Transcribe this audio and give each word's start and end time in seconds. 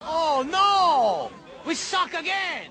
Oh 0.00 0.46
no! 0.48 1.30
We 1.66 1.74
suck 1.74 2.14
again! 2.14 2.70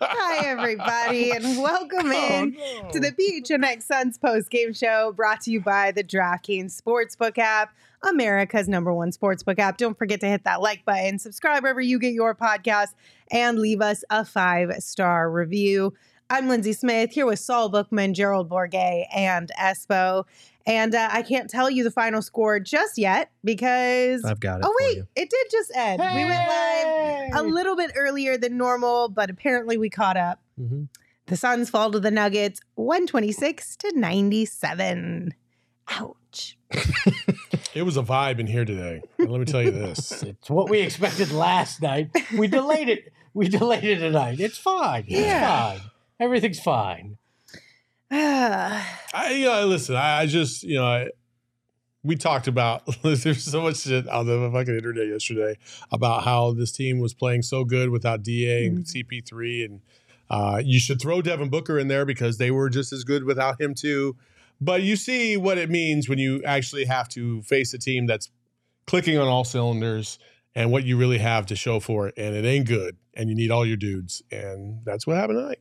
Hi, 0.00 0.46
everybody, 0.46 1.30
and 1.30 1.44
welcome 1.62 2.10
oh, 2.10 2.42
in 2.42 2.52
to 2.90 2.98
the 2.98 3.12
PHNX 3.12 3.84
Suns 3.84 4.18
post 4.18 4.50
game 4.50 4.72
show 4.72 5.12
brought 5.12 5.42
to 5.42 5.52
you 5.52 5.60
by 5.60 5.92
the 5.92 6.02
DraftKings 6.02 6.80
Sportsbook 6.82 7.38
app, 7.38 7.72
America's 8.02 8.68
number 8.68 8.92
one 8.92 9.12
sportsbook 9.12 9.60
app. 9.60 9.76
Don't 9.76 9.96
forget 9.96 10.18
to 10.20 10.26
hit 10.26 10.42
that 10.44 10.60
like 10.60 10.84
button, 10.84 11.20
subscribe 11.20 11.62
wherever 11.62 11.80
you 11.80 12.00
get 12.00 12.12
your 12.12 12.34
podcast, 12.34 12.94
and 13.30 13.60
leave 13.60 13.80
us 13.80 14.02
a 14.10 14.24
five 14.24 14.72
star 14.80 15.30
review. 15.30 15.94
I'm 16.32 16.48
Lindsay 16.48 16.72
Smith 16.72 17.10
here 17.10 17.26
with 17.26 17.40
Saul 17.40 17.68
Bookman, 17.68 18.14
Gerald 18.14 18.48
Bourget, 18.48 19.04
and 19.14 19.50
Espo. 19.60 20.24
And 20.64 20.94
uh, 20.94 21.10
I 21.12 21.20
can't 21.20 21.50
tell 21.50 21.68
you 21.68 21.84
the 21.84 21.90
final 21.90 22.22
score 22.22 22.58
just 22.58 22.96
yet 22.96 23.30
because. 23.44 24.24
I've 24.24 24.40
got 24.40 24.60
it. 24.60 24.64
Oh, 24.66 24.74
wait, 24.80 25.02
it 25.14 25.28
did 25.28 25.46
just 25.50 25.70
end. 25.76 26.00
We 26.00 26.24
went 26.24 26.48
live 26.48 27.30
a 27.34 27.42
little 27.42 27.76
bit 27.76 27.90
earlier 27.94 28.38
than 28.38 28.56
normal, 28.56 29.10
but 29.10 29.28
apparently 29.28 29.76
we 29.76 29.90
caught 29.90 30.16
up. 30.16 30.40
Mhm. 30.58 30.88
The 31.26 31.36
Suns 31.36 31.68
fall 31.68 31.90
to 31.92 32.00
the 32.00 32.10
Nuggets 32.10 32.60
126 32.76 33.76
to 33.76 33.92
97. 33.94 35.34
Ouch. 35.90 36.56
It 37.74 37.84
was 37.84 37.96
a 37.96 38.02
vibe 38.02 38.38
in 38.38 38.46
here 38.46 38.66
today. 38.66 39.00
And 39.18 39.30
let 39.30 39.38
me 39.38 39.46
tell 39.46 39.62
you 39.62 39.70
this. 39.70 40.22
It's 40.22 40.50
what 40.50 40.68
we 40.68 40.80
expected 40.80 41.32
last 41.32 41.80
night. 41.80 42.10
We 42.36 42.46
delayed 42.46 42.90
it. 42.90 43.10
We 43.32 43.48
delayed 43.48 43.84
it 43.84 43.98
tonight. 44.00 44.40
It's 44.40 44.58
fine. 44.58 45.04
It's 45.08 45.20
Yeah. 45.20 45.78
fine. 45.78 45.80
Everything's 46.22 46.60
fine. 46.60 47.18
I, 48.12 49.34
you 49.34 49.46
know, 49.46 49.66
listen, 49.66 49.96
I, 49.96 50.20
I 50.20 50.26
just, 50.26 50.62
you 50.62 50.76
know, 50.76 50.84
I, 50.84 51.08
we 52.04 52.14
talked 52.14 52.46
about 52.46 52.82
there's 53.02 53.42
so 53.42 53.62
much 53.62 53.78
shit 53.78 54.06
on 54.06 54.26
the 54.26 54.48
fucking 54.52 54.76
internet 54.76 55.08
yesterday 55.08 55.58
about 55.90 56.22
how 56.22 56.52
this 56.52 56.70
team 56.70 57.00
was 57.00 57.12
playing 57.12 57.42
so 57.42 57.64
good 57.64 57.90
without 57.90 58.22
Da 58.22 58.66
and 58.66 58.84
CP3, 58.84 59.64
and 59.64 59.80
uh, 60.30 60.62
you 60.64 60.78
should 60.78 61.00
throw 61.00 61.22
Devin 61.22 61.48
Booker 61.48 61.76
in 61.76 61.88
there 61.88 62.04
because 62.04 62.38
they 62.38 62.52
were 62.52 62.70
just 62.70 62.92
as 62.92 63.02
good 63.02 63.24
without 63.24 63.60
him 63.60 63.74
too. 63.74 64.16
But 64.60 64.82
you 64.82 64.94
see 64.94 65.36
what 65.36 65.58
it 65.58 65.70
means 65.70 66.08
when 66.08 66.18
you 66.18 66.40
actually 66.44 66.84
have 66.84 67.08
to 67.10 67.42
face 67.42 67.74
a 67.74 67.78
team 67.78 68.06
that's 68.06 68.30
clicking 68.86 69.18
on 69.18 69.26
all 69.26 69.42
cylinders 69.42 70.20
and 70.54 70.70
what 70.70 70.84
you 70.84 70.96
really 70.96 71.18
have 71.18 71.46
to 71.46 71.56
show 71.56 71.80
for 71.80 72.06
it, 72.06 72.14
and 72.16 72.36
it 72.36 72.44
ain't 72.44 72.68
good, 72.68 72.96
and 73.14 73.28
you 73.28 73.34
need 73.34 73.50
all 73.50 73.66
your 73.66 73.76
dudes, 73.76 74.22
and 74.30 74.84
that's 74.84 75.04
what 75.04 75.16
happened 75.16 75.40
tonight. 75.40 75.58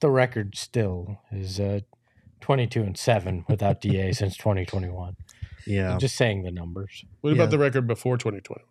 The 0.00 0.10
record 0.10 0.56
still 0.56 1.20
is 1.32 1.58
uh, 1.58 1.80
22 2.40 2.82
and 2.82 2.96
7 2.98 3.44
without 3.48 3.80
DA 3.80 4.12
since 4.12 4.36
2021. 4.36 5.16
Yeah. 5.66 5.92
I'm 5.92 5.98
just 5.98 6.16
saying 6.16 6.42
the 6.42 6.50
numbers. 6.50 7.04
What 7.20 7.30
Yeah. 7.30 7.36
about 7.36 7.50
the 7.50 7.58
record 7.58 7.86
before 7.86 8.16
2020? 8.18 8.62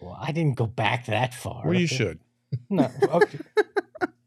Well, 0.00 0.16
I 0.20 0.32
didn't 0.32 0.56
go 0.56 0.66
back 0.66 1.06
that 1.06 1.32
far. 1.34 1.62
Well, 1.64 1.74
you 1.74 1.86
should. 1.86 2.20
No. 2.68 2.90
Okay. 3.02 3.38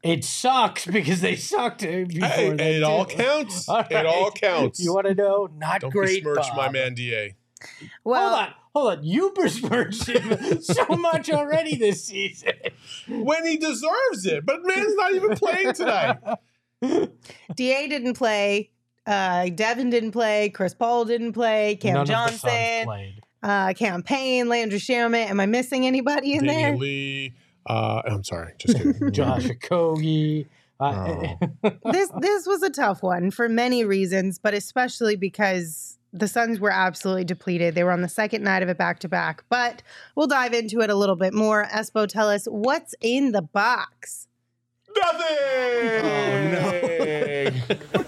it 0.02 0.24
sucks 0.24 0.84
because 0.84 1.20
they 1.20 1.36
sucked 1.36 1.82
before 1.82 2.26
Hey, 2.28 2.76
it 2.78 2.82
all 2.82 3.04
too. 3.04 3.16
counts. 3.16 3.68
All 3.68 3.84
It 3.88 4.04
all 4.04 4.24
right. 4.24 4.34
counts. 4.34 4.80
You 4.80 4.92
want 4.94 5.06
to 5.06 5.14
know? 5.14 5.48
Not 5.56 5.82
Don't 5.82 5.90
great. 5.90 6.24
besmirch 6.24 6.46
my 6.56 6.68
man 6.68 6.94
Da. 6.94 7.30
Well, 8.04 8.28
hold 8.28 8.40
on, 8.40 8.54
hold 8.74 8.98
on. 8.98 9.04
You 9.04 9.32
besmirched 9.34 10.06
him 10.08 10.60
so 10.62 10.86
much 10.88 11.30
already 11.30 11.76
this 11.76 12.04
season. 12.04 12.52
When 13.08 13.46
he 13.46 13.56
deserves 13.56 14.24
it, 14.26 14.44
but 14.44 14.64
man's 14.64 14.94
not 14.94 15.14
even 15.14 15.36
playing 15.36 15.72
tonight. 15.74 16.18
DA 17.56 17.88
didn't 17.88 18.14
play. 18.14 18.70
Uh, 19.06 19.48
Devin 19.48 19.90
didn't 19.90 20.10
play. 20.12 20.50
Chris 20.50 20.74
Paul 20.74 21.04
didn't 21.04 21.32
play. 21.32 21.76
Cam 21.80 21.94
None 21.94 22.02
of 22.02 22.06
the 22.08 22.14
Suns 22.14 22.42
Johnson, 22.42 22.84
played. 22.84 23.20
uh, 23.42 23.72
Cam 23.74 24.02
Payne, 24.02 24.48
Landry 24.48 24.78
Shamet. 24.78 25.30
Am 25.30 25.40
I 25.40 25.46
missing 25.46 25.86
anybody 25.86 26.34
in 26.34 26.44
Damion 26.44 26.46
there? 26.46 26.76
Lee. 26.76 27.34
Uh, 27.68 28.02
I'm 28.04 28.24
sorry, 28.24 28.52
just 28.58 28.76
kidding. 28.76 29.10
Josh 29.12 29.44
Okogie. 29.46 30.46
Uh, 30.78 31.34
this 31.90 32.10
this 32.20 32.46
was 32.46 32.62
a 32.62 32.70
tough 32.70 33.02
one 33.02 33.30
for 33.30 33.48
many 33.48 33.84
reasons, 33.84 34.38
but 34.38 34.52
especially 34.54 35.16
because 35.16 35.98
the 36.18 36.28
Suns 36.28 36.60
were 36.60 36.70
absolutely 36.70 37.24
depleted. 37.24 37.74
They 37.74 37.84
were 37.84 37.92
on 37.92 38.02
the 38.02 38.08
second 38.08 38.42
night 38.42 38.62
of 38.62 38.68
a 38.68 38.74
back 38.74 38.98
to 39.00 39.08
back. 39.08 39.44
But 39.48 39.82
we'll 40.14 40.26
dive 40.26 40.52
into 40.52 40.80
it 40.80 40.90
a 40.90 40.94
little 40.94 41.16
bit 41.16 41.34
more. 41.34 41.66
Espo, 41.66 42.06
tell 42.08 42.28
us 42.28 42.46
what's 42.46 42.94
in 43.00 43.32
the 43.32 43.42
box. 43.42 44.28
Nothing. 44.96 45.26
Oh, 47.94 48.02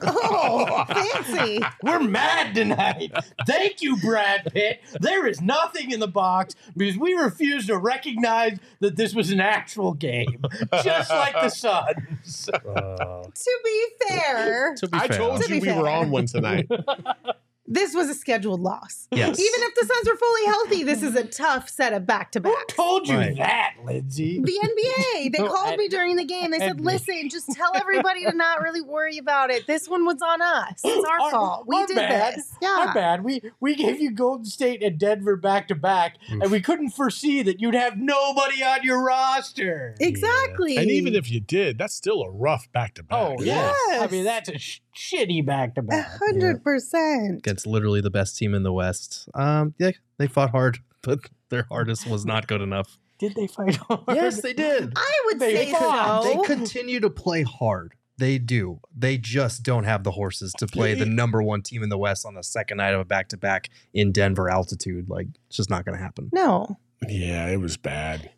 fancy! 0.00 1.60
We're 1.82 2.00
mad 2.00 2.54
tonight. 2.54 3.12
Thank 3.46 3.82
you, 3.82 3.96
Brad 3.98 4.52
Pitt. 4.52 4.80
There 5.00 5.26
is 5.26 5.40
nothing 5.40 5.90
in 5.90 6.00
the 6.00 6.08
box 6.08 6.54
because 6.76 6.96
we 6.96 7.14
refuse 7.14 7.66
to 7.66 7.78
recognize 7.78 8.58
that 8.80 8.96
this 8.96 9.14
was 9.14 9.30
an 9.30 9.40
actual 9.40 9.94
game, 9.94 10.42
just 10.82 11.10
like 11.10 11.34
the 11.34 11.48
Suns. 11.48 12.48
Uh, 12.48 13.24
to 13.34 13.58
be 13.64 13.86
fair, 14.08 14.74
to 14.76 14.88
be 14.88 14.98
I 14.98 15.08
fair, 15.08 15.18
told 15.18 15.42
To 15.42 15.54
you 15.54 15.60
be 15.60 15.68
we 15.68 15.74
were 15.76 15.88
on 15.88 16.10
one 16.10 16.26
tonight. 16.26 16.68
this 17.70 17.94
was 17.94 18.08
a 18.10 18.14
scheduled 18.14 18.60
loss. 18.60 19.06
Yes. 19.10 19.38
Even 19.40 19.60
if 19.62 19.74
the 19.76 19.86
Suns 19.86 20.08
were 20.08 20.16
fully 20.16 20.44
healthy, 20.46 20.82
this 20.82 21.02
is 21.02 21.14
a 21.14 21.24
tough 21.24 21.68
set 21.68 21.92
of 21.92 22.04
back 22.04 22.32
to 22.32 22.40
Who 22.40 22.52
back. 22.52 22.68
told 22.68 23.08
you 23.08 23.16
Right. 23.16 23.36
that, 23.38 23.74
Lindsay? 23.84 24.40
The 24.40 24.58
NBA. 24.62 25.28
They 25.30 25.38
No, 25.42 25.48
called 25.48 25.74
I- 25.74 25.76
me 25.76 25.88
during 25.88 26.16
the 26.16 26.24
game. 26.24 26.50
They 26.50 26.58
said, 26.58 26.76
NBA. 26.78 26.84
"Listen, 26.84 27.28
just 27.30 27.50
tell 27.52 27.70
everybody 27.76 28.24
to 28.24 28.32
not 28.36 28.60
really 28.60 28.80
worry 28.82 29.16
about 29.18 29.50
it. 29.50 29.66
This 29.66 29.88
one 29.88 30.04
was 30.04 30.20
on 30.20 30.42
us. 30.42 30.80
It's 30.84 31.06
our, 31.08 31.20
Our- 31.24 31.30
fault. 31.30 31.64
We 31.66 31.76
our 31.76 31.86
did 31.86 31.96
bad. 31.96 32.34
this. 32.36 32.52
Our 32.64 32.92
bad. 32.92 33.24
We 33.24 33.40
we 33.60 33.74
gave 33.74 34.00
you 34.00 34.10
Golden 34.10 34.44
State 34.46 34.82
and 34.82 34.98
Denver 34.98 35.36
back 35.36 35.68
to 35.68 35.74
back, 35.74 36.16
and 36.28 36.50
we 36.50 36.60
couldn't 36.60 36.90
foresee 36.90 37.42
that 37.42 37.60
you'd 37.60 37.74
have 37.74 37.96
nobody 37.96 38.62
on 38.62 38.82
your 38.82 39.02
roster. 39.02 39.94
Exactly. 40.00 40.76
and 40.76 40.90
even 40.90 41.14
if 41.14 41.30
you 41.30 41.40
did, 41.40 41.78
that's 41.78 41.94
still 41.94 42.22
a 42.22 42.30
rough 42.30 42.70
back 42.72 42.94
to 42.94 43.02
back. 43.02 43.18
Oh 43.38 43.42
yeah, 43.42 43.72
I 43.92 44.08
mean 44.10 44.24
that's 44.24 44.48
a 44.48 44.58
sh- 44.58 44.80
shitty 45.00 45.44
back 45.44 45.74
to 45.76 45.80
a 45.80 45.84
back. 45.84 46.18
hundred 46.18 46.62
percent. 46.62 47.38
against 47.38 47.66
literally 47.66 48.00
the 48.00 48.10
best 48.10 48.36
team 48.36 48.54
in 48.54 48.62
the 48.62 48.72
West. 48.72 49.28
Um, 49.34 49.74
yeah, 49.78 49.92
they 50.18 50.26
fought 50.26 50.50
hard, 50.50 50.78
but 51.02 51.20
their 51.48 51.66
hardest 51.70 52.06
was 52.06 52.24
not 52.26 52.46
good 52.46 52.60
enough. 52.60 52.98
Did 53.18 53.34
they 53.34 53.46
fight 53.46 53.76
hard? 53.76 54.00
Yes, 54.08 54.40
they 54.40 54.52
did. 54.54 54.92
I 54.96 55.12
would 55.26 55.38
They 55.40 55.66
say 55.66 55.72
fought. 55.72 56.22
so. 56.24 56.28
They 56.42 56.54
continue 56.54 57.00
to 57.00 57.10
play 57.10 57.42
hard. 57.42 57.94
They 58.16 58.38
do. 58.38 58.80
They 58.96 59.16
just 59.18 59.62
don't 59.62 59.84
have 59.84 60.04
the 60.04 60.10
horses 60.10 60.52
to 60.58 60.66
play 60.66 60.94
the 60.94 61.06
number 61.06 61.42
one 61.42 61.62
team 61.62 61.82
in 61.82 61.88
the 61.88 61.96
West 61.98 62.26
on 62.26 62.34
the 62.34 62.42
second 62.42 62.76
night 62.78 62.92
of 62.94 63.00
a 63.00 63.04
back 63.04 63.28
to 63.28 63.36
back 63.38 63.68
in 63.94 64.12
Denver 64.12 64.50
altitude. 64.50 65.08
Like, 65.08 65.28
it's 65.48 65.56
just 65.56 65.70
not 65.70 65.84
going 65.86 65.96
to 65.96 66.02
happen. 66.02 66.28
no. 66.32 66.78
Yeah, 67.08 67.46
it 67.48 67.56
was 67.58 67.78
bad. 67.78 68.30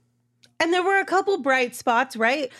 And 0.60 0.72
there 0.72 0.84
were 0.84 1.00
a 1.00 1.04
couple 1.04 1.36
bright 1.42 1.74
spots, 1.74 2.14
right? 2.16 2.52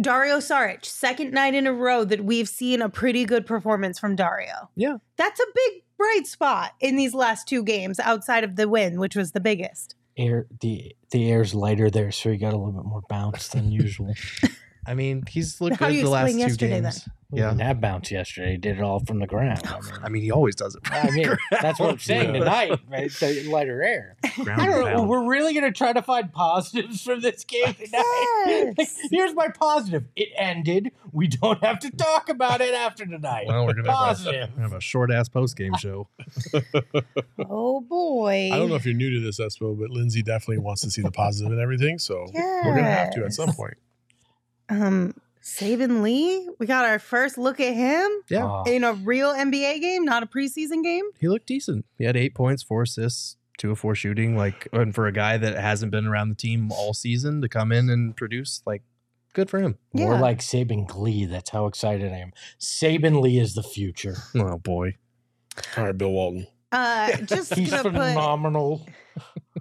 Dario 0.00 0.38
Saric, 0.38 0.84
second 0.84 1.32
night 1.32 1.54
in 1.54 1.66
a 1.66 1.72
row 1.72 2.04
that 2.04 2.24
we've 2.24 2.48
seen 2.48 2.80
a 2.80 2.88
pretty 2.88 3.24
good 3.24 3.46
performance 3.46 3.98
from 3.98 4.16
Dario. 4.16 4.70
Yeah. 4.76 4.96
That's 5.16 5.40
a 5.40 5.46
big 5.54 5.82
bright 5.98 6.26
spot 6.26 6.72
in 6.80 6.96
these 6.96 7.12
last 7.12 7.46
two 7.46 7.62
games 7.62 8.00
outside 8.00 8.44
of 8.44 8.56
the 8.56 8.68
win, 8.68 8.98
which 8.98 9.14
was 9.14 9.32
the 9.32 9.40
biggest. 9.40 9.94
Air 10.16 10.46
the 10.60 10.94
the 11.10 11.30
air's 11.30 11.54
lighter 11.54 11.90
there, 11.90 12.10
so 12.10 12.30
he 12.30 12.36
got 12.36 12.52
a 12.52 12.56
little 12.56 12.72
bit 12.72 12.84
more 12.84 13.02
bounce 13.08 13.48
than 13.48 13.70
usual. 13.72 14.14
I 14.86 14.94
mean, 14.94 15.24
he's 15.28 15.60
looked 15.60 15.76
How 15.76 15.88
good 15.88 15.96
you 15.96 16.02
the 16.04 16.10
last 16.10 16.28
explain 16.30 16.36
two 16.46 16.48
yesterday, 16.48 16.80
games. 16.80 17.08
We 17.30 17.38
Yeah. 17.40 17.50
didn't 17.50 17.60
have 17.60 17.80
bounce 17.80 18.10
yesterday. 18.10 18.52
He 18.52 18.56
did 18.56 18.78
it 18.78 18.82
all 18.82 18.98
from 18.98 19.20
the 19.20 19.26
ground. 19.26 19.60
I 19.66 19.78
mean, 19.80 19.92
I 20.04 20.08
mean, 20.08 20.22
he 20.22 20.30
always 20.32 20.56
does 20.56 20.74
it. 20.74 20.80
I 20.90 21.10
mean, 21.10 21.28
that's 21.50 21.78
what 21.78 21.90
I'm 21.90 21.98
saying 22.00 22.34
Yeah. 22.34 22.40
tonight. 22.40 22.80
Right? 22.90 23.04
It's 23.04 23.20
the 23.20 23.44
lighter 23.44 23.82
air. 23.82 24.16
Ground 24.42 24.60
I 24.62 24.66
don't 24.66 24.84
know. 24.92 25.02
We're 25.04 25.24
really 25.28 25.52
going 25.52 25.64
to 25.70 25.70
try 25.76 25.92
to 25.92 26.02
find 26.02 26.32
positives 26.32 27.02
from 27.04 27.20
this 27.20 27.44
game 27.44 27.72
tonight. 27.74 28.74
Yes. 28.78 28.96
Here's 29.10 29.34
my 29.34 29.48
positive. 29.48 30.04
It 30.16 30.30
ended. 30.36 30.90
We 31.12 31.28
don't 31.28 31.62
have 31.62 31.78
to 31.80 31.90
talk 31.90 32.28
about 32.28 32.60
it 32.60 32.74
after 32.74 33.04
tonight. 33.04 33.46
Well, 33.48 33.66
we're 33.66 33.74
gonna 33.74 33.92
have 33.96 34.26
a, 34.26 34.46
have 34.60 34.72
a 34.72 34.80
short 34.80 35.10
ass 35.10 35.28
post 35.28 35.56
game 35.56 35.74
show. 35.76 36.08
Oh 37.38 37.80
boy. 37.80 38.50
I 38.52 38.56
don't 38.58 38.68
know 38.68 38.76
if 38.76 38.84
you're 38.84 38.94
new 38.94 39.10
to 39.10 39.20
this, 39.20 39.40
Espo, 39.40 39.78
but 39.78 39.90
Lindsay 39.90 40.22
definitely 40.22 40.58
wants 40.58 40.82
to 40.82 40.90
see 40.90 41.02
the 41.02 41.10
positive 41.10 41.52
and 41.52 41.60
everything. 41.60 41.98
So 41.98 42.26
we're 42.32 42.74
gonna 42.76 42.82
have 42.90 43.10
to 43.14 43.24
at 43.24 43.32
some 43.32 43.52
point. 43.52 43.74
Um, 44.70 45.14
Saben 45.42 46.02
Lee, 46.02 46.48
we 46.58 46.66
got 46.66 46.84
our 46.84 46.98
first 46.98 47.36
look 47.38 47.60
at 47.60 47.74
him 47.74 48.08
Yeah. 48.28 48.44
Oh, 48.44 48.62
in 48.66 48.84
a 48.84 48.92
real 48.92 49.32
NBA 49.32 49.80
game, 49.80 50.04
not 50.04 50.22
a 50.22 50.26
preseason 50.26 50.82
game. 50.82 51.04
He 51.18 51.28
looked 51.28 51.46
decent. 51.46 51.86
He 51.98 52.04
had 52.04 52.16
eight 52.16 52.34
points, 52.34 52.62
four 52.62 52.82
assists, 52.82 53.36
two 53.58 53.70
of 53.72 53.78
four 53.78 53.94
shooting. 53.94 54.36
Like, 54.36 54.68
and 54.72 54.94
for 54.94 55.06
a 55.06 55.12
guy 55.12 55.38
that 55.38 55.56
hasn't 55.56 55.90
been 55.92 56.06
around 56.06 56.28
the 56.28 56.34
team 56.34 56.70
all 56.70 56.94
season 56.94 57.40
to 57.42 57.48
come 57.48 57.72
in 57.72 57.88
and 57.90 58.16
produce, 58.16 58.62
like, 58.66 58.82
good 59.32 59.48
for 59.50 59.60
him. 59.60 59.78
More 59.92 60.14
Yeah. 60.14 60.20
like 60.20 60.38
Saban 60.40 60.86
Glee. 60.86 61.24
That's 61.24 61.50
how 61.50 61.66
excited 61.66 62.12
I 62.12 62.16
am. 62.18 62.32
Saben 62.60 63.20
Lee 63.20 63.38
is 63.38 63.54
the 63.54 63.62
future. 63.62 64.16
Oh 64.36 64.58
boy. 64.58 64.96
All 65.76 65.84
right, 65.84 65.96
Bill 65.96 66.10
Walton. 66.12 66.46
Uh, 66.70 67.16
just 67.16 67.54
He's 67.56 67.70
gonna 67.70 67.84
put 67.84 67.92
phenomenal. 67.94 68.86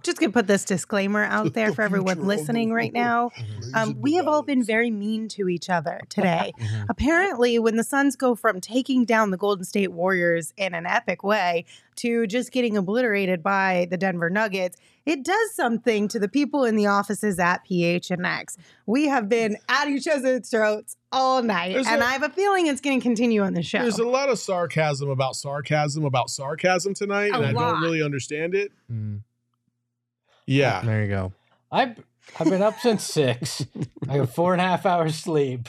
Just 0.09 0.19
gonna 0.19 0.31
put 0.31 0.47
this 0.47 0.65
disclaimer 0.65 1.23
out 1.23 1.53
there 1.53 1.73
for 1.73 1.81
everyone 1.83 2.25
listening 2.25 2.71
right 2.73 2.93
now. 2.93 3.31
Um, 3.75 4.01
we 4.01 4.15
have 4.15 4.27
all 4.27 4.41
been 4.41 4.63
very 4.63 4.89
mean 4.89 5.27
to 5.29 5.47
each 5.47 5.69
other 5.69 6.01
today. 6.09 6.53
Apparently, 6.89 7.59
when 7.59 7.75
the 7.75 7.83
Suns 7.83 8.15
go 8.15 8.33
from 8.33 8.59
taking 8.59 9.05
down 9.05 9.29
the 9.29 9.37
Golden 9.37 9.63
State 9.63 9.91
Warriors 9.91 10.55
in 10.57 10.73
an 10.73 10.87
epic 10.87 11.23
way 11.23 11.65
to 11.97 12.25
just 12.25 12.51
getting 12.51 12.75
obliterated 12.75 13.43
by 13.43 13.87
the 13.91 13.97
Denver 13.97 14.31
Nuggets, 14.31 14.75
it 15.05 15.23
does 15.23 15.53
something 15.53 16.07
to 16.07 16.17
the 16.17 16.27
people 16.27 16.63
in 16.63 16.75
the 16.77 16.87
offices 16.87 17.37
at 17.37 17.59
PHNX. 17.69 18.57
We 18.87 19.07
have 19.07 19.29
been 19.29 19.57
at 19.67 19.87
each 19.87 20.07
other's 20.07 20.49
throats 20.49 20.97
all 21.11 21.43
night, 21.43 21.73
There's 21.73 21.87
and 21.87 22.01
a- 22.01 22.05
I 22.05 22.13
have 22.13 22.23
a 22.23 22.29
feeling 22.29 22.65
it's 22.67 22.81
going 22.81 22.99
to 22.99 23.03
continue 23.03 23.43
on 23.43 23.53
the 23.53 23.63
show. 23.63 23.79
There's 23.79 23.99
a 23.99 24.07
lot 24.07 24.29
of 24.29 24.39
sarcasm 24.39 25.09
about 25.09 25.35
sarcasm 25.35 26.05
about 26.05 26.29
sarcasm 26.31 26.95
tonight, 26.95 27.31
A 27.33 27.35
and 27.35 27.45
I 27.45 27.51
don't 27.53 27.81
really 27.81 28.01
understand 28.01 28.55
it. 28.55 28.71
Mm, 28.91 29.21
Yeah. 30.49 30.81
there 30.81 31.03
you 31.03 31.09
go. 31.09 31.31
I've 31.71 31.97
I've 32.39 32.49
been 32.49 32.61
up 32.61 32.79
since 32.79 33.03
six. 33.03 33.65
I 34.07 34.17
got 34.17 34.29
four 34.29 34.53
and 34.53 34.61
a 34.61 34.63
half 34.63 34.85
hours 34.85 35.15
sleep, 35.15 35.67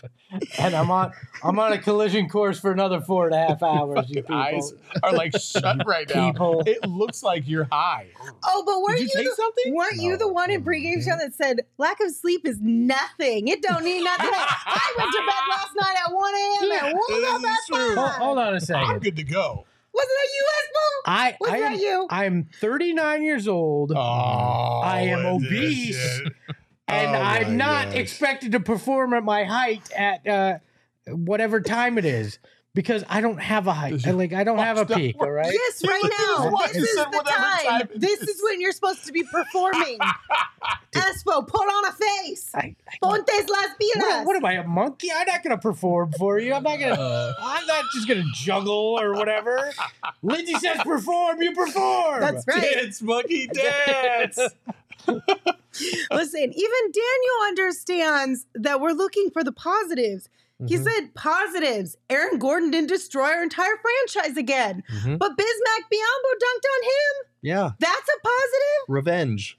and 0.59 0.75
I'm 0.75 0.91
on 0.91 1.13
I'm 1.43 1.59
on 1.59 1.73
a 1.73 1.79
collision 1.79 2.29
course 2.29 2.59
for 2.61 2.71
another 2.71 3.01
four 3.01 3.27
and 3.27 3.35
a 3.35 3.39
half 3.39 3.63
hours. 3.63 4.07
You 4.11 4.23
Fucking 4.23 4.37
eyes 4.37 4.73
people, 4.73 5.01
are 5.03 5.13
like 5.13 5.37
shut 5.39 5.87
right 5.87 6.09
now. 6.15 6.31
people. 6.33 6.63
It 6.67 6.87
looks 6.89 7.23
like 7.23 7.49
you're 7.49 7.69
high. 7.71 8.09
oh, 8.45 8.63
but 8.67 8.83
weren't 8.83 8.99
Did 8.99 9.05
you 9.05 9.09
you, 9.09 9.17
take 9.17 9.37
the, 9.37 9.43
something? 9.43 9.75
weren't 9.75 9.97
you 9.97 10.17
the 10.19 10.29
one 10.29 10.51
in 10.51 10.63
pregame 10.63 11.03
show 11.03 11.17
that 11.19 11.35
said 11.35 11.61
lack 11.79 12.01
of 12.01 12.11
sleep 12.13 12.47
is 12.47 12.59
nothing? 12.61 13.49
It 13.49 13.63
don't 13.63 13.85
need 13.85 14.03
nothing. 14.05 14.29
I 14.33 14.95
went 14.99 15.13
to 15.13 15.19
bed 15.19 15.45
last 15.51 15.71
night 15.81 15.97
at 16.07 16.13
1 16.13 16.35
a.m. 16.35 16.87
and 16.87 16.95
woke 16.99 17.29
up 17.29 17.45
at 17.45 17.59
true. 17.69 17.95
Hold, 17.97 18.11
5. 18.11 18.19
hold 18.21 18.39
on 18.39 18.61
I'm 18.77 18.99
good 18.99 19.17
to 19.17 19.25
go. 19.25 19.67
Wasn't 19.93 20.11
that 20.11 20.29
you, 20.35 20.45
Espo? 20.59 21.11
I 21.11 21.37
Was 21.41 21.51
I 21.51 21.61
that 21.61 21.73
am, 21.73 21.79
you? 21.79 22.07
I'm 22.11 22.49
39 22.61 23.23
years 23.23 23.49
old, 23.49 23.93
Oh, 23.95 24.81
I 24.85 25.01
am 25.03 25.27
obese. 25.27 26.21
and 26.89 27.17
Oh 27.17 27.21
I'm 27.21 27.57
not 27.57 27.87
gosh. 27.87 27.95
expected 27.97 28.53
to 28.53 28.61
perform 28.61 29.15
at 29.15 29.25
my 29.25 29.45
height 29.45 29.91
at 29.93 30.27
uh, 30.27 30.59
whatever 31.09 31.61
time 31.61 31.99
it 31.99 32.05
is 32.05 32.39
because 32.75 33.05
I 33.09 33.21
don't 33.21 33.41
have 33.41 33.67
a 33.67 33.73
height. 33.73 34.07
I, 34.07 34.13
like 34.13 34.33
I 34.33 34.45
don't 34.45 34.59
have 34.59 34.79
a 34.79 34.85
Stop. 34.85 34.99
peak. 34.99 35.17
All 35.19 35.31
right. 35.31 35.53
Yes, 35.53 35.83
right 35.87 36.03
looked 36.03 36.15
at 36.15 36.21
his 36.21 36.37
now. 36.37 36.51
This 36.51 36.75
and 36.77 36.85
is 36.85 36.95
the 36.95 37.25
time. 37.27 37.81
time 37.81 37.89
This 37.97 38.21
is. 38.23 38.29
is 38.29 38.43
when 38.43 38.61
you're 38.61 38.73
supposed 38.73 39.05
to 39.07 39.13
be 39.13 39.25
performing. 39.25 39.99
Espo, 40.93 41.47
put 41.47 41.63
on 41.63 41.85
a 41.87 41.93
face. 41.93 42.51
I, 42.55 42.75
I, 42.89 42.99
Pontes 43.03 43.49
las 43.49 43.49
what, 43.49 43.79
pilas. 43.79 44.25
what 44.25 44.37
am 44.37 44.45
I, 44.45 44.53
a 44.55 44.67
monkey? 44.67 45.09
I'm 45.15 45.27
not 45.27 45.43
going 45.43 45.57
to 45.57 45.61
perform 45.61 46.13
for 46.13 46.39
you. 46.39 46.53
I'm 46.53 46.63
not 46.63 46.79
going 46.79 46.95
to. 46.95 47.01
Uh. 47.01 47.33
I'm 47.41 47.67
not 47.67 47.85
just 47.95 48.09
going 48.09 48.23
to 48.23 48.29
juggle 48.35 48.99
or 49.01 49.15
whatever. 49.15 49.73
Lindsay 50.23 50.55
says 50.55 50.79
perform, 50.83 51.41
you 51.43 51.53
perform. 51.53 52.21
That's 52.21 52.47
right. 52.47 52.75
Dance, 52.75 53.03
monkey, 53.03 53.47
dance. 53.53 54.39
Listen, 55.07 56.53
even 56.53 56.93
Daniel 56.93 57.47
understands 57.47 58.47
that 58.55 58.81
we're 58.81 58.93
looking 58.93 59.31
for 59.31 59.43
the 59.45 59.53
positives. 59.53 60.29
He 60.69 60.77
Mhm. 60.77 60.85
said 60.85 61.15
positives. 61.15 61.97
Aaron 62.11 62.39
Gordon 62.39 62.71
didn't 62.71 62.89
destroy 62.89 63.25
our 63.25 63.43
entire 63.43 63.77
franchise 63.81 64.37
again, 64.37 64.83
Mhm. 64.93 65.19
but 65.19 65.33
Bismack 65.37 65.85
Biyombo 65.93 66.31
dunked 66.35 66.67
on 66.77 66.83
him. 66.83 67.31
Yeah. 67.43 67.71
That's 67.79 68.09
a 68.09 68.21
positive. 68.23 68.85
Revenge. 68.89 69.59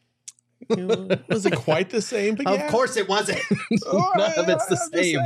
Was 1.28 1.46
it 1.46 1.56
quite 1.56 1.90
the 1.90 2.02
same? 2.02 2.36
But 2.36 2.46
yeah. 2.54 2.66
Of 2.66 2.72
course 2.72 2.96
it 2.96 3.10
wasn't. 3.10 3.42
All 3.92 4.12
None 4.18 4.34
of 4.38 4.48
it's 4.50 4.66
the 4.68 4.78
same. 4.78 5.18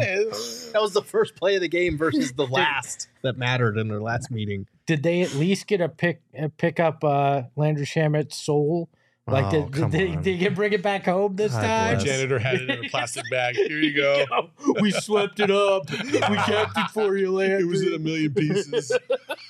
That 0.72 0.82
was 0.82 0.94
the 0.94 1.02
first 1.04 1.36
play 1.36 1.56
of 1.56 1.62
the 1.62 1.68
game 1.68 1.98
versus 1.98 2.32
the 2.34 2.48
last 2.48 3.10
that 3.22 3.38
mattered 3.38 3.78
in 3.78 3.88
their 3.88 4.02
last 4.02 4.32
meeting. 4.32 4.66
Did 4.88 5.04
they 5.04 5.22
at 5.22 5.34
least 5.36 5.68
get 5.68 5.82
a 5.82 5.90
pick 5.90 6.22
a 6.38 6.50
pick 6.50 6.80
up 6.80 7.04
uh, 7.04 7.44
Landry 7.56 7.86
Shamet's 7.86 8.38
soul? 8.38 8.90
Like, 9.28 9.46
Oh, 9.46 9.52
did, 9.52 9.72
did, 9.72 9.82
come 9.82 9.90
they, 9.92 10.10
on. 10.16 10.22
did 10.22 10.40
you 10.40 10.52
bring 10.52 10.74
it 10.74 10.84
back 10.84 11.06
home 11.06 11.36
this 11.36 11.52
God 11.52 11.62
time? 11.62 11.98
The 11.98 12.04
bless. 12.04 12.16
janitor 12.16 12.38
had 12.40 12.56
it 12.62 12.70
in 12.70 12.86
a 12.86 12.90
plastic 12.90 13.24
bag. 13.32 13.56
Here 13.56 13.80
you 13.80 13.96
go. 13.96 14.24
we 14.82 14.92
swept 14.92 15.40
it 15.40 15.50
up. 15.50 15.90
We 16.06 16.38
kept 16.38 16.78
it 16.78 16.90
for 16.92 17.18
you, 17.18 17.32
Landry. 17.32 17.62
It 17.62 17.66
was 17.68 17.82
in 17.82 17.94
a 17.94 18.00
million 18.00 18.34
pieces. 18.34 18.92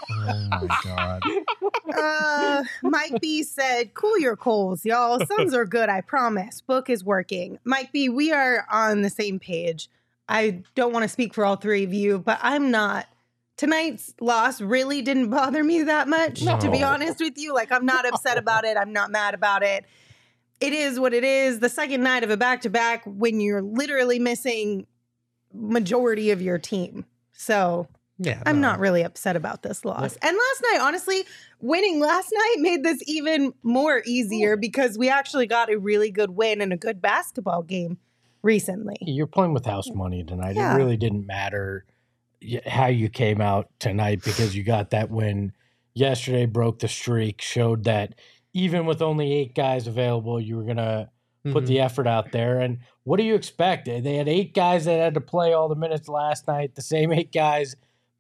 Oh 0.10 0.48
my 0.50 0.77
god. 0.83 1.22
Uh, 1.94 2.63
Mike 2.83 3.19
B 3.22 3.44
said, 3.44 3.94
"Cool 3.94 4.18
your 4.19 4.36
coals, 4.38 4.86
y'all. 4.86 5.19
Suns 5.25 5.54
are 5.54 5.66
good. 5.66 5.89
I 5.89 6.01
promise. 6.01 6.62
Book 6.62 6.89
is 6.89 7.04
working." 7.04 7.60
Mike 7.66 7.92
B, 7.92 8.10
we 8.10 8.31
are 8.31 8.66
on 8.71 9.01
the 9.01 9.10
same 9.10 9.39
page. 9.39 9.89
I 10.30 10.63
don't 10.75 10.92
want 10.94 11.04
to 11.04 11.10
speak 11.10 11.33
for 11.33 11.45
all 11.45 11.56
three 11.56 11.83
of 11.83 11.94
you, 11.94 12.19
but 12.19 12.39
I'm 12.42 12.71
not. 12.71 13.07
Tonight's 13.57 14.13
loss 14.19 14.60
really 14.60 15.02
didn't 15.02 15.30
bother 15.30 15.63
me 15.63 15.84
that 15.84 16.07
much, 16.07 16.42
to 16.42 16.69
be 16.69 16.84
honest 16.84 17.19
with 17.19 17.38
you. 17.38 17.54
Like, 17.54 17.72
I'm 17.72 17.86
not 17.86 18.06
upset 18.06 18.38
about 18.38 18.66
it. 18.66 18.75
I'm 18.78 18.92
not 18.92 19.12
mad 19.12 19.34
about 19.34 19.63
it. 19.63 19.86
It 20.60 20.74
is 20.74 21.00
what 21.00 21.13
it 21.13 21.24
is. 21.24 21.60
The 21.60 21.69
second 21.69 22.02
night 22.04 22.24
of 22.24 22.30
a 22.30 22.38
back 22.38 22.62
to 22.62 22.69
back 22.69 23.04
when 23.06 23.40
you're 23.40 23.62
literally 23.62 24.19
missing 24.19 24.88
majority 25.54 26.31
of 26.31 26.42
your 26.42 26.57
team. 26.57 27.06
So 27.31 27.88
Yeah. 28.18 28.42
I'm 28.46 28.62
no. 28.62 28.69
not 28.69 28.80
really 28.80 29.04
upset 29.04 29.36
about 29.36 29.62
this 29.63 29.84
loss. 29.86 30.18
And 30.22 30.38
last 30.38 30.63
night, 30.72 30.80
honestly, 30.81 31.24
winning 31.60 32.00
last 32.00 32.31
night 32.34 32.56
made 32.60 32.84
this 32.84 33.02
even 33.07 33.54
more 33.63 34.02
easier 34.06 34.56
because 34.57 34.98
we 34.98 35.10
actually 35.10 35.48
got 35.48 35.72
a 35.72 35.78
really 35.78 36.12
good 36.12 36.31
win 36.31 36.62
and 36.62 36.72
a 36.72 36.78
good 36.78 37.02
basketball 37.02 37.62
game 37.62 37.98
recently. 38.42 38.96
You're 39.02 39.28
playing 39.28 39.54
with 39.54 39.66
house 39.66 39.90
money 39.94 40.24
tonight. 40.24 40.56
Yeah. 40.56 40.74
It 40.74 40.78
really 40.78 40.98
didn't 40.98 41.25
matter 41.25 41.86
how 42.65 42.88
you 42.88 43.09
came 43.09 43.42
out 43.42 43.69
tonight 43.80 44.21
because 44.24 44.56
you 44.56 44.63
got 44.63 44.92
that 44.92 45.09
win 45.09 45.53
yesterday, 45.94 46.45
broke 46.45 46.80
the 46.80 46.88
streak, 46.88 47.42
showed 47.42 47.83
that 47.86 48.15
even 48.53 48.86
with 48.86 49.01
only 49.01 49.33
eight 49.33 49.53
guys 49.56 49.88
available, 49.88 50.39
you 50.39 50.56
were 50.57 50.63
going 50.63 50.77
to 50.77 51.09
put 51.51 51.63
Mhm. 51.65 51.68
the 51.68 51.80
effort 51.80 52.07
out 52.07 52.31
there. 52.31 52.59
And 52.59 52.80
what 53.03 53.18
do 53.18 53.24
you 53.24 53.36
expect? 53.36 53.86
They 53.86 54.15
had 54.15 54.27
eight 54.27 54.53
guys 54.53 54.86
that 54.86 55.00
had 55.00 55.13
to 55.13 55.21
play 55.21 55.53
all 55.53 55.69
the 55.69 55.75
minutes 55.75 56.07
last 56.07 56.47
night, 56.47 56.75
the 56.75 56.81
same 56.81 57.12
eight 57.12 57.31
guys 57.31 57.75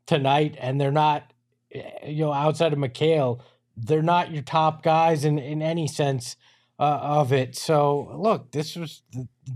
tonight, 0.05 0.55
and 0.59 0.79
they're 0.79 0.91
not, 0.91 1.33
eh, 1.71 2.07
you 2.07 2.25
know, 2.25 2.33
outside 2.33 2.71
of 2.73 2.79
Mikal, 2.79 3.39
they're 3.75 4.03
not 4.03 4.31
your 4.31 4.43
top 4.43 4.83
guys 4.83 5.25
in, 5.25 5.39
in 5.39 5.61
any 5.61 5.87
sense 5.87 6.35
uh, 6.77 6.99
of 7.01 7.31
it. 7.33 7.55
So, 7.55 8.11
look, 8.17 8.51
this 8.51 8.75
was 8.75 9.01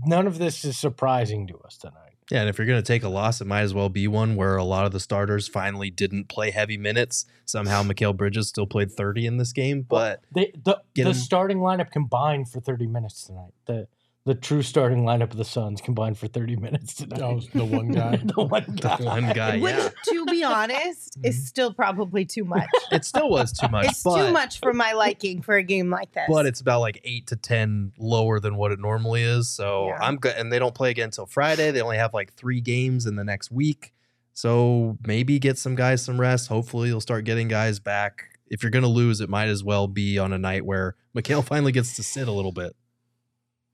none 0.06 0.26
of 0.26 0.38
this 0.38 0.64
is 0.64 0.78
surprising 0.78 1.46
to 1.48 1.58
us 1.60 1.76
tonight. 1.76 2.09
Yeah, 2.30 2.40
and 2.40 2.48
if 2.48 2.58
you're 2.58 2.66
going 2.66 2.80
to 2.80 2.86
take 2.86 3.02
a 3.02 3.08
loss, 3.08 3.40
it 3.40 3.46
might 3.46 3.62
as 3.62 3.74
well 3.74 3.88
be 3.88 4.06
one 4.06 4.36
where 4.36 4.56
a 4.56 4.64
lot 4.64 4.86
of 4.86 4.92
the 4.92 5.00
starters 5.00 5.48
finally 5.48 5.90
didn't 5.90 6.28
play 6.28 6.50
heavy 6.50 6.76
minutes. 6.76 7.24
Somehow, 7.44 7.82
Mikal 7.82 8.16
Bridges 8.16 8.48
still 8.48 8.66
played 8.66 8.92
30 8.92 9.26
in 9.26 9.36
this 9.36 9.52
game, 9.52 9.82
but 9.82 10.22
They, 10.32 10.52
the 10.64 10.80
the 10.94 11.14
starting 11.14 11.58
lineup 11.58 11.90
combined 11.90 12.48
for 12.48 12.60
30 12.60 12.86
minutes 12.86 13.24
tonight. 13.24 13.52
The 13.66 13.88
the 14.26 14.34
true 14.34 14.62
starting 14.62 15.04
lineup 15.04 15.30
of 15.30 15.36
the 15.36 15.44
Suns 15.44 15.80
combined 15.80 16.18
for 16.18 16.26
30 16.26 16.56
minutes 16.56 16.94
tonight. 16.94 17.20
That 17.20 17.34
was 17.34 17.48
the 17.48 17.64
one 17.64 17.88
guy. 17.92 18.16
the 18.16 18.44
one 18.44 18.64
the 18.66 18.82
guy. 18.82 18.96
one 19.00 19.32
guy, 19.32 19.58
Which, 19.58 19.74
yeah, 19.74 19.88
to 20.04 20.26
be 20.26 20.44
honest, 20.44 21.16
is 21.22 21.36
mm-hmm. 21.36 21.44
still 21.44 21.72
probably 21.72 22.26
too 22.26 22.44
much. 22.44 22.68
it 22.92 23.04
still 23.04 23.30
was 23.30 23.52
too 23.52 23.68
much. 23.68 23.86
it's 23.86 24.02
but, 24.02 24.26
too 24.26 24.32
much 24.32 24.60
for 24.60 24.72
my 24.74 24.92
liking 24.92 25.40
for 25.40 25.56
a 25.56 25.62
game 25.62 25.88
like 25.90 26.12
this. 26.12 26.24
But 26.28 26.46
it's 26.46 26.60
about 26.60 26.80
like 26.80 27.00
eight 27.04 27.28
to 27.28 27.36
10 27.36 27.92
lower 27.98 28.40
than 28.40 28.56
what 28.56 28.72
it 28.72 28.78
normally 28.78 29.22
is. 29.22 29.48
So 29.48 29.86
Yeah. 29.86 29.98
I'm 30.00 30.16
good. 30.16 30.36
And 30.36 30.52
they 30.52 30.58
don't 30.58 30.74
play 30.74 30.90
again 30.90 31.06
until 31.06 31.26
Friday. 31.26 31.70
They 31.70 31.80
only 31.80 31.96
have 31.96 32.12
like 32.12 32.34
three 32.34 32.60
games 32.60 33.06
in 33.06 33.16
the 33.16 33.24
next 33.24 33.50
week. 33.50 33.94
So 34.32 34.98
maybe 35.06 35.38
get 35.38 35.58
some 35.58 35.74
guys 35.74 36.02
some 36.04 36.20
rest. 36.20 36.48
Hopefully, 36.48 36.88
you'll 36.88 37.00
start 37.00 37.24
getting 37.24 37.48
guys 37.48 37.78
back. 37.78 38.38
If 38.46 38.62
you're 38.62 38.70
going 38.70 38.82
to 38.82 38.88
lose, 38.88 39.20
it 39.20 39.28
might 39.28 39.48
as 39.48 39.62
well 39.62 39.86
be 39.86 40.18
on 40.18 40.32
a 40.32 40.38
night 40.38 40.64
where 40.64 40.96
Mikal 41.16 41.44
finally 41.44 41.72
gets 41.72 41.96
to 41.96 42.02
sit 42.02 42.26
a 42.28 42.32
little 42.32 42.52
bit. 42.52 42.74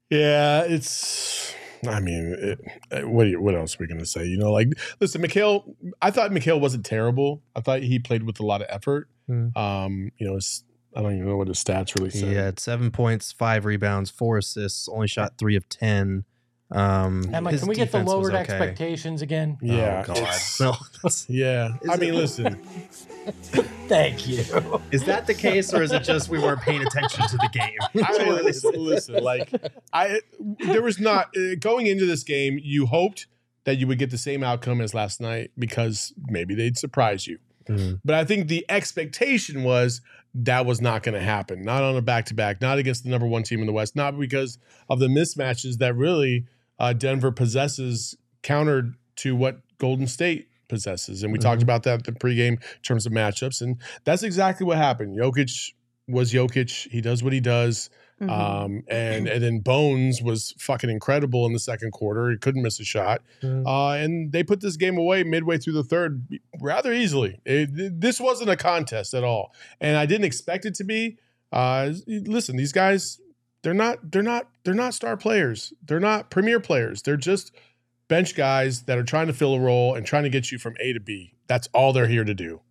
Yeah, 0.09 0.63
it's. 0.63 1.53
I 1.87 1.99
mean, 1.99 2.35
it, 2.39 2.59
uh, 2.91 3.07
what 3.07 3.27
you, 3.27 3.39
what 3.39 3.53
else 3.55 3.75
are 3.75 3.77
we 3.79 3.87
gonna 3.87 4.05
say? 4.05 4.25
You 4.25 4.37
know, 4.37 4.51
like 4.51 4.69
listen, 4.99 5.21
Mikal. 5.21 5.75
I 6.01 6.11
thought 6.11 6.31
Mikal 6.31 6.59
wasn't 6.59 6.85
terrible. 6.85 7.43
I 7.55 7.61
thought 7.61 7.81
he 7.81 7.99
played 7.99 8.23
with 8.23 8.39
a 8.39 8.45
lot 8.45 8.61
of 8.61 8.67
effort. 8.69 9.09
Hmm. 9.27 9.49
Um, 9.55 10.11
you 10.17 10.27
know, 10.27 10.39
I 10.95 11.01
don't 11.01 11.13
even 11.13 11.27
know 11.27 11.37
what 11.37 11.47
his 11.47 11.63
stats 11.63 11.97
really 11.97 12.09
He 12.09 12.33
had 12.33 12.59
seven 12.59 12.89
points, 12.89 13.31
five 13.31 13.65
rebounds, 13.65 14.09
four 14.09 14.39
assists, 14.39 14.89
only 14.89 15.07
shot 15.07 15.33
three 15.37 15.55
of 15.55 15.69
10. 15.69 16.23
Um, 16.69 17.29
Emma, 17.33 17.51
his 17.51 17.61
can 17.61 17.69
we 17.69 17.75
get 17.75 17.91
the 17.93 18.03
lowered 18.03 18.33
okay. 18.33 18.41
expectations 18.41 19.21
again? 19.21 19.57
Yeah, 19.61 20.03
Oh, 20.03 20.07
God. 20.13 20.17
it's- 20.17 20.59
No. 20.61 20.75
yeah. 21.29 21.75
Is 21.81 21.89
I 21.89 21.93
it- 21.93 21.99
mean, 21.99 22.15
listen. 22.15 22.55
Thank 23.87 24.27
you. 24.27 24.43
Is 24.91 25.03
that 25.05 25.27
the 25.27 25.33
case, 25.33 25.73
or 25.73 25.81
is 25.81 25.91
it 25.91 26.03
just 26.03 26.29
we 26.29 26.39
weren't 26.39 26.61
paying 26.61 26.81
attention 26.85 27.25
to 27.27 27.37
the 27.37 27.49
game? 27.51 28.03
I 28.05 28.17
mean, 28.17 28.43
listen, 28.43 28.71
listen, 28.75 29.23
like 29.23 29.51
I, 29.93 30.19
there 30.59 30.81
was 30.81 30.99
not 30.99 31.27
uh, 31.37 31.55
going 31.59 31.87
into 31.87 32.05
this 32.05 32.23
game. 32.23 32.59
You 32.61 32.85
hoped 32.85 33.27
that 33.63 33.77
you 33.77 33.87
would 33.87 33.99
get 33.99 34.11
the 34.11 34.17
same 34.17 34.43
outcome 34.43 34.81
as 34.81 34.93
last 34.93 35.19
night 35.21 35.51
because 35.57 36.13
maybe 36.27 36.55
they'd 36.55 36.77
surprise 36.77 37.27
you. 37.27 37.39
Mhm. 37.67 37.99
But 38.03 38.15
I 38.15 38.23
think 38.25 38.47
the 38.47 38.65
expectation 38.69 39.63
was 39.63 40.01
that 40.33 40.65
was 40.65 40.79
not 40.81 41.03
going 41.03 41.15
to 41.15 41.21
happen. 41.23 41.63
Not 41.63 41.83
on 41.83 41.95
a 41.97 42.01
back 42.01 42.25
to 42.27 42.33
back, 42.33 42.61
not 42.61 42.77
against 42.77 43.03
the 43.03 43.09
number 43.09 43.25
one 43.27 43.43
team 43.43 43.59
in 43.61 43.67
the 43.67 43.73
West, 43.73 43.95
not 43.95 44.17
because 44.17 44.57
of 44.89 44.99
the 44.99 45.07
mismatches 45.07 45.77
that 45.79 45.95
really 45.95 46.45
uh, 46.79 46.93
Denver 46.93 47.31
possesses 47.31 48.15
countered 48.43 48.95
to 49.17 49.35
what 49.35 49.59
Golden 49.77 50.07
State 50.07 50.47
possesses. 50.69 51.23
And 51.23 51.31
we 51.31 51.39
talked 51.39 51.59
Mhm. 51.61 51.63
about 51.63 51.83
that 51.83 52.03
the 52.03 52.11
pregame 52.11 52.53
in 52.53 52.81
terms 52.83 53.05
of 53.05 53.11
matchups. 53.13 53.61
And 53.61 53.77
that's 54.03 54.23
exactly 54.23 54.65
what 54.65 54.77
happened. 54.77 55.17
Jokic 55.17 55.71
was 56.07 56.31
Jokic. 56.33 56.89
He 56.91 57.01
does 57.01 57.23
what 57.23 57.33
he 57.33 57.39
does. 57.39 57.89
Mhm. 58.21 58.29
Um, 58.29 58.83
and 58.89 59.27
and 59.27 59.43
then 59.43 59.59
Bones 59.59 60.21
was 60.23 60.53
fucking 60.57 60.89
incredible 60.89 61.45
in 61.45 61.53
the 61.53 61.59
second 61.59 61.91
quarter. 61.91 62.31
He 62.31 62.37
couldn't 62.37 62.63
miss 62.63 62.79
a 62.79 62.83
shot. 62.83 63.21
Mhm. 63.43 63.63
Uh, 63.65 63.91
and 64.03 64.31
they 64.31 64.41
put 64.43 64.59
this 64.59 64.75
game 64.75 64.97
away 64.97 65.23
midway 65.23 65.57
through 65.59 65.73
the 65.73 65.83
third 65.83 66.25
rather 66.59 66.91
easily. 66.91 67.39
It, 67.45 68.01
this 68.01 68.19
wasn't 68.19 68.49
a 68.49 68.55
contest 68.55 69.13
at 69.13 69.23
all, 69.23 69.53
and 69.79 69.95
I 69.97 70.05
didn't 70.07 70.25
expect 70.25 70.65
it 70.65 70.73
to 70.75 70.83
be. 70.83 71.17
Uh, 71.51 71.93
listen, 72.07 72.57
these 72.57 72.71
guys, 72.73 73.19
they're 73.67 73.73
not, 73.73 74.11
they're 74.13 74.23
not, 74.23 74.47
they're 74.63 74.73
not 74.73 74.93
star 74.93 75.17
players. 75.17 75.73
They're 75.85 75.99
not 75.99 76.29
premier 76.29 76.61
players. 76.61 77.01
They're 77.01 77.17
just 77.17 77.51
bench 78.07 78.33
guys 78.33 78.83
that 78.83 78.97
are 78.97 79.03
trying 79.03 79.27
to 79.27 79.33
fill 79.33 79.55
a 79.55 79.59
role 79.59 79.93
and 79.93 80.05
trying 80.05 80.23
to 80.23 80.29
get 80.29 80.53
you 80.53 80.57
from 80.57 80.75
A 80.79 80.93
to 80.93 81.01
B. 81.01 81.33
That's 81.47 81.67
all 81.73 81.91
they're 81.91 82.07
here 82.07 82.23
to 82.23 82.33
do. 82.33 82.61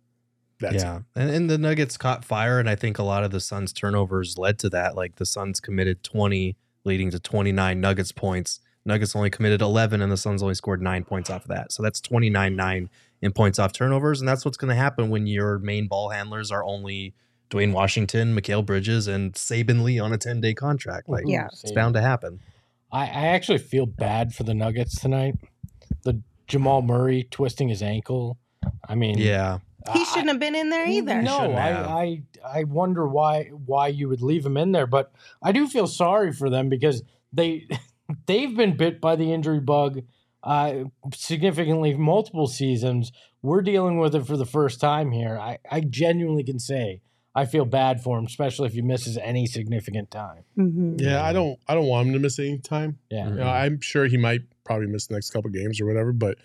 That's 0.59 0.83
yeah, 0.83 1.01
and, 1.15 1.29
and 1.29 1.49
the 1.51 1.59
Nuggets 1.59 1.97
caught 1.97 2.25
fire, 2.25 2.59
and 2.59 2.67
I 2.67 2.73
think 2.73 2.97
a 2.97 3.03
lot 3.03 3.23
of 3.23 3.29
the 3.29 3.39
Suns' 3.39 3.71
turnovers 3.71 4.39
led 4.39 4.57
to 4.57 4.71
that. 4.71 4.95
Like 4.95 5.17
the 5.17 5.25
Suns 5.27 5.59
committed 5.59 6.01
20, 6.01 6.57
leading 6.83 7.11
to 7.11 7.19
29 7.19 7.79
Nuggets 7.79 8.11
points. 8.11 8.59
Nuggets 8.83 9.15
only 9.15 9.29
committed 9.29 9.61
11, 9.61 10.01
and 10.01 10.11
the 10.11 10.17
Suns 10.17 10.41
only 10.41 10.55
scored 10.55 10.81
nine 10.81 11.03
points 11.03 11.29
off 11.29 11.43
of 11.43 11.49
that. 11.49 11.71
So 11.71 11.83
that's 11.83 12.01
29 12.01 12.55
9 12.55 12.89
in 13.21 13.33
points 13.33 13.59
off 13.59 13.71
turnovers. 13.71 14.19
And 14.19 14.27
that's 14.27 14.45
what's 14.45 14.57
going 14.57 14.69
to 14.69 14.75
happen 14.75 15.11
when 15.11 15.27
your 15.27 15.59
main 15.59 15.87
ball 15.87 16.09
handlers 16.09 16.49
are 16.49 16.63
only 16.63 17.13
Duane 17.49 17.71
Washington, 17.71 18.35
Mikal 18.35 18.65
Bridges, 18.65 19.07
and 19.07 19.33
Saben 19.33 19.83
Lee 19.83 19.99
on 19.99 20.13
a 20.13 20.17
10 20.17 20.41
day 20.41 20.53
contract. 20.53 21.07
Like, 21.09 21.25
Yeah. 21.27 21.47
it's 21.47 21.71
bound 21.71 21.93
to 21.95 22.01
happen. 22.01 22.39
I, 22.91 23.03
I 23.03 23.25
actually 23.27 23.57
feel 23.59 23.85
bad 23.85 24.33
for 24.33 24.43
the 24.43 24.53
Nuggets 24.53 24.99
tonight. 24.99 25.35
The 26.03 26.21
Jamal 26.47 26.81
Murray 26.81 27.27
twisting 27.29 27.67
his 27.69 27.81
ankle. 27.81 28.37
I 28.87 28.95
mean, 28.95 29.17
Yeah. 29.17 29.59
he 29.93 30.03
shouldn't 30.05 30.29
have 30.29 30.39
been 30.39 30.55
in 30.55 30.69
there 30.69 30.87
either. 30.87 31.21
No, 31.21 31.51
I. 31.53 32.01
I 32.03 32.21
I 32.45 32.63
wonder 32.65 33.07
why 33.07 33.45
why 33.65 33.87
you 33.87 34.07
would 34.09 34.21
leave 34.21 34.45
him 34.45 34.55
in 34.57 34.71
there, 34.71 34.87
but 34.87 35.11
I 35.41 35.51
do 35.51 35.67
feel 35.67 35.87
sorry 35.87 36.31
for 36.31 36.49
them 36.49 36.69
because 36.69 37.03
they 37.33 37.67
they've 38.25 38.55
been 38.55 38.77
bit 38.77 39.01
by 39.01 39.15
the 39.15 39.33
injury 39.33 39.59
bug 39.59 40.01
uh, 40.43 40.83
significantly 41.13 41.93
multiple 41.95 42.47
seasons. 42.47 43.11
We're 43.41 43.61
dealing 43.61 43.97
with 43.97 44.15
it 44.15 44.25
for 44.25 44.37
the 44.37 44.45
first 44.45 44.79
time 44.79 45.11
here. 45.11 45.37
I, 45.37 45.57
I 45.69 45.81
genuinely 45.81 46.43
can 46.43 46.59
say 46.59 47.01
I 47.37 47.45
feel 47.45 47.65
bad 47.65 48.01
for 48.01 48.17
him, 48.17 48.25
especially 48.25 48.67
if 48.67 48.73
he 48.73 48.81
misses 48.81 49.17
any 49.17 49.45
significant 49.45 50.09
time. 50.11 50.43
Mhm. 50.57 50.99
yeah. 50.99 51.23
I 51.23 51.31
don't, 51.33 51.59
I 51.67 51.75
don't 51.75 51.85
want 51.85 52.07
him 52.07 52.13
to 52.15 52.19
miss 52.19 52.39
any 52.39 52.57
time. 52.57 52.97
Yeah. 53.11 53.29
You 53.29 53.35
know, 53.35 53.47
I'm 53.47 53.79
sure 53.79 54.07
he 54.07 54.17
might 54.17 54.41
probably 54.65 54.87
miss 54.87 55.07
the 55.07 55.13
next 55.13 55.29
couple 55.29 55.49
games 55.51 55.79
or 55.79 55.85
whatever, 55.85 56.11
but 56.11 56.37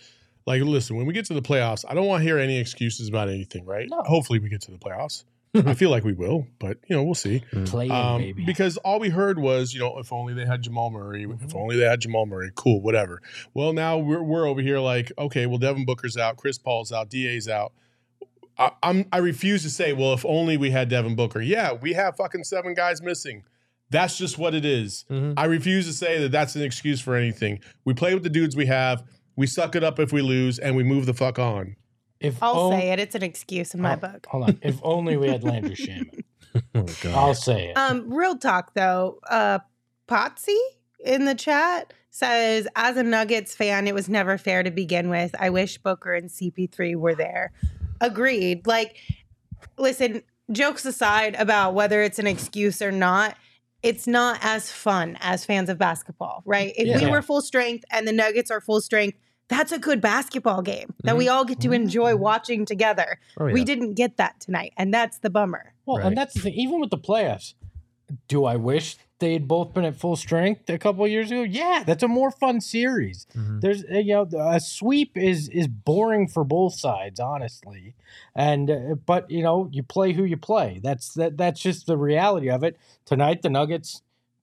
like, 0.47 0.61
listen, 0.63 0.97
when 0.97 1.07
we 1.07 1.13
get 1.15 1.25
to 1.27 1.35
the 1.35 1.43
playoffs, 1.43 1.85
I 1.89 1.95
don't 1.95 2.07
want 2.07 2.21
to 2.21 2.25
hear 2.25 2.39
any 2.39 2.59
excuses 2.59 3.09
about 3.09 3.29
anything, 3.29 3.65
right? 3.65 3.89
No. 3.91 4.03
Hopefully, 4.03 4.39
we 4.39 4.49
get 4.49 4.61
to 4.63 4.71
the 4.71 4.79
playoffs. 4.79 5.25
I 5.55 5.75
feel 5.75 5.91
like 5.91 6.03
we 6.03 6.15
will, 6.15 6.47
but 6.59 6.79
you 6.89 6.97
know, 6.97 7.03
we'll 7.05 7.15
see. 7.15 7.43
Play 7.67 7.91
Um, 7.91 8.23
baby. 8.23 8.45
because 8.47 8.79
all 8.79 8.99
we 8.99 9.11
heard 9.11 9.39
was, 9.39 9.75
you 9.75 9.81
know, 9.81 9.99
if 9.99 10.11
only 10.11 10.33
they 10.33 10.47
had 10.47 10.63
Jamal 10.63 10.91
Murray, 10.91 11.27
if 11.45 11.55
only 11.55 11.77
they 11.77 11.85
had 11.85 12.01
Jamal 12.01 12.25
Murray, 12.25 12.51
cool, 12.55 12.81
whatever. 12.81 13.21
Well, 13.53 13.75
now 13.75 13.99
we're, 13.99 14.23
we're 14.23 14.47
over 14.49 14.63
here 14.63 14.79
like, 14.79 15.13
okay, 15.19 15.45
well, 15.47 15.59
Devin 15.59 15.85
Booker's 15.85 16.17
out, 16.17 16.39
Chris 16.39 16.57
Paul's 16.57 16.91
out, 16.91 17.11
DA's 17.11 17.49
out. 17.49 17.73
I, 18.59 18.71
I'm 18.83 19.07
I 19.13 19.19
refuse 19.19 19.63
to 19.63 19.71
say, 19.71 19.93
well, 19.93 20.13
if 20.13 20.25
only 20.27 20.57
we 20.57 20.71
had 20.71 20.89
Devin 20.89 21.17
Booker. 21.17 21.41
Yeah, 21.41 21.73
we 21.73 21.93
have 21.95 22.17
fucking 22.17 22.45
seven 22.45 22.75
guys 22.75 23.03
missing. 23.03 23.45
That's 23.91 24.17
just 24.17 24.39
what 24.39 24.55
it 24.55 24.65
is. 24.65 25.05
Mhm. 25.11 25.35
I 25.37 25.45
refuse 25.47 25.87
to 25.87 25.93
say 25.93 26.19
that 26.21 26.31
that's 26.33 26.57
an 26.57 26.63
excuse 26.63 27.01
for 27.01 27.15
anything. 27.15 27.61
We 27.85 27.93
play 27.95 28.15
with 28.15 28.23
the 28.23 28.31
dudes 28.31 28.57
we 28.57 28.67
have. 28.67 29.05
We 29.37 29.47
suck 29.47 29.75
it 29.77 29.83
up 29.85 29.99
if 29.99 30.13
we 30.13 30.23
lose, 30.23 30.59
and 30.59 30.77
we 30.77 30.83
move 30.85 31.07
the 31.07 31.15
fuck 31.15 31.39
on. 31.39 31.77
if 32.21 32.41
I'll 32.43 32.71
on- 32.71 32.79
say 32.79 32.91
it. 32.91 33.01
It's 33.01 33.15
an 33.17 33.23
excuse 33.25 33.75
in 33.75 33.81
my 33.81 33.95
Oh, 33.95 33.97
book. 33.97 34.27
Hold 34.31 34.45
on. 34.45 34.59
If 34.63 34.79
only 34.83 35.17
we 35.17 35.29
had 35.29 35.43
Landry 35.45 35.75
Shamet. 35.77 36.21
Oh, 36.75 36.83
God. 37.03 37.15
I'll 37.15 37.35
say 37.35 37.71
it. 37.71 37.77
Um, 37.79 38.13
real 38.13 38.37
talk 38.37 38.75
though, 38.75 39.19
uh 39.31 39.59
Potsy 40.07 40.59
in 41.05 41.25
the 41.25 41.35
chat 41.35 41.95
says, 42.11 42.69
as 42.77 42.97
a 42.99 43.03
Nuggets 43.03 43.55
fan, 43.55 43.87
it 43.89 43.95
was 43.95 44.09
never 44.09 44.37
fair 44.37 44.63
to 44.63 44.71
begin 44.71 45.09
with. 45.09 45.35
I 45.39 45.49
wish 45.49 45.79
Booker 45.79 46.13
and 46.13 46.29
CP3 46.29 46.95
were 46.97 47.15
there. 47.15 47.53
Agreed. 48.03 48.67
Like, 48.67 48.97
listen, 49.79 50.23
jokes 50.51 50.85
aside 50.85 51.35
about 51.37 51.75
whether 51.75 52.03
it's 52.03 52.19
an 52.19 52.27
excuse 52.27 52.83
or 52.83 52.93
not, 52.93 53.37
it's 53.83 54.07
not 54.07 54.39
as 54.43 54.71
fun 54.71 55.17
as 55.21 55.45
fans 55.45 55.69
of 55.69 55.79
basketball, 55.79 56.43
right? 56.45 56.73
If 56.77 57.01
we 57.01 57.11
were 57.11 57.23
full 57.23 57.41
strength 57.41 57.85
and 57.91 58.07
the 58.07 58.13
Nuggets 58.13 58.51
are 58.51 58.61
full 58.61 58.81
strength, 58.81 59.19
that's 59.49 59.73
a 59.73 59.79
good 59.79 60.01
basketball 60.01 60.63
game 60.63 60.95
that 61.05 61.17
we 61.17 61.27
mm-hmm. 61.27 61.35
all 61.35 61.45
get 61.45 61.61
to 61.61 61.69
mm-hmm. 61.69 61.83
enjoy 61.83 62.17
watching 62.17 62.65
together. 62.65 63.19
Oh, 63.39 63.47
yeah. 63.47 63.53
We 63.53 63.65
didn't 63.65 63.95
get 63.95 64.17
that 64.17 64.41
tonight, 64.41 64.73
and 64.77 64.95
that's 64.95 65.19
the 65.19 65.31
bummer. 65.31 65.75
Well, 65.85 65.99
Right. 65.99 66.07
and 66.07 66.17
that's 66.17 66.35
the 66.35 66.41
thing. 66.41 66.55
Even 66.55 66.81
with 66.81 66.91
the 66.91 66.99
playoffs, 66.99 67.55
do 68.29 68.45
I 68.45 68.57
wish 68.57 68.97
they 69.23 69.33
had 69.33 69.49
both 69.49 69.73
been 69.73 69.87
at 69.87 69.97
full 69.97 70.17
strength 70.17 70.69
a 70.69 70.77
couple 70.77 71.05
of 71.05 71.11
years 71.11 71.31
ago? 71.31 71.43
Yeah, 71.43 71.83
that's 71.87 72.03
a 72.03 72.09
more 72.09 72.31
fun 72.31 72.61
series. 72.61 73.27
Mhm. 73.35 73.61
There's 73.63 73.83
uh, 73.85 73.95
you 73.99 74.13
know 74.13 74.29
a 74.39 74.61
sweep 74.61 75.17
is 75.17 75.49
is 75.49 75.67
boring 75.69 76.29
for 76.29 76.45
both 76.45 76.75
sides, 76.75 77.19
honestly, 77.19 77.95
and 78.35 78.71
uh, 78.71 78.95
but 79.07 79.31
you 79.31 79.43
know 79.43 79.69
you 79.73 79.83
play 79.83 80.13
who 80.13 80.25
you 80.25 80.37
play. 80.37 80.81
That's 80.83 81.15
that 81.15 81.39
that's 81.39 81.61
just 81.61 81.87
the 81.87 81.97
reality 81.97 82.51
of 82.51 82.63
it. 82.63 82.77
Tonight 83.07 83.41
the 83.43 83.49
Nuggets 83.51 84.03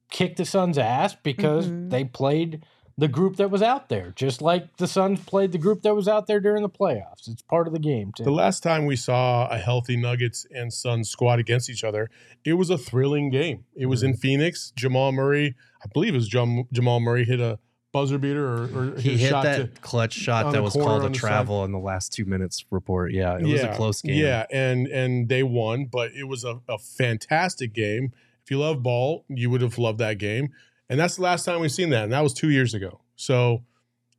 kicked 0.09 0.37
the 0.37 0.45
Suns' 0.45 0.77
ass 0.79 1.15
because 1.21 1.67
Mhm. 1.67 1.89
they 1.91 2.03
played 2.03 2.63
the 2.99 3.07
group 3.07 3.37
that 3.37 3.49
was 3.49 3.61
out 3.61 3.87
there, 3.87 4.11
just 4.15 4.41
like 4.41 4.75
the 4.75 4.87
Suns 4.87 5.21
played 5.21 5.53
the 5.53 5.57
group 5.57 5.83
that 5.83 5.95
was 5.95 6.07
out 6.07 6.27
there 6.27 6.41
during 6.41 6.63
the 6.63 6.69
playoffs. 6.69 7.27
It's 7.27 7.41
part 7.41 7.65
of 7.65 7.73
the 7.73 7.79
game 7.79 8.11
too. 8.15 8.25
The 8.25 8.31
last 8.31 8.61
time 8.61 8.85
we 8.85 8.97
saw 8.97 9.47
a 9.47 9.57
healthy 9.57 9.95
Nuggets 9.95 10.45
and 10.51 10.71
Suns 10.71 11.09
squad 11.09 11.39
against 11.39 11.69
each 11.69 11.85
other, 11.85 12.09
it 12.43 12.53
was 12.53 12.69
a 12.69 12.77
thrilling 12.77 13.29
game. 13.29 13.63
It 13.73 13.85
was 13.85 14.03
in 14.03 14.11
mm-hmm. 14.11 14.19
Phoenix. 14.19 14.73
Jamal 14.75 15.13
Murray, 15.13 15.55
I 15.81 15.87
believe 15.93 16.13
it 16.13 16.17
was 16.17 16.27
Jam- 16.27 16.67
Jamal 16.73 16.99
Murray, 16.99 17.23
hit 17.23 17.39
a 17.39 17.57
buzzer 17.93 18.17
beater 18.17 18.45
or, 18.45 18.63
or 18.63 18.99
He 18.99 19.11
hit 19.11 19.19
hit 19.21 19.29
shot 19.29 19.43
that 19.43 19.75
to. 19.75 19.81
clutch 19.81 20.13
shot 20.13 20.51
that 20.51 20.61
was 20.61 20.73
called 20.73 21.03
a 21.03 21.05
on 21.05 21.13
side. 21.13 21.19
travel 21.19 21.63
in 21.63 21.71
the 21.71 21.79
last 21.79 22.11
two 22.11 22.25
minutes 22.25 22.65
report. 22.69 23.13
Yeah, 23.13 23.37
it 23.37 23.45
was 23.45 23.61
a 23.61 23.73
close 23.75 24.01
game. 24.01 24.15
Yeah, 24.15 24.45
and 24.51 24.87
and 24.87 25.29
they 25.29 25.43
won, 25.43 25.85
but 25.85 26.11
it 26.11 26.25
was 26.25 26.43
a, 26.43 26.59
a 26.67 26.77
fantastic 26.77 27.73
game. 27.73 28.11
If 28.43 28.51
you 28.51 28.59
love 28.59 28.83
ball, 28.83 29.25
you 29.29 29.49
would 29.51 29.61
have 29.61 29.77
loved 29.77 29.99
that 29.99 30.17
game. 30.17 30.49
And 30.89 30.99
that's 30.99 31.15
the 31.17 31.21
last 31.21 31.45
time 31.45 31.59
we've 31.59 31.71
seen 31.71 31.89
that, 31.91 32.03
and 32.05 32.13
that 32.13 32.21
was 32.21 32.33
two 32.33 32.49
years 32.49 32.73
ago. 32.73 33.01
So 33.15 33.63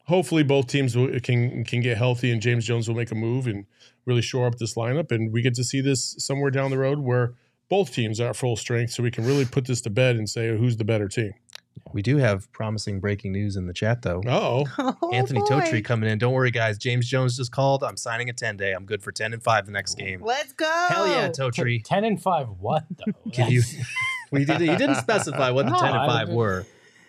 hopefully 0.04 0.42
both 0.42 0.66
teams 0.68 0.96
will, 0.96 1.08
can 1.20 1.64
can 1.64 1.80
get 1.80 1.96
healthy, 1.96 2.30
and 2.30 2.40
James 2.40 2.64
Jones 2.64 2.88
will 2.88 2.96
make 2.96 3.10
a 3.10 3.14
move 3.16 3.46
and 3.46 3.66
really 4.06 4.22
shore 4.22 4.46
up 4.46 4.56
this 4.58 4.74
lineup, 4.74 5.10
and 5.12 5.32
we 5.32 5.42
get 5.42 5.54
to 5.54 5.64
see 5.64 5.80
this 5.80 6.14
somewhere 6.18 6.50
down 6.50 6.70
the 6.70 6.78
road 6.78 7.00
where 7.00 7.34
both 7.68 7.92
teams 7.92 8.20
are 8.20 8.30
at 8.30 8.36
full 8.36 8.56
strength, 8.56 8.92
so 8.92 9.02
we 9.02 9.10
can 9.10 9.24
really 9.24 9.44
put 9.44 9.66
this 9.66 9.80
to 9.82 9.90
bed 9.90 10.16
and 10.16 10.28
say 10.28 10.56
who's 10.56 10.76
the 10.76 10.84
better 10.84 11.08
team. 11.08 11.32
We 11.92 12.02
do 12.02 12.16
have 12.18 12.50
promising 12.52 13.00
breaking 13.00 13.32
news 13.32 13.56
in 13.56 13.66
the 13.66 13.72
chat, 13.72 14.02
though. 14.02 14.22
Oh, 14.28 14.64
Oh, 14.78 15.12
Anthony 15.12 15.40
boy. 15.40 15.46
Totri 15.46 15.84
coming 15.84 16.10
in. 16.10 16.18
Don't 16.18 16.32
worry, 16.32 16.50
guys. 16.50 16.78
James 16.78 17.08
Jones 17.08 17.36
just 17.36 17.52
called. 17.52 17.82
I'm 17.84 17.96
signing 17.96 18.28
a 18.28 18.32
10 18.32 18.56
day. 18.56 18.72
I'm 18.72 18.84
good 18.84 19.02
for 19.02 19.12
10 19.12 19.32
and 19.32 19.42
5 19.42 19.66
the 19.66 19.72
next 19.72 19.94
game. 19.96 20.20
Let's 20.22 20.52
go. 20.52 20.86
Hell 20.88 21.06
yeah, 21.08 21.28
Totri. 21.28 21.82
Ten 21.84 22.04
and 22.04 22.20
five, 22.20 22.48
what 22.58 22.84
though? 22.90 23.12
Can 23.32 23.50
you- 23.50 23.62
That's- 23.62 23.86
we 24.30 24.44
did, 24.44 24.60
he 24.60 24.76
didn't 24.76 24.96
specify 24.96 25.50
what 25.50 25.66
the 25.66 25.72
No, 25.72 25.78
10 25.78 25.94
and 25.94 26.06
5 26.06 26.28
were. 26.30 26.66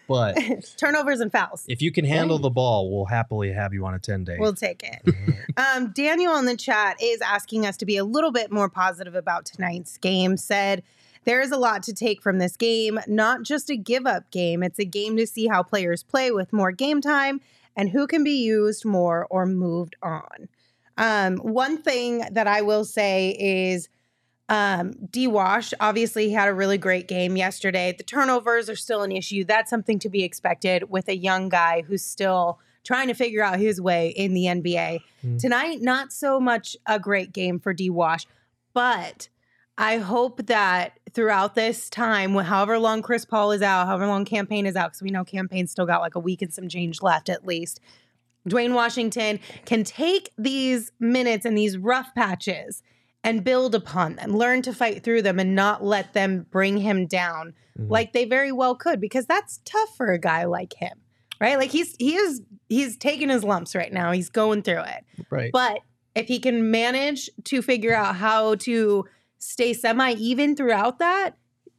But 0.07 0.35
Turnovers 0.77 1.21
and 1.21 1.31
fouls. 1.31 1.63
if 1.69 1.81
you 1.81 1.91
can 1.91 2.03
handle 2.03 2.37
the 2.37 2.49
ball, 2.49 2.91
we'll 2.91 3.05
happily 3.05 3.51
have 3.53 3.73
you 3.73 3.85
on 3.85 3.93
a 3.93 3.99
10 3.99 4.25
day. 4.25 4.37
We'll 4.39 4.53
take 4.53 4.83
it. 4.83 5.15
um, 5.57 5.91
Daniel 5.93 6.35
in 6.35 6.45
the 6.45 6.57
chat 6.57 7.01
is 7.01 7.21
asking 7.21 7.65
us 7.65 7.77
to 7.77 7.85
be 7.85 7.95
a 7.97 8.03
little 8.03 8.31
bit 8.31 8.51
more 8.51 8.67
positive 8.67 9.15
about 9.15 9.45
tonight's 9.45 9.97
game. 9.97 10.35
Said 10.35 10.83
there 11.23 11.39
is 11.39 11.51
a 11.51 11.57
lot 11.57 11.83
to 11.83 11.93
take 11.93 12.21
from 12.21 12.39
this 12.39 12.57
game, 12.57 12.99
not 13.07 13.43
just 13.43 13.69
a 13.69 13.77
give 13.77 14.05
up 14.05 14.29
game. 14.31 14.63
It's 14.63 14.79
a 14.79 14.85
game 14.85 15.15
to 15.17 15.25
see 15.25 15.47
how 15.47 15.63
players 15.63 16.03
play 16.03 16.31
with 16.31 16.51
more 16.51 16.71
game 16.71 16.99
time 16.99 17.39
and 17.77 17.89
who 17.89 18.07
can 18.07 18.23
be 18.23 18.43
used 18.43 18.83
more 18.83 19.27
or 19.29 19.45
moved 19.45 19.95
on. 20.01 20.49
Um, 20.97 21.37
one 21.37 21.81
thing 21.81 22.25
that 22.31 22.47
I 22.47 22.61
will 22.61 22.85
say 22.85 23.35
is 23.39 23.87
um, 24.51 24.91
D 25.09 25.27
Wash 25.27 25.73
obviously 25.79 26.29
had 26.29 26.49
a 26.49 26.53
really 26.53 26.77
great 26.77 27.07
game 27.07 27.37
yesterday. 27.37 27.95
The 27.97 28.03
turnovers 28.03 28.69
are 28.69 28.75
still 28.75 29.01
an 29.01 29.11
issue. 29.13 29.45
That's 29.45 29.69
something 29.69 29.97
to 29.99 30.09
be 30.09 30.25
expected 30.25 30.89
with 30.89 31.07
a 31.07 31.15
young 31.15 31.47
guy 31.47 31.83
who's 31.87 32.03
still 32.03 32.59
trying 32.83 33.07
to 33.07 33.13
figure 33.13 33.41
out 33.41 33.59
his 33.59 33.79
way 33.79 34.09
in 34.09 34.33
the 34.33 34.43
NBA. 34.43 34.99
Mm. 35.25 35.39
Tonight, 35.39 35.81
not 35.81 36.11
so 36.11 36.37
much 36.37 36.75
a 36.85 36.99
great 36.99 37.31
game 37.31 37.59
for 37.59 37.73
D 37.73 37.89
Wash, 37.89 38.27
but 38.73 39.29
I 39.77 39.99
hope 39.99 40.45
that 40.47 40.99
throughout 41.13 41.55
this 41.55 41.89
time, 41.89 42.35
however 42.35 42.77
long 42.77 43.01
Chris 43.01 43.23
Paul 43.23 43.53
is 43.53 43.61
out, 43.61 43.87
however 43.87 44.05
long 44.05 44.25
Cam 44.25 44.47
Payne 44.47 44.65
is 44.65 44.75
out, 44.75 44.89
because 44.89 45.01
we 45.01 45.11
know 45.11 45.23
Cam 45.23 45.47
Payne 45.47 45.67
still 45.67 45.85
got 45.85 46.01
like 46.01 46.15
a 46.15 46.19
week 46.19 46.41
and 46.41 46.53
some 46.53 46.67
change 46.67 47.01
left 47.01 47.29
at 47.29 47.47
least. 47.47 47.79
Duane 48.45 48.73
Washington 48.73 49.39
can 49.63 49.85
take 49.85 50.31
these 50.37 50.91
minutes 50.99 51.45
and 51.45 51.57
these 51.57 51.77
rough 51.77 52.13
patches 52.15 52.83
and 53.23 53.43
build 53.43 53.75
upon 53.75 54.15
them, 54.15 54.35
learn 54.35 54.61
to 54.63 54.73
fight 54.73 55.03
through 55.03 55.21
them 55.21 55.39
and 55.39 55.55
not 55.55 55.83
let 55.83 56.13
them 56.13 56.45
bring 56.49 56.77
him 56.77 57.05
down 57.07 57.53
Mhm. 57.79 57.89
like 57.89 58.13
they 58.13 58.25
very 58.25 58.51
well 58.51 58.75
could 58.75 58.99
because 58.99 59.25
that's 59.25 59.59
tough 59.65 59.95
for 59.95 60.11
a 60.11 60.19
guy 60.19 60.43
like 60.45 60.73
him. 60.73 60.97
Right? 61.39 61.57
Like 61.57 61.71
he's 61.71 61.95
he 61.97 62.15
is 62.15 62.41
he's 62.69 62.97
taking 62.97 63.29
his 63.29 63.43
lumps 63.43 63.73
right 63.75 63.91
now. 63.91 64.11
He's 64.11 64.29
going 64.29 64.61
through 64.63 64.81
it. 64.83 65.05
right. 65.29 65.51
But 65.51 65.79
if 66.15 66.27
he 66.27 66.39
can 66.39 66.69
manage 66.71 67.29
to 67.45 67.61
figure 67.61 67.93
out 67.95 68.15
how 68.17 68.55
to 68.55 69.05
stay 69.37 69.73
semi 69.73 70.11
even 70.13 70.55
throughout 70.55 70.99
that, 70.99 71.35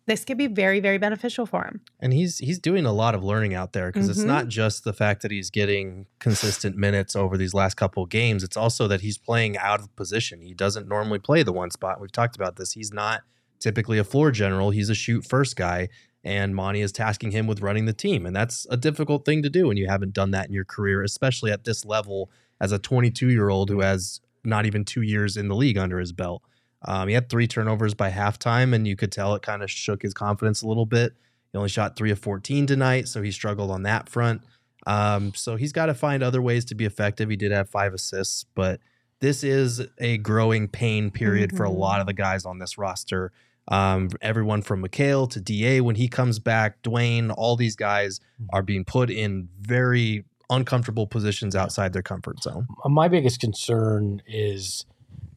this 0.07 0.25
could 0.25 0.37
be 0.39 0.47
very, 0.49 0.81
very 0.81 0.99
beneficial 0.99 1.47
for 1.47 1.65
him. 1.65 1.81
And 2.01 2.13
he's 2.13 2.39
he's 2.39 2.59
doing 2.59 2.85
a 2.87 2.93
lot 2.93 3.15
of 3.15 3.23
learning 3.23 3.55
out 3.55 3.73
there 3.73 3.91
because 3.91 4.09
it's 4.09 4.21
Mhm. 4.23 4.27
not 4.27 4.49
just 4.49 4.85
the 4.85 4.93
fact 4.93 5.23
that 5.23 5.31
he's 5.31 5.51
getting 5.51 6.07
consistent 6.19 6.77
minutes 6.77 7.15
over 7.15 7.37
these 7.37 7.55
last 7.55 7.75
couple 7.77 8.03
of 8.03 8.09
games. 8.11 8.43
It's 8.43 8.57
also 8.57 8.89
that 8.89 9.01
he's 9.03 9.19
playing 9.19 9.57
out 9.59 9.81
of 9.81 9.95
position. 9.97 10.41
He 10.43 10.55
doesn't 10.55 10.89
normally 10.89 11.19
play 11.19 11.43
the 11.43 11.53
one 11.53 11.71
spot. 11.71 12.01
We've 12.01 12.11
talked 12.13 12.35
about 12.37 12.57
this. 12.57 12.73
He's 12.73 12.93
not 12.93 13.23
typically 13.61 13.99
a 13.99 14.05
floor 14.05 14.31
general. 14.33 14.71
He's 14.71 14.89
a 14.91 14.95
shoot 14.95 15.25
first 15.25 15.55
guy. 15.57 15.89
And 16.25 16.55
Monty 16.55 16.81
is 16.83 16.93
tasking 16.93 17.33
him 17.33 17.47
with 17.49 17.61
running 17.63 17.85
the 17.87 17.93
team. 17.93 18.27
And 18.27 18.35
that's 18.35 18.67
a 18.71 18.77
difficult 18.77 19.25
thing 19.25 19.43
to 19.43 19.51
do 19.51 19.67
when 19.69 19.77
you 19.77 19.89
haven't 19.89 20.13
done 20.15 20.31
that 20.33 20.47
in 20.47 20.53
your 20.53 20.65
career, 20.65 21.03
especially 21.03 21.51
at 21.51 21.65
this 21.65 21.85
level 21.85 22.31
as 22.61 22.71
a 22.71 22.79
22 22.79 23.29
year 23.29 23.49
old 23.49 23.71
who 23.71 23.81
has 23.81 24.21
not 24.45 24.67
even 24.67 24.85
two 24.85 25.03
years 25.03 25.37
in 25.37 25.49
the 25.49 25.57
league 25.57 25.79
under 25.79 25.99
his 25.99 26.13
belt. 26.13 26.43
Um, 26.85 27.09
he 27.09 27.15
had 27.15 27.29
three 27.29 27.47
turnovers 27.47 27.95
by 27.95 28.11
halftime, 28.11 28.75
and 28.75 28.87
you 28.87 28.97
could 28.97 29.13
tell 29.13 29.35
it 29.35 29.43
kind 29.43 29.63
of 29.63 29.71
shook 29.71 30.03
his 30.03 30.15
confidence 30.15 30.63
a 30.63 30.67
little 30.69 30.87
bit. 30.87 31.13
He 31.53 31.59
only 31.59 31.69
shot 31.69 31.97
three 31.97 32.11
of 32.11 32.19
14 32.19 32.67
tonight, 32.67 33.09
so 33.09 33.23
he 33.23 33.31
struggled 33.31 33.71
on 33.71 33.83
that 33.85 34.09
front. 34.09 34.43
Um, 34.87 35.33
so 35.35 35.57
he's 35.57 35.73
got 35.73 35.87
to 35.87 35.95
find 35.95 36.23
other 36.23 36.43
ways 36.43 36.65
to 36.67 36.75
be 36.75 36.85
effective. 36.85 37.29
He 37.31 37.37
did 37.37 37.53
have 37.53 37.69
five 37.71 37.95
assists, 37.95 38.45
but 38.55 38.81
this 39.21 39.45
is 39.45 39.81
a 39.99 40.19
growing 40.19 40.67
pain 40.67 41.11
period 41.11 41.57
for 41.57 41.65
a 41.65 41.71
Mhm. 41.71 41.79
lot 41.79 42.01
of 42.01 42.07
the 42.07 42.13
guys 42.13 42.45
on 42.45 42.59
this 42.59 42.77
roster. 42.79 43.31
Um, 43.69 44.09
everyone 44.21 44.63
from 44.63 44.83
Mikal 44.83 45.31
to 45.31 45.41
DA 45.41 45.81
when 45.81 45.95
he 45.95 46.09
comes 46.09 46.41
back, 46.41 46.83
Duane, 46.83 47.31
all 47.31 47.55
these 47.55 47.77
guys 47.77 48.19
are 48.53 48.63
being 48.63 48.85
put 48.85 49.09
in 49.09 49.49
very 49.61 50.25
uncomfortable 50.51 51.07
positions 51.07 51.55
outside 51.55 51.93
their 51.93 52.03
comfort 52.03 52.43
zone. 52.43 52.67
My 52.85 53.07
biggest 53.07 53.39
concern 53.41 54.21
is 54.27 54.85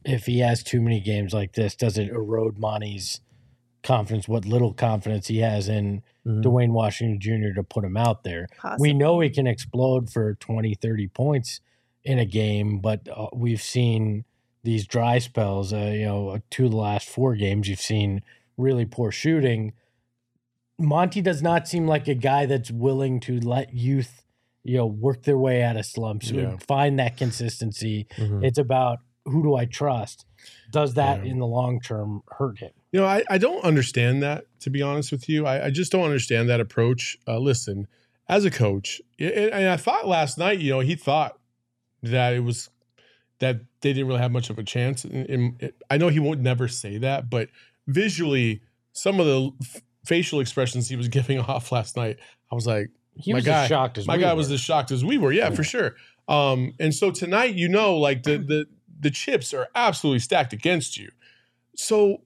if 0.04 0.26
he 0.26 0.38
has 0.40 0.62
too 0.62 0.80
many 0.80 1.00
games 1.00 1.32
like 1.34 1.52
this, 1.52 1.74
does 1.74 1.98
it 1.98 2.08
erode 2.08 2.58
Monty's 2.58 3.20
confidence, 3.82 4.26
what 4.28 4.44
little 4.44 4.72
confidence 4.72 5.28
he 5.28 5.38
has 5.38 5.68
in 5.68 6.02
Mhm. 6.26 6.42
Duane 6.42 6.72
Washington 6.72 7.20
Jr. 7.20 7.54
to 7.54 7.62
put 7.62 7.84
him 7.84 7.96
out 7.96 8.24
there? 8.24 8.48
Possibly. 8.58 8.90
We 8.90 8.94
know 8.94 9.20
he 9.20 9.30
can 9.30 9.46
explode 9.46 10.10
for 10.10 10.34
20, 10.34 10.74
30 10.74 11.06
points 11.08 11.60
in 12.04 12.18
a 12.18 12.24
game, 12.24 12.78
but 12.80 13.08
uh, 13.08 13.28
we've 13.32 13.62
seen 13.62 14.24
these 14.64 14.86
dry 14.86 15.18
spells. 15.18 15.72
Uh, 15.72 15.92
you 15.94 16.04
know, 16.06 16.38
two 16.50 16.64
of 16.66 16.72
the 16.72 16.76
last 16.76 17.08
four 17.08 17.36
games, 17.36 17.68
you've 17.68 17.80
seen 17.80 18.22
really 18.56 18.84
poor 18.84 19.12
shooting. 19.12 19.72
Monty 20.78 21.20
does 21.22 21.42
not 21.42 21.66
seem 21.66 21.86
like 21.86 22.06
a 22.08 22.14
guy 22.14 22.46
that's 22.46 22.70
willing 22.70 23.18
to 23.20 23.40
let 23.40 23.72
youth, 23.72 24.24
you 24.62 24.76
know, 24.76 24.86
work 24.86 25.22
their 25.22 25.38
way 25.38 25.62
out 25.62 25.76
of 25.76 25.86
slumps, 25.86 26.30
Yeah. 26.30 26.56
find 26.58 26.98
that 26.98 27.16
consistency. 27.16 28.06
Mhm. 28.16 28.44
It's 28.44 28.58
about 28.58 28.98
who 29.26 29.42
do 29.42 29.54
I 29.56 29.64
trust? 29.66 30.24
Does 30.72 30.94
that 30.94 31.24
Yeah. 31.24 31.32
in 31.32 31.38
the 31.38 31.46
long 31.46 31.80
term 31.80 32.22
hurt 32.38 32.58
him? 32.58 32.70
You 32.92 33.00
know, 33.00 33.06
I, 33.06 33.22
I 33.28 33.38
don't 33.38 33.62
understand 33.64 34.22
that, 34.22 34.44
to 34.60 34.70
be 34.70 34.80
honest 34.82 35.12
with 35.12 35.28
you. 35.28 35.46
I, 35.46 35.66
I 35.66 35.70
just 35.70 35.92
don't 35.92 36.04
understand 36.04 36.48
that 36.48 36.60
approach. 36.60 37.18
Uh, 37.28 37.38
listen, 37.38 37.86
as 38.28 38.44
a 38.44 38.50
coach, 38.50 39.00
and, 39.18 39.30
and 39.32 39.68
I 39.68 39.76
thought 39.76 40.08
last 40.08 40.38
night, 40.38 40.58
you 40.60 40.70
know, 40.70 40.80
he 40.80 40.94
thought 40.94 41.38
that 42.02 42.32
it 42.34 42.40
was 42.40 42.70
that 43.38 43.56
they 43.82 43.92
didn't 43.92 44.06
really 44.08 44.20
have 44.20 44.32
much 44.32 44.48
of 44.48 44.58
a 44.58 44.62
chance. 44.64 45.04
And, 45.04 45.28
and 45.60 45.72
I 45.90 45.98
know 45.98 46.08
he 46.08 46.20
won't 46.20 46.40
never 46.40 46.68
say 46.68 46.96
that, 46.98 47.28
but 47.28 47.48
visually, 47.86 48.62
some 48.92 49.20
of 49.20 49.26
the 49.26 49.50
f- 49.60 49.82
facial 50.06 50.40
expressions 50.40 50.88
he 50.88 50.96
was 50.96 51.08
giving 51.18 51.38
off 51.40 51.70
last 51.72 51.96
night, 51.96 52.18
I 52.50 52.54
was 52.54 52.66
like, 52.66 52.90
He 53.14 53.32
My 53.32 53.36
was 53.38 53.44
guy- 53.44 53.62
as 53.64 53.68
shocked 53.68 53.98
as 53.98 54.06
my 54.06 54.16
we 54.16 54.22
guy 54.22 54.32
were. 54.32 54.36
was 54.38 54.50
as 54.50 54.60
shocked 54.60 54.90
as 54.90 55.04
we 55.04 55.18
were. 55.18 55.32
Yeah, 55.32 55.50
for 55.50 55.64
sure. 55.64 55.96
Um, 56.28 56.72
and 56.80 56.94
so 56.94 57.10
tonight, 57.10 57.54
you 57.54 57.68
know, 57.68 57.96
like 57.98 58.22
the 58.24 58.38
the 58.38 58.66
the 58.98 59.10
chips 59.10 59.52
are 59.54 59.68
absolutely 59.74 60.20
stacked 60.20 60.52
against 60.52 60.96
you. 60.96 61.10
So 61.76 62.22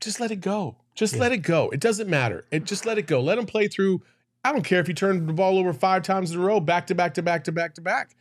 just 0.00 0.20
let 0.20 0.30
it 0.30 0.40
go. 0.40 0.76
Just 0.94 1.14
Yeah. 1.14 1.20
let 1.20 1.32
it 1.32 1.38
go. 1.38 1.70
It 1.70 1.80
doesn't 1.80 2.08
matter. 2.08 2.44
It 2.50 2.64
just 2.64 2.86
let 2.86 2.98
it 2.98 3.06
go. 3.06 3.20
Let 3.20 3.38
him 3.38 3.46
play 3.46 3.68
through. 3.68 4.02
I 4.44 4.52
don't 4.52 4.64
care 4.64 4.80
if 4.80 4.86
he 4.86 4.94
turned 4.94 5.28
the 5.28 5.32
ball 5.32 5.58
over 5.58 5.72
five 5.72 6.02
times 6.02 6.30
in 6.32 6.38
a 6.38 6.44
row, 6.44 6.60
back 6.60 6.86
to 6.88 6.94
back 6.94 7.14
to 7.14 7.22
back 7.22 7.44
to 7.44 7.52
back 7.52 7.74
to 7.74 7.80
back. 7.80 8.14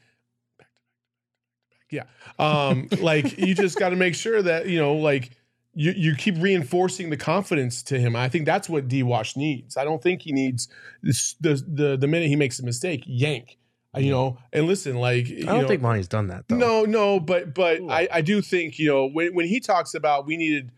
Yeah. 1.92 2.04
Um, 2.40 2.88
like 3.00 3.38
you 3.38 3.54
just 3.54 3.78
got 3.78 3.90
to 3.90 3.96
make 3.96 4.16
sure 4.16 4.42
that, 4.42 4.68
you 4.68 4.80
know, 4.80 4.94
like 4.96 5.32
you, 5.76 5.92
you 5.92 6.16
keep 6.16 6.36
reinforcing 6.40 7.10
the 7.10 7.18
confidence 7.18 7.84
to 7.84 8.00
him. 8.00 8.16
I 8.16 8.30
think 8.30 8.46
that's 8.46 8.70
what 8.70 8.88
D 8.88 9.04
Wash 9.04 9.36
needs. 9.36 9.76
I 9.78 9.84
don't 9.84 10.02
think 10.02 10.22
he 10.22 10.32
needs 10.32 10.70
this, 11.02 11.34
the, 11.42 11.62
the, 11.68 11.98
the 11.98 12.08
minute 12.08 12.30
he 12.30 12.36
makes 12.36 12.60
a 12.60 12.64
mistake, 12.64 13.04
yank, 13.06 13.58
you 13.98 14.12
know, 14.12 14.38
and 14.52 14.66
listen, 14.66 14.96
like, 14.96 15.28
I 15.28 15.44
don't 15.46 15.68
think 15.68 15.82
Monty's 15.82 16.08
done 16.08 16.28
that 16.28 16.48
though. 16.48 16.56
no, 16.58 16.86
no, 16.86 17.20
but 17.20 17.54
but 17.54 17.80
Ooh. 17.80 17.90
I, 17.90 18.08
I 18.12 18.22
do 18.22 18.42
think 18.42 18.80
you 18.80 18.90
know 18.90 19.08
when 19.08 19.34
when 19.36 19.46
he 19.48 19.60
talks 19.60 19.94
about 19.94 20.26
we 20.26 20.38
needed 20.38 20.72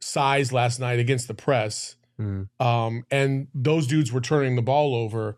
size 0.00 0.52
last 0.52 0.80
night 0.80 0.98
against 0.98 1.28
the 1.28 1.34
press, 1.34 1.96
Mm. 2.20 2.48
um, 2.60 3.04
and 3.10 3.48
those 3.54 3.88
dudes 3.88 4.12
were 4.12 4.20
turning 4.20 4.54
the 4.54 4.62
ball 4.62 4.94
over. 4.94 5.36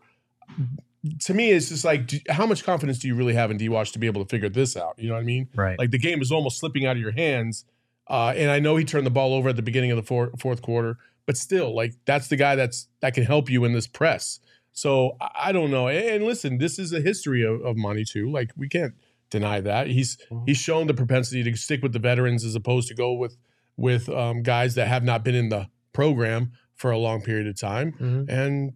To 1.21 1.33
me, 1.33 1.51
it's 1.51 1.69
just 1.69 1.83
like, 1.85 2.05
do, 2.07 2.19
how 2.29 2.45
much 2.45 2.63
confidence 2.63 2.99
do 2.99 3.07
you 3.07 3.15
really 3.15 3.33
have 3.33 3.49
in 3.49 3.57
D 3.57 3.67
Wash 3.69 3.91
to 3.93 3.99
be 3.99 4.07
able 4.07 4.23
to 4.23 4.29
figure 4.29 4.49
this 4.49 4.75
out? 4.77 4.93
You 4.97 5.07
know 5.09 5.15
what 5.15 5.21
I 5.21 5.23
mean? 5.23 5.47
Right. 5.55 5.77
Like 5.79 5.91
the 5.91 5.97
game 5.97 6.21
is 6.21 6.31
almost 6.31 6.59
slipping 6.59 6.85
out 6.85 6.95
of 6.95 7.01
your 7.01 7.11
hands, 7.11 7.65
uh, 8.07 8.33
and 8.35 8.51
I 8.51 8.59
know 8.59 8.75
he 8.75 8.85
turned 8.85 9.05
the 9.07 9.11
ball 9.11 9.33
over 9.33 9.49
at 9.49 9.55
the 9.55 9.61
beginning 9.63 9.89
of 9.91 9.97
the 9.97 10.03
four, 10.03 10.31
fourth 10.37 10.61
quarter, 10.61 10.97
but 11.25 11.35
still, 11.37 11.75
like 11.75 11.93
that's 12.05 12.27
the 12.27 12.35
guy 12.35 12.55
that's 12.55 12.87
that 13.01 13.13
can 13.13 13.23
help 13.23 13.49
you 13.49 13.63
in 13.65 13.73
this 13.73 13.87
press. 13.87 14.39
So 14.77 15.17
I, 15.19 15.51
don't 15.51 15.71
know. 15.71 15.87
And, 15.87 16.23
listen, 16.23 16.59
this 16.59 16.77
is 16.77 16.93
a 16.93 17.01
history 17.01 17.41
of, 17.43 17.61
of 17.65 17.75
Monty 17.77 18.05
too. 18.05 18.29
Like 18.29 18.51
we 18.55 18.69
can't 18.69 18.93
deny 19.31 19.59
that 19.59 19.87
he's 19.87 20.17
Mhm. 20.31 20.43
he's 20.47 20.57
shown 20.57 20.85
the 20.85 20.93
propensity 20.93 21.43
to 21.43 21.55
stick 21.57 21.81
with 21.81 21.93
the 21.93 21.99
veterans 21.99 22.45
as 22.45 22.53
opposed 22.53 22.87
to 22.89 22.93
go 22.93 23.11
with 23.13 23.35
with 23.75 24.07
um, 24.07 24.43
guys 24.43 24.75
that 24.75 24.87
have 24.87 25.03
not 25.03 25.23
been 25.23 25.33
in 25.35 25.49
the 25.49 25.67
program 25.93 26.51
for 26.75 26.91
a 26.91 26.97
long 26.99 27.21
period 27.23 27.47
of 27.47 27.59
time. 27.59 27.93
Mhm. 27.93 28.29
And 28.29 28.73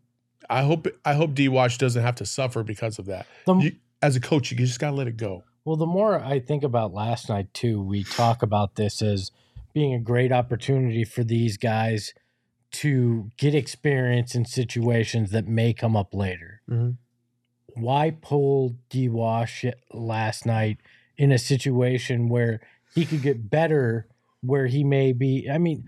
I 0.49 0.63
hope 0.63 0.87
I 1.05 1.13
hope 1.13 1.35
D 1.35 1.47
Wash 1.47 1.77
doesn't 1.77 2.01
have 2.01 2.15
to 2.15 2.25
suffer 2.25 2.63
because 2.63 2.97
of 2.97 3.05
that. 3.05 3.27
The- 3.45 3.55
You- 3.55 3.75
as 4.01 4.15
a 4.15 4.19
coach, 4.19 4.49
you 4.49 4.57
just 4.57 4.79
gotta 4.79 4.95
let 4.95 5.07
it 5.07 5.17
go. 5.17 5.43
Well, 5.65 5.75
the 5.77 5.85
more 5.85 6.19
I 6.19 6.39
think 6.39 6.63
about 6.63 6.91
last 6.95 7.29
night 7.29 7.53
too, 7.53 7.79
we 7.79 8.03
talk 8.03 8.41
about 8.41 8.73
this 8.75 9.03
as 9.03 9.29
being 9.71 9.93
a 9.93 9.99
great 9.99 10.31
opportunity 10.31 11.03
for 11.05 11.23
these 11.23 11.57
guys 11.57 12.13
to 12.71 13.29
get 13.37 13.53
experience 13.53 14.35
in 14.35 14.45
situations 14.45 15.31
that 15.31 15.47
may 15.47 15.73
come 15.73 15.95
up 15.95 16.13
later. 16.13 16.61
Mhm. 16.69 16.97
Why 17.75 18.11
pull 18.21 18.75
D 18.89 19.09
Wash 19.09 19.65
last 19.93 20.45
night 20.45 20.77
in 21.17 21.31
a 21.31 21.37
situation 21.37 22.29
where 22.29 22.61
he 22.93 23.05
could 23.05 23.21
get 23.21 23.49
better, 23.49 24.07
where 24.41 24.67
he 24.67 24.83
may 24.83 25.13
be? 25.13 25.49
I 25.49 25.57
mean, 25.57 25.87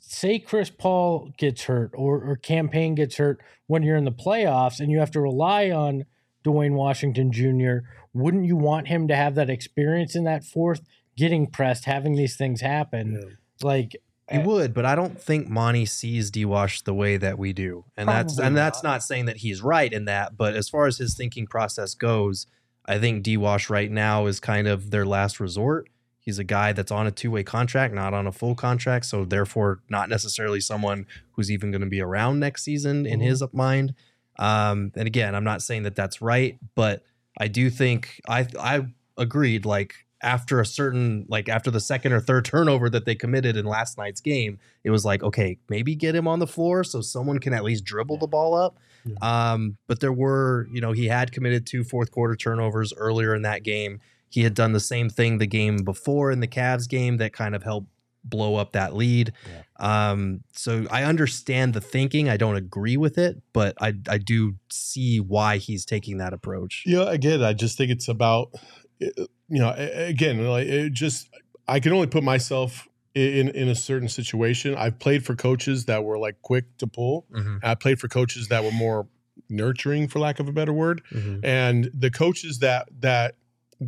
say 0.00 0.38
Chris 0.38 0.70
Paul 0.70 1.32
gets 1.36 1.64
hurt 1.64 1.90
or, 1.94 2.22
or 2.22 2.36
Cam 2.36 2.68
Payne 2.68 2.94
gets 2.94 3.16
hurt 3.16 3.40
when 3.66 3.82
you're 3.82 3.96
in 3.96 4.04
the 4.04 4.12
playoffs 4.12 4.80
and 4.80 4.90
you 4.90 4.98
have 4.98 5.10
to 5.12 5.20
rely 5.20 5.70
on 5.70 6.04
Duane 6.42 6.74
Washington 6.74 7.32
Jr., 7.32 7.78
wouldn't 8.12 8.44
you 8.44 8.56
want 8.56 8.88
him 8.88 9.08
to 9.08 9.16
have 9.16 9.34
that 9.34 9.50
experience 9.50 10.14
in 10.14 10.24
that 10.24 10.44
fourth, 10.44 10.82
getting 11.16 11.46
pressed, 11.46 11.84
having 11.86 12.14
these 12.14 12.36
things 12.36 12.60
happen? 12.60 13.14
Like, 13.62 13.96
He 14.30 14.38
would, 14.38 14.72
but 14.72 14.86
I 14.86 14.94
don't 14.94 15.20
think 15.20 15.48
Monty 15.48 15.84
sees 15.84 16.30
D 16.30 16.44
Wash 16.46 16.80
the 16.82 16.94
way 16.94 17.16
that 17.18 17.38
we 17.38 17.52
do. 17.52 17.84
And 17.96 18.08
that's 18.08 18.34
Probably 18.34 18.46
and 18.48 18.56
that's 18.56 18.82
not. 18.82 19.02
saying 19.02 19.26
that 19.26 19.38
he's 19.38 19.60
right 19.62 19.92
in 19.92 20.06
that, 20.06 20.36
but 20.36 20.54
as 20.56 20.68
far 20.68 20.86
as 20.86 20.96
his 20.98 21.14
thinking 21.14 21.46
process 21.46 21.94
goes, 21.94 22.46
I 22.86 22.98
think 22.98 23.22
D 23.22 23.36
Wash 23.36 23.68
right 23.68 23.90
now 23.90 24.26
is 24.26 24.40
kind 24.40 24.66
of 24.66 24.90
their 24.90 25.04
last 25.04 25.40
resort. 25.40 25.88
He's 26.18 26.38
a 26.38 26.44
guy 26.44 26.72
that's 26.72 26.90
on 26.90 27.06
a 27.06 27.10
two-way 27.10 27.42
contract, 27.42 27.92
not 27.92 28.14
on 28.14 28.26
a 28.26 28.32
full 28.32 28.54
contract, 28.54 29.04
so 29.04 29.26
therefore 29.26 29.80
not 29.90 30.08
necessarily 30.08 30.58
someone 30.60 31.06
who's 31.32 31.50
even 31.50 31.70
going 31.70 31.82
to 31.82 31.86
be 31.86 32.00
around 32.00 32.40
next 32.40 32.62
season 32.62 33.04
in 33.04 33.20
Mhm. 33.20 33.24
his 33.24 33.42
mind. 33.52 33.94
Um, 34.38 34.90
and 34.96 35.06
again, 35.06 35.34
I'm 35.34 35.44
not 35.44 35.60
saying 35.60 35.82
that 35.82 35.94
that's 35.96 36.22
right, 36.22 36.58
but 36.74 37.04
I 37.38 37.48
do 37.48 37.68
think 37.68 38.20
I 38.26 38.46
I 38.58 38.86
agreed 39.18 39.66
like 39.66 39.94
after 40.24 40.60
a 40.60 40.66
certain 40.66 41.26
like 41.28 41.48
after 41.48 41.70
the 41.70 41.80
second 41.80 42.12
or 42.12 42.20
third 42.20 42.44
turnover 42.44 42.90
that 42.90 43.04
they 43.04 43.14
committed 43.14 43.56
in 43.56 43.66
last 43.66 43.98
night's 43.98 44.20
game, 44.20 44.58
it 44.82 44.90
was 44.90 45.04
like, 45.04 45.22
okay, 45.22 45.58
maybe 45.68 45.94
get 45.94 46.14
him 46.14 46.26
on 46.26 46.38
the 46.40 46.46
floor 46.46 46.82
so 46.82 47.00
someone 47.00 47.38
can 47.38 47.52
at 47.52 47.62
least 47.62 47.84
dribble 47.84 48.18
the 48.18 48.26
ball 48.26 48.54
up. 48.54 48.78
Um, 49.20 49.76
but 49.86 50.00
there 50.00 50.14
were, 50.14 50.66
you 50.72 50.80
know, 50.80 50.92
he 50.92 51.08
had 51.08 51.30
committed 51.30 51.66
two 51.66 51.84
fourth 51.84 52.10
quarter 52.10 52.34
turnovers 52.34 52.92
earlier 52.96 53.34
in 53.34 53.42
that 53.42 53.62
game. 53.62 54.00
He 54.30 54.42
had 54.42 54.54
done 54.54 54.72
the 54.72 54.80
same 54.80 55.10
thing 55.10 55.38
the 55.38 55.46
game 55.46 55.84
before 55.84 56.32
in 56.32 56.40
the 56.40 56.48
Cavs 56.48 56.88
game 56.88 57.18
that 57.18 57.32
kind 57.34 57.54
of 57.54 57.62
helped 57.62 57.88
blow 58.24 58.56
up 58.56 58.72
that 58.72 58.96
lead. 58.96 59.32
Um, 59.78 60.40
so 60.52 60.86
I 60.90 61.04
understand 61.04 61.74
the 61.74 61.80
thinking. 61.80 62.30
I 62.30 62.38
don't 62.38 62.56
agree 62.56 62.96
with 62.96 63.18
it, 63.18 63.42
but 63.52 63.76
I 63.80 63.92
I 64.08 64.16
do 64.16 64.54
see 64.70 65.20
why 65.20 65.58
he's 65.58 65.84
taking 65.84 66.16
that 66.18 66.32
approach. 66.32 66.84
Yeah, 66.86 67.10
again, 67.10 67.42
I 67.42 67.52
just 67.52 67.76
think 67.76 67.90
it's 67.90 68.08
about, 68.08 68.54
you 69.48 69.58
know, 69.60 69.70
again, 69.76 70.44
like 70.46 70.66
it 70.66 70.92
just, 70.92 71.28
I 71.68 71.80
can 71.80 71.92
only 71.92 72.06
put 72.06 72.22
myself 72.24 72.88
in 73.14 73.48
in 73.50 73.68
a 73.68 73.74
certain 73.74 74.08
situation. 74.08 74.74
I've 74.74 74.98
played 74.98 75.24
for 75.24 75.34
coaches 75.36 75.84
that 75.86 76.04
were 76.04 76.18
like 76.18 76.42
quick 76.42 76.76
to 76.78 76.86
pull. 76.86 77.26
Mhm, 77.32 77.60
I 77.62 77.74
played 77.74 78.00
for 78.00 78.08
coaches 78.08 78.48
that 78.48 78.64
were 78.64 78.72
more 78.72 79.06
nurturing, 79.48 80.08
for 80.08 80.18
lack 80.18 80.40
of 80.40 80.48
a 80.48 80.52
better 80.52 80.72
word. 80.72 81.02
mhm. 81.12 81.40
And 81.44 81.90
the 81.94 82.10
coaches 82.10 82.58
that 82.60 82.88
that 83.00 83.36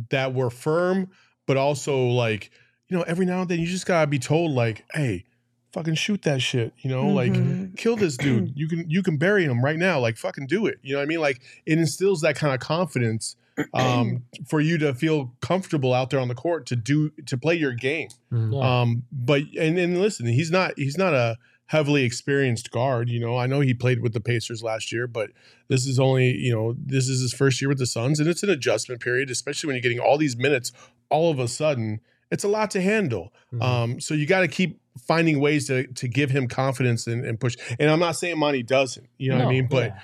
that 0.09 0.33
were 0.33 0.49
firm, 0.49 1.09
but 1.45 1.57
also 1.57 2.05
like, 2.07 2.51
you 2.89 2.95
know, 2.97 3.03
every 3.03 3.25
now 3.25 3.41
and 3.41 3.49
then 3.49 3.59
you 3.59 3.65
just 3.67 3.85
gotta 3.85 4.07
be 4.07 4.19
told 4.19 4.51
like, 4.51 4.85
hey, 4.93 5.25
fucking 5.73 5.95
shoot 5.95 6.21
that 6.23 6.41
shit. 6.41 6.73
You 6.79 6.89
know, 6.89 7.07
like 7.07 7.33
Mhm. 7.33 7.75
kill 7.77 7.95
this 7.97 8.15
dude. 8.17 8.53
You 8.55 8.67
can 8.67 8.89
you 8.89 9.03
can 9.03 9.17
bury 9.17 9.43
him 9.43 9.63
right 9.63 9.77
now. 9.77 9.99
Like 9.99 10.17
fucking 10.17 10.47
do 10.47 10.65
it. 10.67 10.77
You 10.83 10.93
know 10.93 10.99
what 10.99 11.03
I 11.03 11.07
mean? 11.07 11.19
Like 11.19 11.41
it 11.65 11.77
instills 11.77 12.21
that 12.21 12.35
kind 12.35 12.53
of 12.53 12.59
confidence 12.61 13.35
um, 13.73 14.23
for 14.47 14.59
you 14.59 14.77
to 14.79 14.93
feel 14.93 15.33
comfortable 15.41 15.93
out 15.93 16.09
there 16.09 16.19
on 16.19 16.27
the 16.27 16.35
court 16.35 16.65
to 16.67 16.75
do 16.75 17.11
to 17.25 17.37
play 17.37 17.55
your 17.55 17.73
game. 17.73 18.09
Yeah. 18.31 18.81
Um, 18.81 19.03
but 19.11 19.43
and 19.59 19.77
and 19.77 19.99
listen, 19.99 20.27
he's 20.27 20.51
not 20.51 20.73
he's 20.77 20.97
not 20.97 21.13
a 21.13 21.37
heavily 21.67 22.03
experienced 22.03 22.71
guard. 22.71 23.09
You 23.09 23.19
know, 23.19 23.37
I 23.37 23.45
know 23.45 23.59
he 23.59 23.73
played 23.73 24.01
with 24.01 24.13
the 24.13 24.21
Pacers 24.21 24.63
last 24.63 24.91
year, 24.91 25.07
but 25.07 25.31
this 25.67 25.85
is 25.85 25.99
only 25.99 26.35
you 26.35 26.53
know 26.53 26.75
this 26.77 27.07
is 27.07 27.21
his 27.21 27.33
first 27.33 27.61
year 27.61 27.69
with 27.69 27.79
the 27.79 27.85
Suns, 27.85 28.19
and 28.19 28.29
it's 28.29 28.43
an 28.43 28.49
adjustment 28.49 29.01
period, 29.01 29.29
especially 29.29 29.67
when 29.67 29.75
you're 29.75 29.81
getting 29.81 29.99
all 29.99 30.17
these 30.17 30.37
minutes 30.37 30.71
all 31.09 31.31
of 31.31 31.39
a 31.39 31.47
sudden. 31.47 31.99
It's 32.29 32.43
a 32.43 32.49
lot 32.49 32.71
to 32.71 32.81
handle. 32.81 33.31
Mhm. 33.53 33.63
Um, 33.63 33.99
so 34.01 34.13
you 34.13 34.25
got 34.25 34.41
to 34.41 34.49
keep 34.49 34.81
finding 35.05 35.39
ways 35.39 35.67
to 35.67 35.87
to 35.87 36.07
give 36.07 36.29
him 36.29 36.47
confidence 36.47 37.07
and, 37.07 37.23
and 37.23 37.39
push. 37.39 37.55
And 37.79 37.89
I'm 37.89 37.99
not 37.99 38.17
saying 38.17 38.37
Monty 38.37 38.63
doesn't, 38.63 39.07
you 39.17 39.29
know 39.29 39.37
what 39.37 39.47
I 39.47 39.49
mean? 39.49 39.67
But 39.67 39.91
yeah. 39.91 39.99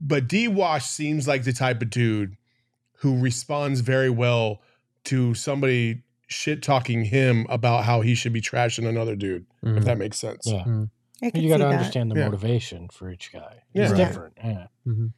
but 0.00 0.28
D 0.28 0.48
Wash 0.48 0.86
seems 0.86 1.28
like 1.28 1.44
the 1.44 1.52
type 1.52 1.82
of 1.82 1.90
dude 1.90 2.36
who 3.02 3.18
responds 3.18 3.80
very 3.80 4.08
well 4.10 4.60
to 5.04 5.34
somebody 5.34 6.02
shit 6.28 6.62
talking 6.62 7.04
him 7.04 7.44
about 7.50 7.84
how 7.84 8.00
he 8.00 8.14
should 8.14 8.32
be 8.32 8.40
trashing 8.40 8.88
another 8.88 9.16
dude, 9.16 9.44
if 9.62 9.68
Mhm. 9.68 9.84
that 9.84 9.98
makes 9.98 10.16
sense. 10.18 10.46
Yeah. 10.46 10.62
I 11.22 11.30
can 11.30 11.42
you 11.42 11.48
got 11.48 11.58
to 11.58 11.68
understand 11.68 12.10
the 12.10 12.16
Yeah. 12.16 12.26
motivation 12.26 12.88
for 12.88 13.10
each 13.10 13.32
guy. 13.32 13.62
Yeah. 13.74 13.82
It's 13.82 13.92
Right. 13.92 13.98
different. 13.98 14.34
Yeah. 14.42 14.66
Mhm. 14.86 15.12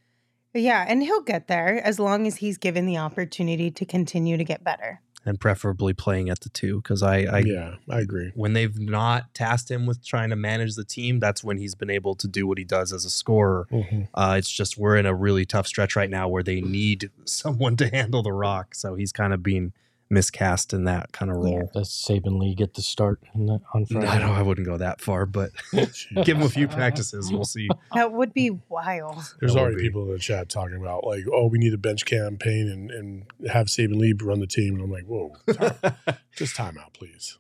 Yeah, 0.55 0.85
and 0.89 1.03
he'll 1.03 1.21
get 1.23 1.47
there 1.47 1.81
as 1.85 1.99
long 2.01 2.27
as 2.27 2.37
he's 2.37 2.57
given 2.59 2.87
the 2.87 2.97
opportunity 2.97 3.71
to 3.73 3.85
continue 3.85 4.37
to 4.37 4.45
get 4.45 4.65
better. 4.65 5.01
And 5.25 5.41
preferably 5.41 5.93
playing 5.93 6.29
at 6.29 6.41
the 6.41 6.49
two 6.51 6.83
because 6.83 7.03
I, 7.03 7.23
I 7.23 7.39
yeah, 7.41 7.77
I 7.89 8.01
agree. 8.01 8.33
when 8.35 8.53
they've 8.53 8.79
not 8.79 9.33
tasked 9.35 9.71
him 9.71 9.87
with 9.87 10.05
trying 10.05 10.31
to 10.31 10.37
manage 10.37 10.75
the 10.75 10.85
team, 10.85 11.19
that's 11.19 11.43
when 11.43 11.59
he's 11.59 11.75
been 11.75 11.91
able 11.91 12.15
to 12.17 12.29
do 12.29 12.47
what 12.47 12.59
he 12.59 12.65
does 12.65 12.93
as 12.93 13.05
a 13.05 13.11
scorer. 13.11 13.67
Uh, 14.15 14.37
it's 14.39 14.51
just 14.51 14.77
we're 14.77 14.97
in 14.97 15.07
a 15.07 15.15
really 15.15 15.45
tough 15.45 15.67
stretch 15.67 15.97
right 15.97 16.11
now 16.11 16.29
where 16.29 16.43
they 16.43 16.61
need 16.61 17.11
someone 17.25 17.77
to 17.77 17.89
handle 17.89 18.23
the 18.23 18.33
rock, 18.33 18.75
so 18.75 18.95
he's 18.95 19.13
kind 19.13 19.33
of 19.33 19.43
being 19.43 19.73
miscast 20.11 20.73
in 20.73 20.85
that 20.85 21.13
kind 21.13 21.31
of 21.31 21.39
role. 21.39 21.71
Does 21.73 21.89
Saben 21.91 22.39
Lee 22.39 22.55
get 22.55 22.75
the 22.75 22.83
start 22.83 23.21
in 23.35 23.47
the, 23.47 23.61
on 23.73 23.87
Friday? 23.87 24.07
I 24.07 24.19
know 24.19 24.33
I 24.33 24.43
wouldn't 24.43 24.67
go 24.67 24.77
that 24.77 25.01
far, 25.01 25.27
but 25.27 25.51
give 25.73 26.37
him 26.37 26.43
a 26.43 26.49
few 26.49 26.69
practices. 26.69 27.33
We'll 27.33 27.45
see. 27.45 27.69
That 27.95 28.13
would 28.13 28.33
be 28.35 28.51
wild. 28.69 29.23
There's 29.41 29.57
already 29.57 29.77
be- 29.77 29.83
people 29.83 30.05
in 30.07 30.13
the 30.13 30.19
chat 30.19 30.49
talking 30.49 30.77
about 30.77 31.05
like, 31.05 31.25
oh, 31.33 31.47
we 31.47 31.59
need 31.59 31.75
a 31.75 31.79
bench 31.79 32.05
Cam 32.05 32.37
Payne 32.37 32.69
and 32.69 32.91
and 32.91 33.51
have 33.51 33.67
Saben 33.67 33.97
Lee 33.97 34.15
run 34.21 34.41
the 34.41 34.47
team, 34.47 34.75
and 34.75 34.83
I'm 34.85 34.91
like, 34.91 35.05
whoa, 35.07 35.35
time- 35.53 35.95
just 36.37 36.55
time 36.57 36.79
out, 36.79 36.93
please. 36.95 37.39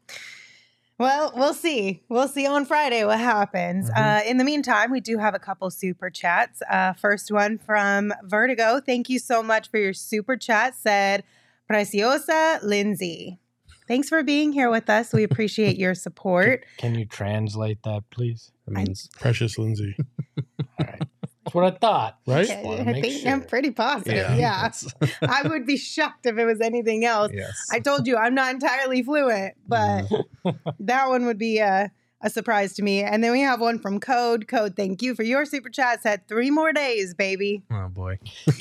Well, 0.96 1.32
we'll 1.34 1.54
see. 1.54 2.02
We'll 2.08 2.28
see 2.28 2.46
on 2.46 2.64
Friday 2.66 3.04
what 3.04 3.18
happens. 3.18 3.90
Mhm. 3.90 3.96
Uh, 4.24 4.28
in 4.28 4.36
the 4.36 4.44
meantime, 4.44 4.92
we 4.92 5.00
do 5.00 5.18
have 5.18 5.34
a 5.34 5.40
couple 5.40 5.68
super 5.70 6.08
chats. 6.08 6.62
Uh, 6.70 6.92
first 6.92 7.32
one 7.32 7.58
from 7.58 8.12
Vertigo. 8.22 8.80
Thank 8.80 9.08
you 9.10 9.18
so 9.18 9.42
much 9.42 9.68
for 9.70 9.78
your 9.78 9.92
super 9.92 10.36
chat. 10.36 10.76
Said 10.76 11.24
Preciosa 11.66 12.60
Lindsay. 12.62 13.38
Thanks 13.86 14.08
for 14.08 14.22
being 14.22 14.52
here 14.52 14.70
with 14.70 14.88
us. 14.88 15.12
We 15.12 15.24
appreciate 15.24 15.76
your 15.76 15.94
support. 15.94 16.64
Can 16.78 16.94
you 16.94 17.04
translate 17.04 17.82
that, 17.84 18.04
please? 18.10 18.50
That 18.66 18.74
means 18.74 19.08
Precious 19.20 19.58
Lindsay, 19.58 19.94
All 20.38 20.86
right. 20.86 21.02
That's 21.44 21.54
what 21.54 21.64
I 21.64 21.76
thought. 21.76 22.18
right? 22.26 22.46
Just 22.46 22.64
wanna 22.64 22.80
I 22.80 22.84
make 22.92 23.04
think 23.04 23.26
I'm 23.26 23.42
pretty 23.42 23.70
positive. 23.70 24.38
Yeah. 24.38 24.62
that's- 24.62 24.86
I 25.22 25.46
would 25.46 25.66
be 25.66 25.76
shocked 25.76 26.24
if 26.24 26.38
it 26.38 26.44
was 26.46 26.60
anything 26.62 27.04
else. 27.04 27.30
yes. 27.34 27.68
I 27.70 27.80
told 27.80 28.06
you 28.06 28.16
I'm 28.16 28.34
not 28.34 28.54
entirely 28.54 29.02
fluent, 29.02 29.54
but 29.68 30.04
mm. 30.06 30.24
that 30.80 31.08
one 31.10 31.26
would 31.26 31.38
be 31.38 31.58
a, 31.58 31.90
a 32.24 32.30
surprise 32.30 32.72
to 32.74 32.82
me. 32.82 33.02
And 33.04 33.22
then 33.22 33.30
we 33.30 33.40
have 33.42 33.60
one 33.60 33.78
from 33.78 34.00
Code. 34.00 34.48
Code, 34.48 34.74
thank 34.74 35.00
you 35.02 35.14
for 35.14 35.22
your 35.22 35.44
super 35.44 35.68
chat. 35.70 36.02
Said 36.02 36.26
three 36.26 36.50
more 36.50 36.72
days, 36.72 37.14
baby. 37.14 37.62
oh 37.70 37.88
boy. 37.88 38.18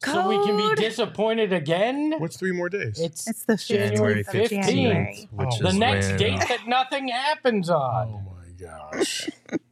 So 0.00 0.28
we 0.28 0.36
can 0.46 0.56
be 0.56 0.80
disappointed 0.80 1.52
again? 1.52 2.14
What's 2.18 2.36
three 2.36 2.52
more 2.52 2.68
days? 2.68 3.00
It's 3.00 3.26
It's 3.28 3.42
the 3.46 3.56
January 3.56 4.22
15th 4.22 4.28
of 4.44 4.50
15th. 4.52 4.64
January. 4.66 5.28
which 5.32 5.48
Oh, 5.54 5.62
the 5.62 5.72
next 5.72 6.06
when- 6.10 6.16
date 6.18 6.38
that 6.48 6.68
nothing 6.68 7.08
happens 7.08 7.68
on. 7.68 8.06
oh 8.06 8.22
my 8.36 8.52
gosh. 8.92 9.28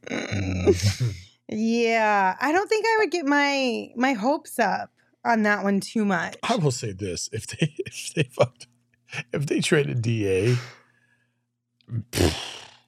Yeah, 1.49 2.35
I 2.41 2.51
don't 2.51 2.67
think 2.67 2.85
I 2.85 2.97
would 2.99 3.11
get 3.11 3.25
my 3.25 3.89
my 3.95 4.11
hopes 4.11 4.59
up 4.59 4.91
on 5.23 5.43
that 5.43 5.63
one 5.63 5.79
too 5.79 6.03
much. 6.03 6.35
I 6.43 6.57
will 6.57 6.71
say 6.71 6.91
this: 6.91 7.29
if 7.31 7.47
they 7.47 7.73
if 7.85 8.13
they 8.13 8.23
fucked, 8.23 8.67
if 9.31 9.45
they 9.45 9.61
traded 9.61 10.01
Da, 10.01 10.57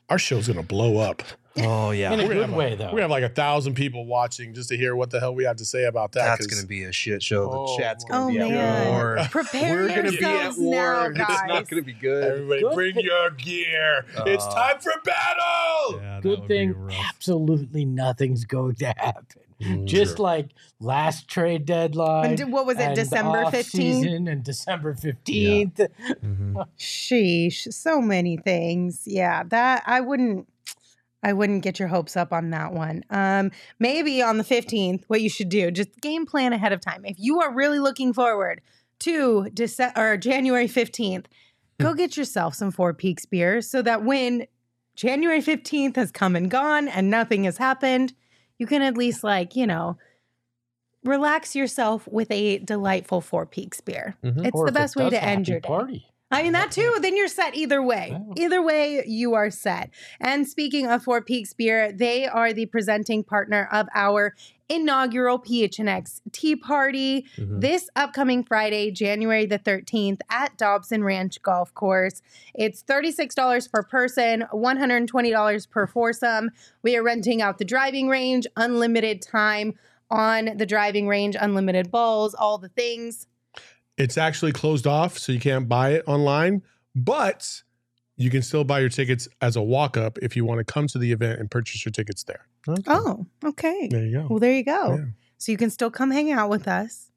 our 0.09 0.19
show's 0.19 0.47
gonna 0.47 0.63
blow 0.63 0.97
up. 0.97 1.23
Oh 1.57 1.91
yeah. 1.91 2.13
In 2.13 2.19
a 2.21 2.27
We're 2.27 2.33
good 2.35 2.51
way, 2.51 2.73
a, 2.73 2.75
though. 2.77 2.93
We're 2.93 3.01
have 3.01 3.09
like 3.11 3.23
a 3.23 3.29
thousand 3.29 3.73
people 3.73 4.05
watching 4.05 4.53
just 4.53 4.69
to 4.69 4.77
hear 4.77 4.95
what 4.95 5.09
the 5.09 5.19
hell 5.19 5.35
we 5.35 5.43
have 5.43 5.57
to 5.57 5.65
say 5.65 5.85
about 5.85 6.13
that. 6.13 6.23
That's 6.23 6.37
'cause- 6.45 6.47
going 6.47 6.61
to 6.61 6.67
be 6.67 6.83
a 6.83 6.91
shit 6.91 7.21
show. 7.21 7.49
The 7.49 7.57
Oh 7.57 7.77
chat's 7.77 8.03
going 8.05 8.33
to 8.35 8.41
Oh, 8.43 8.47
be 8.47 8.51
man. 8.53 8.87
at 8.87 8.89
war. 8.91 9.17
Prepare 9.29 9.75
We're 9.75 9.87
going 9.89 10.05
to 10.05 10.11
be 10.11 10.17
at 10.17 10.21
yourselves 10.21 10.57
war. 10.59 11.11
now, 11.11 11.25
it's 11.27 11.41
not 11.47 11.67
going 11.67 11.81
to 11.81 11.81
be 11.81 11.91
good. 11.93 12.23
Everybody, 12.23 12.61
Good 12.61 12.75
bring 12.75 12.93
thing- 12.95 13.03
your 13.05 13.31
gear. 13.31 14.05
it's 14.27 14.45
Uh, 14.45 14.53
time 14.53 14.79
for 14.79 14.93
battle. 15.03 15.99
Yeah, 16.01 16.19
Good 16.21 16.47
thing 16.47 16.75
absolutely 17.09 17.83
nothing's 17.83 18.45
going 18.45 18.75
to 18.75 18.93
happen. 18.95 19.41
Mm, 19.61 19.85
Just 19.85 20.17
Sure. 20.17 20.25
like 20.25 20.49
last 20.79 21.27
trade 21.27 21.65
deadline. 21.65 22.39
And 22.39 22.53
what 22.53 22.65
was 22.65 22.77
it, 22.79 22.83
and 22.83 22.95
December 22.95 23.43
15th? 23.45 24.29
and 24.29 24.43
December 24.43 24.93
15th. 24.93 25.87
mhm. 26.23 26.65
Sheesh, 26.77 27.71
so 27.73 28.01
many 28.01 28.37
things. 28.37 29.03
Yeah, 29.05 29.43
that 29.49 29.83
I 29.85 30.01
wouldn't 30.01 30.47
I 31.21 31.33
wouldn't 31.33 31.63
get 31.63 31.79
your 31.79 31.89
hopes 31.89 32.15
up 32.15 32.31
on 32.31 32.51
that 32.51 32.71
one. 32.71 33.03
Um 33.09 33.51
maybe 33.79 34.21
on 34.21 34.37
the 34.37 34.45
15th 34.45 35.03
what 35.07 35.21
you 35.21 35.29
should 35.29 35.49
do, 35.49 35.71
just 35.71 35.99
game 35.99 36.25
plan 36.25 36.53
ahead 36.53 36.71
of 36.71 36.79
time. 36.79 37.03
If 37.03 37.17
you 37.19 37.41
are 37.41 37.53
really 37.53 37.79
looking 37.79 38.13
forward 38.13 38.61
to 38.99 39.49
December 39.53 40.13
or 40.13 40.17
January 40.17 40.67
15th, 40.67 41.25
go 41.79 41.93
get 41.93 42.15
yourself 42.15 42.55
some 42.55 42.71
Four 42.71 42.93
Peaks 42.93 43.25
beers 43.25 43.69
so 43.69 43.81
that 43.81 44.03
when 44.05 44.45
January 44.95 45.41
15th 45.41 45.95
has 45.97 46.11
come 46.11 46.35
and 46.37 46.49
gone 46.49 46.87
and 46.87 47.09
nothing 47.09 47.43
has 47.45 47.57
happened, 47.57 48.13
you 48.59 48.67
can 48.67 48.81
at 48.83 48.95
least 48.97 49.23
like, 49.23 49.55
you 49.55 49.65
know, 49.65 49.97
relax 51.03 51.55
yourself 51.55 52.07
with 52.07 52.29
a 52.29 52.59
delightful 52.59 53.21
Four 53.21 53.45
Peaks 53.45 53.81
beer. 53.81 54.15
Mhm. 54.23 54.45
It's 54.45 54.55
Or 54.55 54.65
the 54.65 54.71
if 54.71 54.75
it 54.75 54.79
best 54.79 54.95
way 54.95 55.09
to 55.09 55.23
end 55.23 55.47
your 55.47 55.59
day. 55.59 55.67
party. 55.67 56.05
I 56.31 56.43
mean, 56.43 56.51
that 56.51 56.69
too, 56.69 56.97
then 57.01 57.17
you're 57.17 57.27
set 57.27 57.55
either 57.55 57.81
way. 57.81 58.15
Either 58.37 58.61
way, 58.61 59.03
you 59.07 59.33
are 59.33 59.49
set. 59.49 59.89
And 60.19 60.47
speaking 60.47 60.85
of 60.85 61.01
Four 61.03 61.23
Peaks 61.23 61.53
Beer, 61.53 61.91
they 61.91 62.27
are 62.27 62.53
the 62.53 62.67
presenting 62.67 63.23
partner 63.23 63.67
of 63.71 63.87
our 63.95 64.35
inaugural 64.69 65.39
PHNX 65.39 66.21
Tea 66.31 66.55
Party 66.55 67.25
Mhm. 67.37 67.61
this 67.61 67.89
upcoming 67.95 68.43
Friday, 68.43 68.91
January 68.91 69.45
the 69.45 69.57
13th 69.57 70.21
at 70.29 70.55
Dobson 70.57 71.03
Ranch 71.03 71.41
Golf 71.41 71.73
Course. 71.73 72.21
It's 72.53 72.83
$36 72.83 73.67
per 73.67 73.83
person, 73.83 74.45
$120 74.53 75.65
per 75.65 75.87
foursome. 75.87 76.51
We 76.83 76.95
are 76.95 77.03
renting 77.03 77.41
out 77.41 77.57
the 77.57 77.65
driving 77.65 78.07
range, 78.07 78.45
unlimited 78.55 79.21
time 79.21 79.73
on 80.11 80.57
the 80.57 80.65
driving 80.65 81.07
range, 81.07 81.35
unlimited 81.39 81.91
balls, 81.91 82.33
all 82.33 82.57
the 82.57 82.69
things. 82.69 83.27
It's 83.97 84.17
actually 84.17 84.53
closed 84.53 84.87
off, 84.87 85.17
so 85.17 85.31
you 85.31 85.39
can't 85.39 85.67
buy 85.67 85.89
it 85.91 86.03
online, 86.07 86.61
but 86.95 87.63
you 88.19 88.29
can 88.29 88.41
still 88.41 88.65
buy 88.65 88.79
your 88.79 88.89
tickets 88.89 89.29
as 89.41 89.55
a 89.55 89.61
walk 89.61 89.95
up 89.95 90.17
if 90.21 90.35
you 90.35 90.43
want 90.43 90.59
to 90.59 90.65
come 90.65 90.87
to 90.87 90.99
the 90.99 91.13
event 91.13 91.39
and 91.39 91.49
purchase 91.49 91.85
your 91.85 91.91
tickets 91.93 92.23
there. 92.23 92.45
Okay. 92.67 92.83
Oh, 92.85 93.25
okay. 93.45 93.87
There 93.89 94.05
you 94.05 94.19
go. 94.19 94.27
Well, 94.29 94.39
there 94.39 94.51
you 94.51 94.63
go. 94.63 94.97
Yeah. 94.97 95.05
So 95.37 95.53
you 95.53 95.57
can 95.57 95.69
still 95.69 95.89
come 95.89 96.11
hang 96.11 96.29
out 96.29 96.49
with 96.49 96.67
us. 96.67 97.11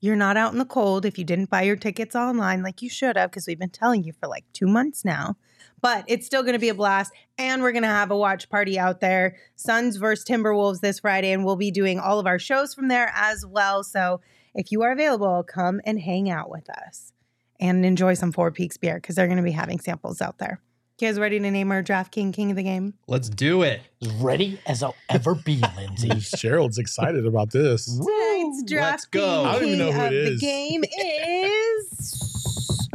You're 0.00 0.16
not 0.16 0.36
out 0.36 0.50
in 0.50 0.58
the 0.58 0.64
cold 0.64 1.06
if 1.06 1.16
you 1.16 1.24
didn't 1.24 1.48
buy 1.48 1.62
your 1.62 1.76
tickets 1.76 2.16
online 2.16 2.64
like 2.64 2.82
you 2.82 2.90
should 2.90 3.16
have, 3.16 3.30
because 3.30 3.46
we've 3.46 3.58
been 3.58 3.70
telling 3.70 4.02
you 4.02 4.12
for 4.12 4.26
like 4.26 4.44
two 4.52 4.66
months 4.66 5.04
now. 5.04 5.36
But 5.80 6.04
it's 6.08 6.26
still 6.26 6.42
going 6.42 6.54
to 6.54 6.58
be 6.58 6.70
a 6.70 6.74
blast. 6.74 7.12
And 7.38 7.62
we're 7.62 7.70
going 7.70 7.82
to 7.82 7.88
have 7.88 8.10
a 8.10 8.16
watch 8.16 8.50
party 8.50 8.80
out 8.80 9.00
there. 9.00 9.36
Suns 9.54 9.96
versus 9.96 10.24
Timberwolves 10.24 10.80
this 10.80 10.98
Friday. 10.98 11.30
And 11.30 11.44
we'll 11.44 11.54
be 11.54 11.70
doing 11.70 12.00
all 12.00 12.18
of 12.18 12.26
our 12.26 12.40
shows 12.40 12.74
from 12.74 12.88
there 12.88 13.12
as 13.14 13.46
well. 13.46 13.84
So 13.84 14.20
if 14.56 14.72
you 14.72 14.82
are 14.82 14.90
available, 14.90 15.44
come 15.44 15.80
and 15.84 16.00
hang 16.00 16.28
out 16.28 16.50
with 16.50 16.68
us 16.68 17.12
and 17.60 17.84
enjoy 17.84 18.14
some 18.14 18.32
Four 18.32 18.50
Peaks 18.50 18.76
beer 18.76 18.94
because 18.96 19.14
they're 19.16 19.26
going 19.26 19.36
to 19.38 19.42
be 19.42 19.52
having 19.52 19.80
samples 19.80 20.20
out 20.20 20.38
there. 20.38 20.60
You 20.98 21.08
guys 21.08 21.18
ready 21.20 21.38
to 21.38 21.50
name 21.50 21.70
our 21.72 21.82
DraftKings 21.82 22.10
King 22.10 22.32
King 22.32 22.50
of 22.52 22.56
the 22.56 22.62
Game? 22.62 22.94
Let's 23.06 23.28
do 23.28 23.62
it. 23.62 23.82
Ready 24.16 24.58
as 24.66 24.82
I'll 24.82 24.94
ever 25.10 25.34
be, 25.34 25.62
Lindsay. 25.76 26.36
Gerald's 26.38 26.78
excited 26.78 27.26
about 27.26 27.50
this. 27.50 27.84
Tonight's 27.84 28.72
let's 28.72 29.06
DraftKings 29.06 29.10
go. 29.10 29.44
I 29.44 29.52
don't 29.58 29.64
even 29.66 29.78
know 29.78 29.90
King 29.92 30.00
who 30.00 30.06
of 30.06 30.12
it 30.12 30.24
the 30.24 30.32
is. 30.32 30.40
game 30.40 30.84
is 30.84 32.28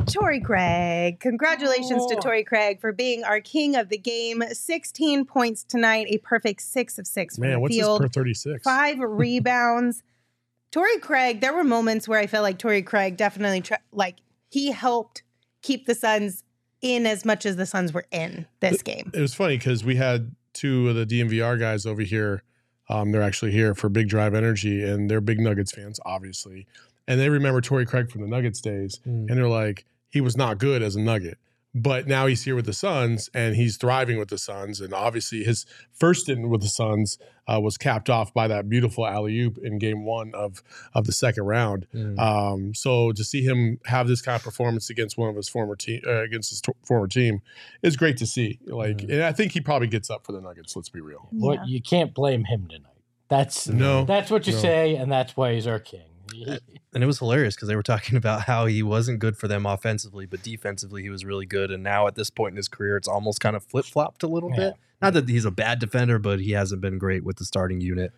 Torrey 0.07 0.39
Craig. 0.41 1.19
Congratulations 1.19 2.05
to 2.07 2.15
Oh. 2.17 2.19
Torrey 2.19 2.43
Craig 2.43 2.81
for 2.81 2.91
being 2.91 3.23
our 3.23 3.39
king 3.39 3.75
of 3.75 3.89
the 3.89 3.97
game. 3.97 4.41
16 4.51 5.25
points 5.25 5.63
tonight, 5.63 6.07
a 6.09 6.17
perfect 6.19 6.61
six 6.61 6.97
of 6.97 7.05
six 7.07 7.35
from 7.35 7.43
Man, 7.43 7.53
the 7.53 7.59
what's 7.59 7.75
field. 7.75 8.01
this 8.01 8.07
per 8.09 8.13
36? 8.21 8.63
five 8.63 8.97
rebounds. 8.99 10.01
Torrey 10.71 10.97
Craig, 10.99 11.39
there 11.41 11.53
were 11.53 11.63
moments 11.63 12.07
where 12.07 12.19
I 12.19 12.27
felt 12.27 12.43
like 12.43 12.57
Torrey 12.57 12.81
Craig 12.81 13.15
definitely 13.17 13.61
tra- 13.61 13.79
like 13.91 14.17
he 14.51 14.71
helped 14.71 15.23
keep 15.63 15.85
the 15.87 15.95
Suns 15.95 16.43
in 16.81 17.05
as 17.07 17.25
much 17.25 17.45
as 17.45 17.55
the 17.55 17.65
Suns 17.65 17.93
were 17.93 18.05
in 18.11 18.45
this 18.59 18.81
game. 18.83 19.09
It 19.13 19.21
was 19.21 19.33
funny 19.33 19.57
because 19.57 19.83
we 19.83 19.95
had 19.95 20.35
two 20.53 20.89
of 20.89 20.95
the 20.95 21.05
DMVR 21.05 21.59
guys 21.59 21.85
over 21.85 22.01
here. 22.01 22.43
Um, 22.89 23.11
they're 23.11 23.21
actually 23.21 23.51
here 23.51 23.73
for 23.73 23.87
Big 23.89 24.09
Drive 24.09 24.33
Energy, 24.33 24.83
and 24.83 25.09
they're 25.09 25.21
big 25.21 25.39
Nuggets 25.39 25.71
fans, 25.71 25.99
obviously. 26.05 26.67
And 27.07 27.19
they 27.19 27.29
remember 27.29 27.61
Torrey 27.61 27.85
Craig 27.85 28.11
from 28.11 28.21
the 28.21 28.27
Nuggets 28.27 28.59
days, 28.61 28.99
Mm. 29.07 29.29
and 29.29 29.37
they're 29.37 29.47
like, 29.47 29.85
he 30.09 30.19
was 30.19 30.35
not 30.35 30.57
good 30.57 30.81
as 30.83 30.95
a 30.97 30.99
Nugget, 31.01 31.37
but 31.73 32.05
now 32.07 32.25
he's 32.27 32.43
here 32.43 32.55
with 32.55 32.65
the 32.65 32.73
Suns, 32.73 33.29
and 33.33 33.55
he's 33.55 33.77
thriving 33.77 34.17
with 34.19 34.27
the 34.29 34.37
Suns. 34.37 34.81
And 34.81 34.93
obviously, 34.93 35.43
his 35.43 35.65
first 35.93 36.27
in 36.27 36.49
with 36.49 36.61
the 36.61 36.67
Suns 36.67 37.17
uh, 37.47 37.59
was 37.61 37.77
capped 37.77 38.09
off 38.09 38.33
by 38.33 38.47
that 38.49 38.67
beautiful 38.69 39.07
alley 39.07 39.39
oop 39.39 39.57
in 39.57 39.77
Game 39.79 40.03
One 40.05 40.33
of 40.35 40.61
of 40.93 41.05
the 41.05 41.11
second 41.13 41.43
round. 41.45 41.87
Mm. 41.93 42.19
Um, 42.19 42.73
so 42.73 43.11
to 43.13 43.23
see 43.23 43.41
him 43.43 43.79
have 43.85 44.07
this 44.07 44.21
kind 44.21 44.35
of 44.35 44.43
performance 44.43 44.89
against 44.89 45.17
one 45.17 45.29
of 45.29 45.35
his 45.35 45.47
former 45.49 45.75
team 45.75 46.01
uh, 46.05 46.21
against 46.23 46.49
his 46.49 46.61
t- 46.61 46.73
former 46.83 47.07
team 47.07 47.41
is 47.81 47.95
great 47.95 48.17
to 48.17 48.25
see. 48.25 48.59
Like, 48.65 48.97
Mhm. 48.97 49.13
and 49.13 49.23
I 49.23 49.31
think 49.31 49.53
he 49.53 49.61
probably 49.61 49.87
gets 49.87 50.09
up 50.09 50.25
for 50.25 50.33
the 50.33 50.41
Nuggets. 50.41 50.75
Let's 50.75 50.89
be 50.89 51.01
real. 51.01 51.27
What 51.31 51.67
you 51.67 51.81
can't 51.81 52.13
blame 52.13 52.43
him 52.45 52.67
tonight. 52.67 52.87
That's 53.29 53.67
No. 53.69 54.03
That's 54.03 54.29
what 54.29 54.45
you 54.45 54.53
No. 54.53 54.59
say, 54.59 54.95
and 54.95 55.09
that's 55.09 55.37
why 55.37 55.53
he's 55.53 55.67
our 55.67 55.79
king. 55.79 56.01
And 56.93 57.03
it 57.03 57.07
was 57.07 57.19
hilarious 57.19 57.55
because 57.55 57.67
they 57.67 57.75
were 57.75 57.83
talking 57.83 58.15
about 58.17 58.41
how 58.41 58.65
he 58.65 58.83
wasn't 58.83 59.19
good 59.19 59.37
for 59.37 59.47
them 59.47 59.65
offensively, 59.65 60.25
but 60.25 60.41
defensively 60.43 61.01
he 61.01 61.09
was 61.09 61.23
really 61.25 61.45
good. 61.45 61.71
And 61.71 61.83
now 61.83 62.07
at 62.07 62.15
this 62.15 62.29
point 62.29 62.53
in 62.53 62.57
his 62.57 62.67
career, 62.67 62.97
it's 62.97 63.07
almost 63.07 63.39
kind 63.39 63.55
of 63.55 63.63
flip 63.63 63.85
flopped 63.85 64.23
a 64.23 64.27
little 64.27 64.49
Yeah. 64.51 64.55
bit. 64.57 64.73
Not 65.01 65.13
that 65.13 65.27
he's 65.29 65.45
a 65.45 65.51
bad 65.51 65.79
defender, 65.79 66.19
but 66.19 66.39
he 66.39 66.51
hasn't 66.51 66.79
been 66.81 66.97
great 66.99 67.23
with 67.23 67.37
the 67.37 67.45
starting 67.45 67.81
unit. 67.81 68.11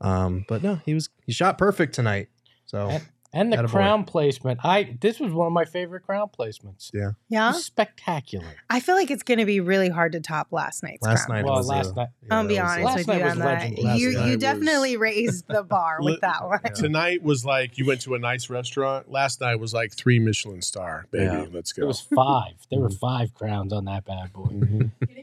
Um, 0.00 0.44
but 0.48 0.62
no, 0.62 0.80
he 0.86 0.94
was 0.94 1.10
he 1.26 1.32
shot 1.32 1.58
perfect 1.58 1.94
tonight. 1.94 2.28
So 2.64 2.98
And- 3.32 3.52
And 3.52 3.52
the 3.52 3.68
Attaboy. 3.68 3.70
crown 3.72 4.04
placement, 4.04 4.58
I 4.64 4.96
this 5.00 5.20
was 5.20 5.32
one 5.32 5.46
of 5.46 5.52
my 5.52 5.64
favorite 5.64 6.02
crown 6.02 6.28
placements. 6.36 6.90
yeah, 6.92 7.10
It 7.10 7.14
Yeah. 7.28 7.52
was 7.52 7.64
spectacular. 7.64 8.44
I 8.68 8.80
feel 8.80 8.96
like 8.96 9.08
it's 9.10 9.22
going 9.22 9.38
to 9.38 9.44
be 9.46 9.60
really 9.60 9.88
hard 9.88 10.12
to 10.12 10.20
top 10.20 10.48
last 10.50 10.82
night's 10.82 11.02
last 11.06 11.26
crown. 11.26 11.38
night 11.38 11.44
Well, 11.44 11.56
was 11.58 11.68
last 11.68 11.92
a- 11.92 11.94
night- 11.94 12.08
yeah, 12.22 12.34
I'll 12.36 12.46
be 12.48 12.56
that 12.56 12.62
was 12.64 12.70
a- 12.70 12.74
honest 12.74 12.84
Last 12.86 12.96
with 12.98 13.06
night 13.06 13.18
you 13.18 13.24
on 13.30 13.38
that. 13.38 13.44
legendary. 13.44 13.82
Last 13.84 14.00
You 14.00 14.12
night 14.12 14.24
you 14.26 14.30
was- 14.32 14.40
definitely 14.40 14.96
raised 14.96 15.44
the 15.48 15.62
bar 15.62 15.98
with 16.00 16.20
that 16.22 16.44
one. 16.44 16.60
Yeah. 16.64 16.70
Tonight 16.72 17.22
was 17.22 17.44
like 17.44 17.78
you 17.78 17.86
went 17.86 18.00
to 18.02 18.14
a 18.14 18.18
nice 18.18 18.50
restaurant. 18.50 19.10
Last 19.10 19.40
night 19.40 19.60
was 19.60 19.72
like 19.72 19.92
three 19.92 20.18
Michelin 20.18 20.60
star, 20.62 21.06
baby. 21.12 21.24
Yeah. 21.26 21.46
Let's 21.52 21.72
go. 21.72 21.82
It 21.84 21.86
was 21.86 22.00
five. 22.00 22.54
There 22.70 22.80
were 22.80 22.88
Mhm. 22.88 22.98
five 22.98 23.34
crowns 23.34 23.72
on 23.72 23.84
that 23.84 24.04
bad 24.06 24.32
boy. 24.32 24.48
Mhm. 24.50 24.90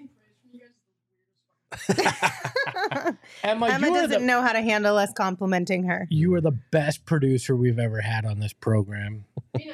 Emma, 3.43 3.67
Emma 3.67 3.87
you 3.87 3.93
doesn't 3.93 4.21
the, 4.21 4.25
know 4.25 4.41
how 4.41 4.53
to 4.53 4.61
handle 4.61 4.97
us 4.97 5.11
complimenting 5.13 5.83
her. 5.83 6.07
you 6.09 6.33
are 6.33 6.41
the 6.41 6.57
best 6.71 7.05
producer 7.05 7.55
we've 7.55 7.79
ever 7.79 8.01
had 8.01 8.25
on 8.25 8.39
this 8.39 8.53
program. 8.53 9.25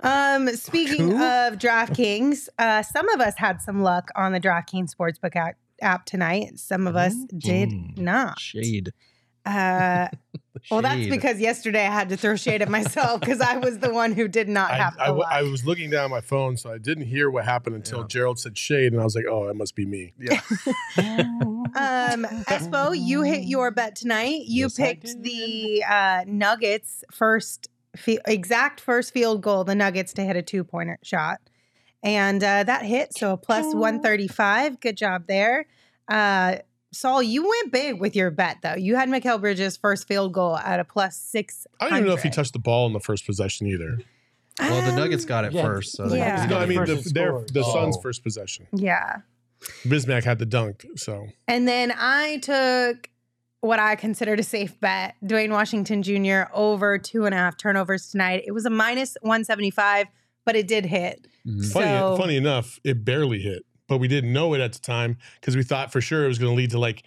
Um, 0.00 0.46
speaking 0.54 1.08
Cool. 1.10 1.18
of 1.20 1.54
DraftKings, 1.58 2.48
uh, 2.56 2.84
some 2.84 3.08
of 3.08 3.20
us 3.20 3.34
had 3.36 3.60
some 3.60 3.82
luck 3.82 4.10
on 4.14 4.30
the 4.30 4.38
DraftKings 4.38 4.94
Sportsbook 4.94 5.34
app, 5.34 5.56
app 5.82 6.04
tonight. 6.06 6.56
Some 6.56 6.86
of 6.86 6.94
us 6.94 7.14
did 7.36 7.70
Mm. 7.70 7.98
not. 7.98 8.38
shade. 8.38 8.92
Uh, 9.48 10.08
well, 10.70 10.82
that's 10.82 11.06
because 11.06 11.40
yesterday 11.40 11.86
I 11.86 11.90
had 11.92 12.08
to 12.10 12.16
throw 12.16 12.36
shade 12.36 12.60
at 12.62 12.68
myself 12.68 13.20
because 13.20 13.40
I 13.40 13.56
was 13.58 13.78
the 13.78 13.92
one 13.92 14.12
who 14.12 14.28
did 14.28 14.48
not 14.48 14.72
I, 14.72 14.74
have 14.74 14.94
the 14.96 15.02
I, 15.02 15.06
w- 15.06 15.22
luck. 15.22 15.32
I 15.32 15.42
was 15.42 15.64
looking 15.64 15.88
down 15.90 16.04
at 16.06 16.10
my 16.10 16.20
phone, 16.20 16.56
so 16.56 16.70
I 16.72 16.78
didn't 16.78 17.06
hear 17.06 17.30
what 17.30 17.44
happened 17.44 17.76
until 17.76 18.00
Yeah. 18.00 18.06
Gerald 18.08 18.38
said 18.38 18.58
shade, 18.58 18.92
and 18.92 19.00
I 19.00 19.04
was 19.04 19.14
like, 19.16 19.24
"Oh, 19.28 19.46
that 19.46 19.54
must 19.54 19.74
be 19.74 19.86
me." 19.86 20.12
Yeah. 20.18 20.40
Um, 21.76 22.24
Espo, 22.48 22.96
you 22.98 23.22
hit 23.22 23.44
your 23.44 23.70
bet 23.70 23.94
tonight. 23.94 24.42
You 24.46 24.64
Yes, 24.64 24.76
picked 24.76 25.22
the 25.22 25.84
uh, 25.88 26.24
Nuggets 26.26 27.04
first, 27.12 27.68
fi- 27.96 28.18
exact 28.26 28.80
first 28.80 29.12
field 29.12 29.42
goal. 29.42 29.64
The 29.64 29.74
Nuggets 29.74 30.12
to 30.14 30.22
hit 30.24 30.34
a 30.36 30.42
two 30.42 30.64
pointer 30.64 30.98
shot, 31.02 31.38
and 32.02 32.42
uh, 32.42 32.64
that 32.64 32.82
hit. 32.84 33.16
So 33.16 33.32
a 33.34 33.36
plus 33.36 33.74
one 33.74 34.00
thirty 34.00 34.28
five. 34.28 34.80
Good 34.80 34.96
job 34.96 35.24
there. 35.28 35.66
Uh, 36.08 36.56
Saul, 36.98 37.22
you 37.22 37.48
went 37.48 37.70
big 37.72 38.00
with 38.00 38.16
your 38.16 38.30
bet 38.32 38.58
though. 38.62 38.74
You 38.74 38.96
had 38.96 39.08
Mikal 39.08 39.40
Bridges 39.40 39.76
first 39.76 40.08
field 40.08 40.32
goal 40.32 40.56
at 40.56 40.80
a 40.80 40.84
plus 40.84 41.16
six. 41.16 41.64
I 41.80 41.88
don't 41.88 41.98
even 41.98 42.08
know 42.08 42.14
if 42.14 42.24
he 42.24 42.30
touched 42.30 42.52
the 42.54 42.58
ball 42.58 42.86
in 42.88 42.92
the 42.92 42.98
first 42.98 43.24
possession 43.24 43.68
either. 43.68 43.98
Well, 44.58 44.82
the 44.90 44.96
Nuggets 44.96 45.24
got 45.24 45.44
it 45.44 45.52
yeah, 45.52 45.62
first, 45.62 45.92
so 45.96 46.08
yeah. 46.08 46.16
Yeah. 46.42 46.46
No, 46.46 46.58
I 46.58 46.66
mean 46.66 46.84
the, 46.84 46.96
their, 47.14 47.28
scored. 47.28 47.54
the 47.54 47.62
Suns' 47.62 47.96
Oh. 47.96 48.00
first 48.00 48.24
possession. 48.24 48.66
Yeah. 48.72 49.18
Bismack 49.84 50.24
had 50.24 50.40
the 50.40 50.46
dunk, 50.46 50.84
so 50.96 51.28
And 51.46 51.68
then 51.68 51.92
I 51.96 52.38
took 52.38 53.08
what 53.60 53.78
I 53.78 53.94
considered 53.94 54.40
a 54.40 54.42
safe 54.42 54.78
bet, 54.80 55.14
Duane 55.24 55.52
Washington 55.52 56.02
Jr. 56.02 56.50
over 56.52 56.98
two 56.98 57.26
and 57.26 57.34
a 57.34 57.38
half 57.38 57.56
turnovers 57.56 58.10
tonight. 58.10 58.42
It 58.46 58.52
was 58.52 58.66
a 58.66 58.70
minus 58.70 59.16
175, 59.22 60.06
but 60.44 60.56
it 60.56 60.66
did 60.66 60.84
hit. 60.86 61.28
Mhm. 61.46 61.72
funny. 61.72 61.86
So- 61.86 62.16
funny 62.16 62.36
enough, 62.36 62.80
it 62.82 63.04
barely 63.04 63.38
hit, 63.38 63.64
but 63.88 63.98
we 63.98 64.08
didn't 64.08 64.32
know 64.32 64.54
it 64.54 64.60
at 64.60 64.72
the 64.72 64.78
time 64.80 65.16
because 65.40 65.56
we 65.56 65.62
thought 65.62 65.90
for 65.92 66.00
sure 66.00 66.24
it 66.24 66.28
was 66.28 66.38
going 66.38 66.52
to 66.52 66.56
lead 66.56 66.70
to 66.70 66.78
like 66.78 67.02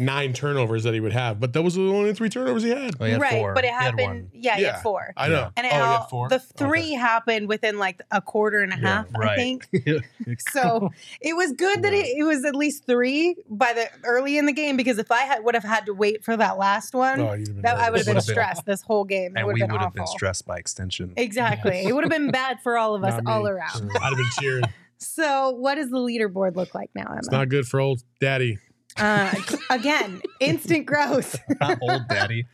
nine 0.00 0.32
turnovers 0.32 0.84
that 0.84 0.94
he 0.94 1.00
would 1.00 1.12
have. 1.12 1.40
But 1.40 1.52
those 1.52 1.76
were 1.76 1.82
the 1.86 1.90
only 1.92 2.14
three 2.14 2.28
turnovers 2.28 2.62
he 2.62 2.68
had. 2.70 2.94
Oh, 3.00 3.04
he 3.04 3.10
had 3.10 3.20
right. 3.20 3.32
four. 3.32 3.52
But 3.52 3.64
it 3.64 3.68
He 3.68 3.72
had 3.72 3.82
happened. 3.82 4.00
one. 4.06 4.30
yeah, 4.32 4.54
he 4.56 4.62
Yeah. 4.62 4.74
had 4.74 4.82
four. 4.82 5.12
I 5.16 5.26
know. 5.28 5.50
And 5.56 5.66
it 5.66 5.72
oh, 5.72 5.74
he 5.74 5.82
all, 5.82 5.98
had 6.02 6.08
four. 6.08 6.28
the 6.28 6.38
three 6.38 6.92
happened 6.92 7.48
within 7.48 7.78
like 7.80 8.00
a 8.12 8.22
quarter 8.22 8.60
and 8.60 8.72
a 8.72 8.76
Yeah, 8.76 8.86
half, 8.88 9.06
I 9.20 9.34
think. 9.34 9.66
So 10.52 10.90
it 11.20 11.34
was 11.34 11.50
good 11.52 11.82
that 11.82 11.92
it, 11.92 12.06
it 12.16 12.22
was 12.22 12.44
at 12.44 12.54
least 12.54 12.86
three 12.86 13.34
by 13.50 13.72
the 13.72 13.88
early 14.04 14.38
in 14.38 14.46
the 14.46 14.52
game 14.52 14.76
because 14.76 14.98
if 14.98 15.10
I 15.10 15.22
had 15.22 15.42
would 15.42 15.56
have 15.56 15.64
had 15.64 15.86
to 15.86 15.94
wait 15.94 16.22
for 16.22 16.36
that 16.36 16.58
last 16.58 16.94
one, 16.94 17.20
Oh, 17.20 17.32
you'd 17.32 17.60
that 17.62 17.76
I 17.76 17.90
would 17.90 17.98
have 17.98 18.06
been 18.06 18.20
stressed 18.20 18.66
this 18.66 18.82
whole 18.82 19.02
game. 19.04 19.32
It 19.36 19.38
and 19.40 19.46
would 19.48 19.54
we 19.54 19.60
have 19.62 19.68
been 19.68 19.72
would 19.72 19.78
awful. 19.78 19.86
have 19.86 19.94
been 19.94 20.06
stressed 20.06 20.46
by 20.46 20.58
extension. 20.58 21.12
Exactly. 21.16 21.78
It 21.86 21.92
would 21.92 22.04
have 22.04 22.10
been 22.12 22.30
bad 22.30 22.60
for 22.62 22.78
all 22.78 22.94
of 22.94 23.02
us 23.08 23.20
all 23.26 23.48
around. 23.48 23.90
I'd 24.00 24.02
have 24.02 24.16
been 24.16 24.26
cheering. 24.38 24.64
So, 24.98 25.50
what 25.50 25.76
does 25.76 25.90
the 25.90 25.98
leaderboard 25.98 26.56
look 26.56 26.74
like 26.74 26.90
now, 26.94 27.04
Emma? 27.06 27.18
It's 27.18 27.30
not 27.30 27.48
good 27.48 27.66
for 27.66 27.80
old 27.80 28.02
daddy. 28.20 28.58
Uh, 28.96 29.32
again, 29.70 30.20
instant 30.40 30.84
growth. 30.86 31.38
Not 31.60 31.78
old 31.80 32.08
daddy. 32.08 32.46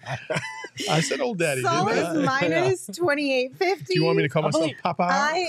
I 0.90 1.00
said 1.00 1.20
old 1.22 1.38
daddy. 1.38 1.62
Saul 1.62 1.87
didn't 1.87 2.16
is 2.18 2.26
minus 2.26 2.87
2850. 2.87 3.85
Do 3.87 3.98
you 3.98 4.04
want 4.04 4.18
me 4.18 4.24
to 4.24 4.28
call 4.28 4.42
myself 4.42 4.64
believe- 4.64 4.76
Papa? 4.83 5.04
I 5.11 5.46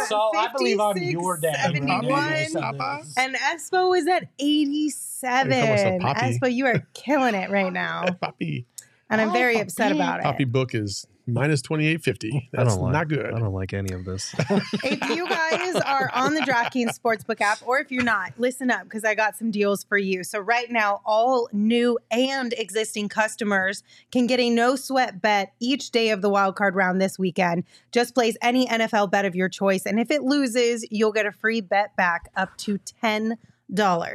am 0.00 0.06
So 0.08 0.18
I 0.36 0.48
believe 0.56 0.80
I'm 0.80 0.96
your 0.96 1.36
dad. 1.38 1.60
71. 1.72 2.52
Papa? 2.52 3.02
And 3.16 3.36
Espo 3.36 3.96
is 3.96 4.08
at 4.08 4.28
87. 4.40 5.52
I 5.52 5.60
call 5.60 5.68
myself 5.68 6.00
Poppy. 6.00 6.20
Espo, 6.38 6.52
you 6.52 6.66
are 6.66 6.82
killing 6.94 7.36
it 7.36 7.50
right 7.50 7.72
now. 7.72 8.04
Poppy. 8.20 8.66
And 9.10 9.20
I'm 9.20 9.28
Oh, 9.30 9.32
very 9.34 9.60
upset 9.60 9.92
about 9.92 10.18
it. 10.18 10.24
Poppy 10.24 10.44
book 10.44 10.74
is 10.74 11.06
minus 11.26 11.62
2850. 11.62 12.36
I 12.36 12.56
That's 12.64 12.74
don't 12.74 12.84
like. 12.84 12.92
not 12.92 13.08
good. 13.08 13.26
I 13.32 13.38
don't 13.38 13.52
like 13.52 13.72
any 13.72 13.92
of 13.94 14.04
this. 14.04 14.34
if 14.48 15.08
you 15.10 15.28
guys 15.28 15.74
are 15.76 16.10
on 16.14 16.34
the 16.34 16.40
DraftKings 16.42 16.98
Sportsbook 16.98 17.40
app, 17.40 17.58
or 17.66 17.78
if 17.78 17.90
you're 17.90 18.02
not, 18.04 18.32
listen 18.38 18.70
up 18.70 18.84
because 18.84 19.04
I 19.04 19.14
got 19.14 19.36
some 19.36 19.50
deals 19.50 19.84
for 19.84 19.96
you. 19.98 20.24
So, 20.24 20.38
right 20.38 20.70
now, 20.70 21.00
all 21.04 21.48
new 21.52 21.98
and 22.10 22.52
existing 22.54 23.08
customers 23.08 23.82
can 24.12 24.26
get 24.26 24.40
a 24.40 24.50
no 24.50 24.76
sweat 24.76 25.20
bet 25.22 25.52
each 25.60 25.90
day 25.90 26.10
of 26.10 26.22
the 26.22 26.30
wildcard 26.30 26.74
round 26.74 27.00
this 27.00 27.18
weekend. 27.18 27.64
Just 27.92 28.14
place 28.14 28.36
any 28.42 28.66
NFL 28.66 29.10
bet 29.10 29.24
of 29.24 29.34
your 29.34 29.48
choice. 29.48 29.86
And 29.86 30.00
if 30.00 30.10
it 30.10 30.22
loses, 30.22 30.86
you'll 30.90 31.12
get 31.12 31.26
a 31.26 31.32
free 31.32 31.60
bet 31.60 31.94
back 31.96 32.30
up 32.36 32.56
to 32.58 32.78
$10. 33.02 33.36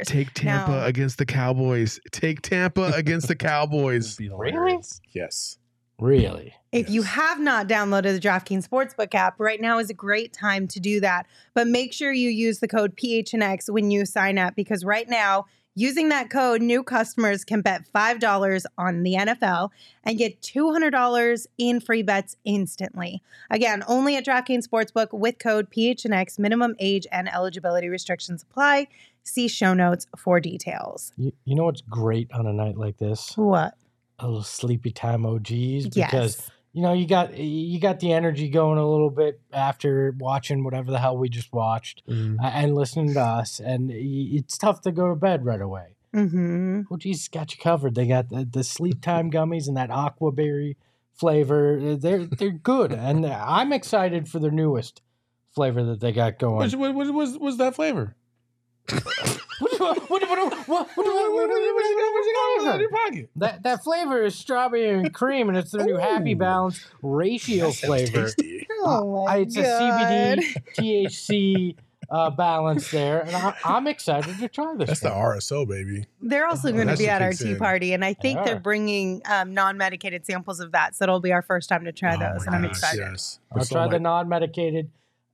Take 0.05 0.33
Tampa 0.33 0.71
Now- 0.71 0.85
against 0.85 1.17
the 1.17 1.25
Cowboys. 1.25 1.99
Take 2.11 2.41
Tampa 2.41 2.91
against 2.95 3.27
the 3.27 3.35
Cowboys. 3.37 4.15
Be 4.15 4.29
Really? 4.29 4.79
Yes. 5.13 5.57
Really? 5.99 6.53
If 6.71 6.89
you 6.89 7.01
have 7.01 7.39
not 7.39 7.67
downloaded 7.67 8.13
the 8.13 8.27
DraftKings 8.27 8.67
Sportsbook 8.67 9.13
app, 9.15 9.39
right 9.39 9.59
now 9.59 9.79
is 9.79 9.89
a 9.89 9.93
great 9.93 10.33
time 10.33 10.67
to 10.69 10.79
do 10.79 10.99
that. 11.01 11.25
But 11.53 11.67
make 11.67 11.93
sure 11.93 12.13
you 12.13 12.29
use 12.29 12.59
the 12.59 12.67
code 12.67 12.95
PHNX 12.95 13.69
when 13.69 13.91
you 13.91 14.05
sign 14.05 14.37
up 14.37 14.55
because 14.55 14.85
right 14.85 15.09
now, 15.09 15.45
using 15.73 16.09
that 16.09 16.29
code, 16.29 16.61
new 16.61 16.83
customers 16.83 17.43
can 17.43 17.61
bet 17.61 17.83
$5 17.93 18.65
on 18.77 19.03
the 19.03 19.15
NFL 19.15 19.69
and 20.03 20.17
get 20.17 20.41
$200 20.41 21.47
in 21.57 21.79
free 21.79 22.03
bets 22.03 22.35
instantly. 22.45 23.23
Again, 23.49 23.83
only 23.87 24.15
at 24.15 24.25
DraftKings 24.25 24.67
Sportsbook 24.67 25.07
with 25.11 25.39
code 25.39 25.71
PHNX. 25.71 26.37
Minimum 26.37 26.75
age 26.79 27.07
and 27.11 27.27
eligibility 27.33 27.89
restrictions 27.89 28.43
apply. 28.43 28.87
See 29.23 29.47
show 29.47 29.73
notes 29.73 30.05
for 30.17 30.39
details. 30.39 31.13
You, 31.17 31.31
you 31.45 31.55
know 31.55 31.65
what's 31.65 31.81
great 31.81 32.31
on 32.31 32.45
a 32.45 32.53
night 32.53 32.77
like 32.77 32.97
this? 32.97 33.33
What? 33.35 33.73
A 34.19 34.27
little 34.27 34.43
sleepy 34.43 34.91
time 34.91 35.25
OGs 35.25 35.87
because 35.87 35.95
Yes. 36.37 36.51
you 36.73 36.81
know, 36.83 36.93
you 36.93 37.07
got 37.07 37.37
you 37.37 37.79
got 37.79 37.99
the 37.99 38.11
energy 38.13 38.49
going 38.49 38.77
a 38.77 38.87
little 38.89 39.09
bit 39.09 39.39
after 39.53 40.13
watching 40.19 40.63
whatever 40.63 40.91
the 40.91 40.99
hell 40.99 41.17
we 41.17 41.29
just 41.29 41.51
watched 41.53 42.03
Mhm. 42.07 42.37
uh, 42.43 42.47
and 42.47 42.75
listening 42.75 43.13
to 43.13 43.21
us, 43.21 43.59
and 43.59 43.89
it's 43.91 44.57
tough 44.57 44.81
to 44.81 44.91
go 44.91 45.09
to 45.09 45.15
bed 45.15 45.45
right 45.45 45.61
away. 45.61 45.95
Mm-hmm. 46.13 46.81
Oh, 46.91 46.97
geez, 46.97 47.27
got 47.27 47.51
you 47.53 47.59
covered. 47.61 47.95
They 47.95 48.07
got 48.07 48.29
the, 48.29 48.43
the 48.43 48.63
sleep 48.63 49.01
time 49.09 49.31
gummies 49.31 49.67
and 49.67 49.77
that 49.77 49.89
aqua 49.91 50.31
berry 50.31 50.75
flavor. 51.13 51.79
Uh, 51.79 51.95
They're 51.95 52.25
they're 52.25 52.51
good, 52.51 52.91
and 52.91 53.25
I'm 53.25 53.71
excited 53.73 54.27
for 54.27 54.39
their 54.39 54.51
newest 54.51 55.01
flavor 55.55 55.83
that 55.83 55.99
they 56.01 56.11
got 56.11 56.39
going. 56.39 56.69
What 56.77 56.93
was 56.95 57.37
was 57.37 57.57
that 57.57 57.75
flavor? 57.75 58.15
What 59.59 59.71
you 59.73 59.79
what 59.79 60.07
what 60.07 60.67
what 60.67 60.67
what 60.67 60.87
what 60.97 61.05
you 61.05 62.63
got 62.63 62.75
in 62.75 62.79
your 62.79 62.89
pocket? 62.89 63.29
That 63.35 63.63
that 63.63 63.83
flavor 63.83 64.23
is 64.23 64.35
strawberry 64.35 64.89
and 64.89 65.13
cream, 65.13 65.49
and 65.49 65.57
it's 65.57 65.71
their 65.71 65.85
new 65.85 65.97
Happy 65.97 66.33
Balance 66.33 66.85
ratio 67.01 67.71
flavor. 67.71 68.25
Uh, 68.25 68.85
oh 68.85 69.25
my 69.25 69.37
It's 69.37 69.57
a 69.57 69.63
CBD 69.63 70.55
THC 70.77 71.75
uh, 72.09 72.29
balance 72.29 72.89
there, 72.91 73.21
and 73.21 73.35
I, 73.35 73.55
I'm 73.63 73.87
excited 73.87 74.37
to 74.39 74.47
try 74.47 74.75
this. 74.75 74.87
That's 74.87 74.99
the 75.01 75.09
thing. 75.09 75.17
RSO, 75.17 75.67
baby. 75.67 76.05
They're 76.21 76.47
also 76.47 76.71
going 76.71 76.87
to 76.87 76.97
be 76.97 77.09
at 77.09 77.21
our 77.21 77.33
tea 77.33 77.51
in. 77.51 77.57
party, 77.57 77.93
and 77.93 78.03
I 78.03 78.13
think 78.13 78.37
They 78.37 78.41
are. 78.41 78.45
they're 78.45 78.59
bringing 78.59 79.21
um, 79.25 79.53
non-medicated 79.53 80.25
samples 80.25 80.59
of 80.59 80.71
that. 80.71 80.95
So 80.95 81.03
it'll 81.03 81.19
be 81.19 81.33
our 81.33 81.41
first 81.41 81.69
time 81.69 81.85
to 81.85 81.91
try 81.91 82.15
Oh 82.15 82.19
those, 82.19 82.45
and 82.45 82.51
my 82.51 82.57
I'm 82.57 82.65
excited. 82.65 82.99
Yes. 82.99 83.39
But 83.51 83.59
I'll 83.59 83.65
so, 83.65 83.75
try 83.75 83.87
the 83.87 83.99
non-medicated 83.99 84.89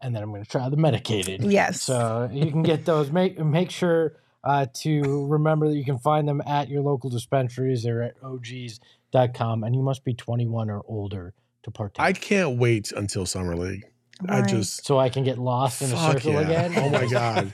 and 0.06 0.16
then 0.16 0.22
I'm 0.22 0.30
going 0.30 0.44
to 0.44 0.50
try 0.50 0.70
the 0.70 0.78
medicated. 0.78 1.44
Yes. 1.44 1.82
So 1.82 2.30
you 2.32 2.52
can 2.52 2.62
get 2.62 2.86
those. 2.86 3.12
Make 3.12 3.40
make 3.40 3.72
sure 3.72 4.18
uh, 4.44 4.68
to 4.82 5.26
remember 5.26 5.68
that 5.68 5.76
you 5.76 5.84
can 5.84 5.98
find 5.98 6.28
them 6.28 6.42
at 6.46 6.70
your 6.70 6.84
local 6.84 7.10
dispensaries 7.10 7.86
or 7.88 8.04
at 8.04 8.16
OGs.com, 8.24 9.64
and 9.64 9.76
you 9.76 9.82
must 9.82 10.06
be 10.06 10.14
21 10.14 10.70
or 10.70 10.84
older 10.88 11.34
to 11.64 11.72
partake. 11.72 12.00
I 12.00 12.14
can't 12.14 12.60
wait 12.60 12.92
until 12.92 13.26
summer 13.26 13.56
league. 13.56 13.86
I 14.30 14.44
just 14.44 14.86
so 14.86 14.98
I 14.98 15.10
can 15.10 15.24
get 15.24 15.38
lost 15.38 15.82
in 15.82 15.92
a 15.92 15.96
fuck 15.96 16.14
circle 16.14 16.34
yeah. 16.34 16.42
again. 16.42 16.74
Oh 16.78 16.90
my 16.90 17.08
god. 17.08 17.54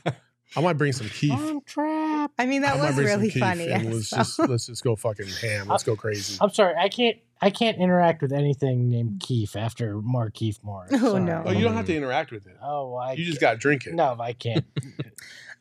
I 0.55 0.59
might 0.59 0.73
bring 0.73 0.91
some 0.91 1.07
Keef. 1.07 1.31
I'm 1.31 1.61
trapped. 1.61 2.33
I 2.37 2.45
mean, 2.45 2.63
that 2.63 2.75
I 2.75 2.85
was 2.85 2.97
really 2.97 3.29
funny. 3.29 3.71
and 3.71 3.87
I 3.87 3.91
let's 3.91 4.09
just 4.09 4.37
let's 4.37 4.65
just 4.67 4.83
go 4.83 4.97
fucking 4.97 5.29
ham. 5.41 5.69
Let's 5.69 5.83
go 5.83 5.95
crazy. 5.95 6.37
I'm 6.41 6.49
sorry. 6.49 6.75
I 6.77 6.89
can't. 6.89 7.17
I 7.41 7.49
can't 7.49 7.77
interact 7.79 8.21
with 8.21 8.31
anything 8.31 8.87
named 8.89 9.19
Keith 9.19 9.55
after 9.55 9.95
Markieff 9.97 10.63
Morris. 10.63 10.91
Oh, 10.95 11.13
Sorry. 11.13 11.23
no. 11.23 11.43
Oh, 11.45 11.51
you 11.51 11.63
don't 11.63 11.73
have 11.73 11.87
to 11.87 11.95
interact 11.95 12.31
with 12.31 12.45
it. 12.45 12.55
Oh, 12.61 12.93
I. 12.95 13.13
You 13.13 13.25
just 13.25 13.41
got 13.41 13.53
to 13.53 13.57
drink 13.57 13.87
it. 13.87 13.93
No, 13.95 14.15
I 14.19 14.33
can't. 14.33 14.65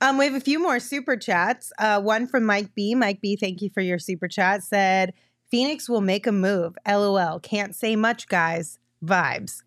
Um, 0.02 0.16
we 0.16 0.24
have 0.24 0.34
a 0.34 0.40
few 0.40 0.58
more 0.58 0.80
super 0.80 1.14
chats. 1.14 1.74
Uh, 1.78 2.00
one 2.00 2.26
from 2.26 2.46
Mike 2.46 2.74
B. 2.74 2.94
Mike 2.94 3.20
B, 3.20 3.36
thank 3.36 3.60
you 3.60 3.68
for 3.68 3.82
your 3.82 3.98
super 3.98 4.28
chat. 4.28 4.62
Said 4.62 5.12
Phoenix 5.50 5.90
will 5.90 6.00
make 6.00 6.26
a 6.26 6.32
move. 6.32 6.74
LOL. 6.88 7.38
Can't 7.40 7.76
say 7.76 7.96
much, 7.96 8.26
guys. 8.26 8.78
Vibes. 9.04 9.62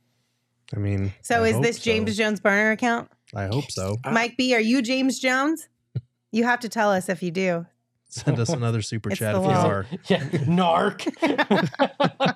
I 0.76 0.80
mean, 0.80 1.14
So 1.22 1.44
I 1.44 1.48
is 1.50 1.54
hope 1.54 1.64
this 1.64 1.78
so. 1.78 1.84
James 1.84 2.18
Jones 2.18 2.40
burner 2.40 2.72
account? 2.72 3.12
I 3.36 3.46
hope 3.46 3.70
so. 3.70 3.98
Mike 4.12 4.36
B, 4.36 4.56
are 4.56 4.60
you 4.60 4.82
James 4.82 5.20
Jones? 5.20 5.68
You 6.32 6.46
have 6.46 6.62
to 6.62 6.70
tell 6.70 6.90
us 6.90 7.10
if 7.10 7.22
you 7.22 7.30
do. 7.30 7.68
Send 8.14 8.40
us 8.40 8.50
another 8.50 8.82
super 8.82 9.10
It's 9.10 9.20
chat 9.20 9.34
the 9.34 9.42
if 9.42 9.46
you 9.46 9.52
law. 9.52 9.68
are. 9.68 9.86
yeah, 10.08 10.24
narc. 10.46 12.36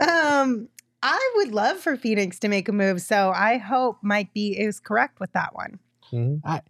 Um, 0.00 0.68
I 1.02 1.32
would 1.36 1.52
love 1.52 1.78
for 1.78 1.96
Phoenix 1.96 2.38
to 2.40 2.48
make 2.48 2.68
a 2.68 2.72
move, 2.72 3.00
so 3.00 3.30
I 3.34 3.58
hope 3.58 3.98
Mike 4.02 4.30
B 4.34 4.56
is 4.58 4.80
correct 4.80 5.20
with 5.20 5.32
that 5.32 5.54
one. 5.54 5.78
Mhm. 6.12 6.40
I 6.44 6.62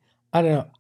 don't 0.43 0.45
know. 0.53 0.71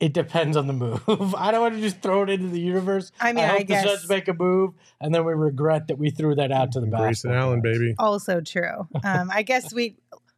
It 0.00 0.12
depends 0.12 0.56
on 0.56 0.66
the 0.66 0.72
move. 0.72 1.02
I 1.36 1.50
don't 1.50 1.60
want 1.60 1.74
to 1.76 1.80
just 1.80 2.00
throw 2.02 2.22
it 2.24 2.30
into 2.30 2.48
the 2.48 2.60
universe. 2.60 3.12
I 3.20 3.32
mean, 3.32 3.44
I 3.44 3.48
I, 3.48 3.58
hope 3.58 3.66
guess 3.66 3.84
the 3.84 3.96
Suns 3.96 4.08
make 4.08 4.28
a 4.28 4.34
move, 4.34 4.72
and 5.00 5.14
then 5.14 5.24
we 5.24 5.32
regret 5.34 5.88
that 5.88 5.98
we 5.98 6.10
threw 6.10 6.34
that 6.34 6.50
out 6.52 6.72
to 6.72 6.80
the 6.80 6.86
Grayson 6.86 7.30
basketball 7.30 7.38
Allen, 7.38 7.62
players. 7.62 7.78
baby. 7.78 7.94
also 7.98 8.40
true. 8.40 8.88
Um, 9.04 9.30
I 9.32 9.42
guess 9.42 9.72
we 9.72 9.96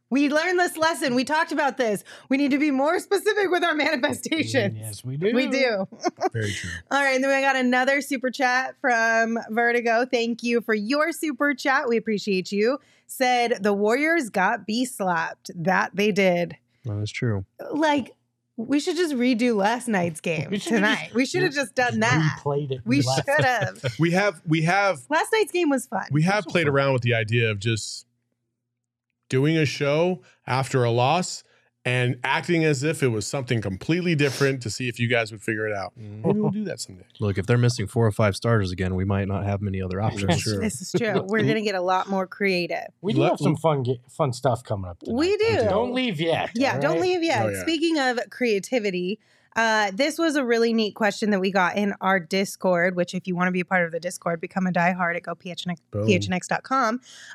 we 0.09 0.29
learned 0.29 0.59
this 0.59 0.75
lesson. 0.77 1.13
We 1.15 1.23
talked 1.23 1.51
about 1.51 1.77
this. 1.77 2.03
We 2.29 2.37
need 2.37 2.51
to 2.51 2.57
be 2.57 2.71
more 2.71 2.99
specific 2.99 3.49
with 3.51 3.63
our 3.63 3.75
manifestations. 3.75 4.73
Mm, 4.75 4.79
yes, 4.79 5.03
we 5.05 5.17
do. 5.17 5.33
We 5.33 5.47
do. 5.47 5.87
Very 6.33 6.51
true. 6.51 6.69
All 6.91 7.01
right, 7.01 7.15
and 7.15 7.23
then 7.23 7.35
we 7.35 7.41
got 7.41 7.55
another 7.55 8.01
super 8.01 8.29
chat 8.31 8.75
from 8.81 9.37
Vertigo. 9.49 10.05
Thank 10.05 10.43
you 10.43 10.61
for 10.61 10.73
your 10.73 11.11
super 11.11 11.53
chat. 11.53 11.87
We 11.87 11.97
appreciate 11.97 12.51
you. 12.51 12.79
Said 13.07 13.59
the 13.63 13.73
Warriors 13.73 14.29
got 14.29 14.65
B 14.67 14.85
slapped. 14.85 15.51
That 15.55 15.91
they 15.95 16.11
did. 16.11 16.55
That 16.85 16.99
is 17.01 17.11
true. 17.11 17.45
Like 17.71 18.15
we 18.57 18.79
should 18.79 18.97
just 18.97 19.13
redo 19.13 19.55
last 19.55 19.87
night's 19.87 20.19
game 20.21 20.49
We 20.51 20.57
tonight. 20.59 20.99
just- 21.05 21.15
we 21.15 21.25
should 21.25 21.43
have 21.43 21.53
just 21.53 21.75
done 21.75 21.99
that. 22.01 22.39
Replayed 22.43 22.71
it. 22.71 22.81
We 22.85 23.01
should 23.01 23.45
have. 23.45 23.81
We 23.99 24.11
have 24.11 24.41
we 24.47 24.63
have 24.63 24.99
Last 25.09 25.31
night's 25.31 25.51
game 25.51 25.69
was 25.69 25.87
fun. 25.87 26.05
we 26.11 26.23
have 26.23 26.45
played 26.45 26.67
around 26.67 26.93
with 26.93 27.01
the 27.03 27.13
idea 27.15 27.49
of 27.51 27.59
just 27.59 28.05
doing 29.29 29.57
a 29.57 29.65
show 29.65 30.21
after 30.45 30.83
a 30.83 30.91
loss 30.91 31.43
and 31.85 32.19
acting 32.23 32.65
as 32.65 32.83
if 32.83 33.01
it 33.01 33.07
was 33.07 33.25
something 33.25 33.61
completely 33.61 34.13
different 34.13 34.61
to 34.61 34.69
see 34.69 34.89
if 34.89 34.99
you 34.99 35.07
guys 35.07 35.31
would 35.31 35.41
figure 35.41 35.65
it 35.67 35.73
out. 35.73 35.93
Mm-hmm. 35.97 36.27
Maybe 36.27 36.39
we'll 36.39 36.51
do 36.51 36.63
that 36.65 36.79
someday. 36.81 37.05
Look, 37.19 37.37
if 37.37 37.45
they're 37.45 37.57
missing 37.57 37.87
four 37.87 38.05
or 38.05 38.11
five 38.11 38.35
starters 38.35 38.71
again, 38.71 38.95
we 38.95 39.05
might 39.05 39.27
not 39.27 39.45
have 39.45 39.61
many 39.61 39.81
other 39.81 40.01
options. 40.01 40.41
true. 40.43 40.59
This 40.59 40.81
is 40.81 40.91
true. 40.91 41.25
We're 41.27 41.43
gonna 41.43 41.61
get 41.61 41.75
a 41.75 41.81
lot 41.81 42.09
more 42.09 42.27
creative. 42.27 42.87
We 43.01 43.13
do 43.13 43.21
Let- 43.21 43.31
have 43.31 43.39
some 43.39 43.55
fun, 43.55 43.85
fun 44.09 44.33
stuff 44.33 44.63
coming 44.63 44.89
up. 44.89 44.99
Tonight. 44.99 45.17
We 45.17 45.37
do. 45.37 45.55
Don't 45.69 45.93
leave 45.93 46.19
yet. 46.19 46.51
Yeah, 46.53 46.75
all 46.75 46.81
don't 46.81 47.01
leave 47.01 47.23
yet. 47.23 47.45
Oh, 47.45 47.49
yeah. 47.49 47.61
Speaking 47.61 47.97
of 47.97 48.19
creativity, 48.29 49.19
uh, 49.55 49.91
this 49.93 50.17
was 50.17 50.35
a 50.35 50.43
really 50.43 50.73
neat 50.73 50.95
question 50.95 51.29
that 51.31 51.39
we 51.39 51.51
got 51.51 51.77
in 51.77 51.93
our 52.01 52.19
Discord, 52.19 52.95
which 52.95 53.13
if 53.13 53.27
you 53.27 53.35
want 53.35 53.47
to 53.47 53.51
be 53.51 53.59
a 53.59 53.65
part 53.65 53.85
of 53.85 53.91
the 53.91 53.99
Discord, 53.99 54.41
become 54.41 54.65
a 54.67 54.71
diehard 54.71 55.15
at 55.15 55.23
go 55.23 55.35
phnx, 55.35 55.77
Boom. 55.91 56.07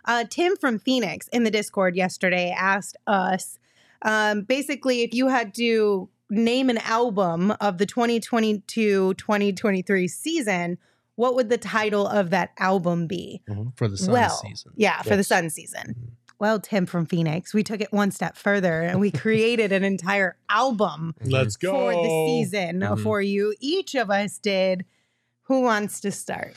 Uh, 0.04 0.24
Tim 0.28 0.56
from 0.56 0.78
Phoenix 0.78 1.28
in 1.28 1.44
the 1.44 1.50
Discord 1.50 1.96
yesterday 1.96 2.54
asked 2.56 2.96
us 3.06 3.58
um, 4.02 4.42
basically 4.42 5.02
if 5.02 5.14
you 5.14 5.28
had 5.28 5.54
to 5.54 6.10
name 6.30 6.70
an 6.70 6.78
album 6.78 7.52
of 7.60 7.78
the 7.78 7.86
2022-2023 7.86 10.10
season, 10.10 10.78
what 11.16 11.34
would 11.34 11.48
the 11.48 11.58
title 11.58 12.06
of 12.06 12.30
that 12.30 12.52
album 12.58 13.06
be? 13.06 13.42
For 13.76 13.88
the 13.88 13.96
sun 13.96 14.12
well, 14.12 14.30
season. 14.30 14.72
Yeah, 14.76 15.02
for 15.02 15.16
the 15.16 15.24
Sun 15.24 15.50
season. 15.50 16.16
Well, 16.44 16.60
Tim 16.60 16.84
from 16.84 17.06
Phoenix, 17.06 17.54
we 17.54 17.62
took 17.62 17.80
it 17.80 17.90
one 17.90 18.10
step 18.10 18.36
further 18.36 18.82
and 18.82 19.00
we 19.00 19.10
created 19.10 19.72
an 19.72 19.82
entire 19.82 20.36
album 20.50 21.14
Let's 21.24 21.56
go 21.56 21.72
for 21.72 21.92
the 21.94 22.26
season 22.26 22.80
Mhm. 22.80 23.02
for 23.02 23.22
you. 23.22 23.54
Each 23.60 23.94
of 23.94 24.10
us 24.10 24.36
did. 24.36 24.84
Who 25.44 25.62
wants 25.62 26.02
to 26.02 26.10
start? 26.12 26.52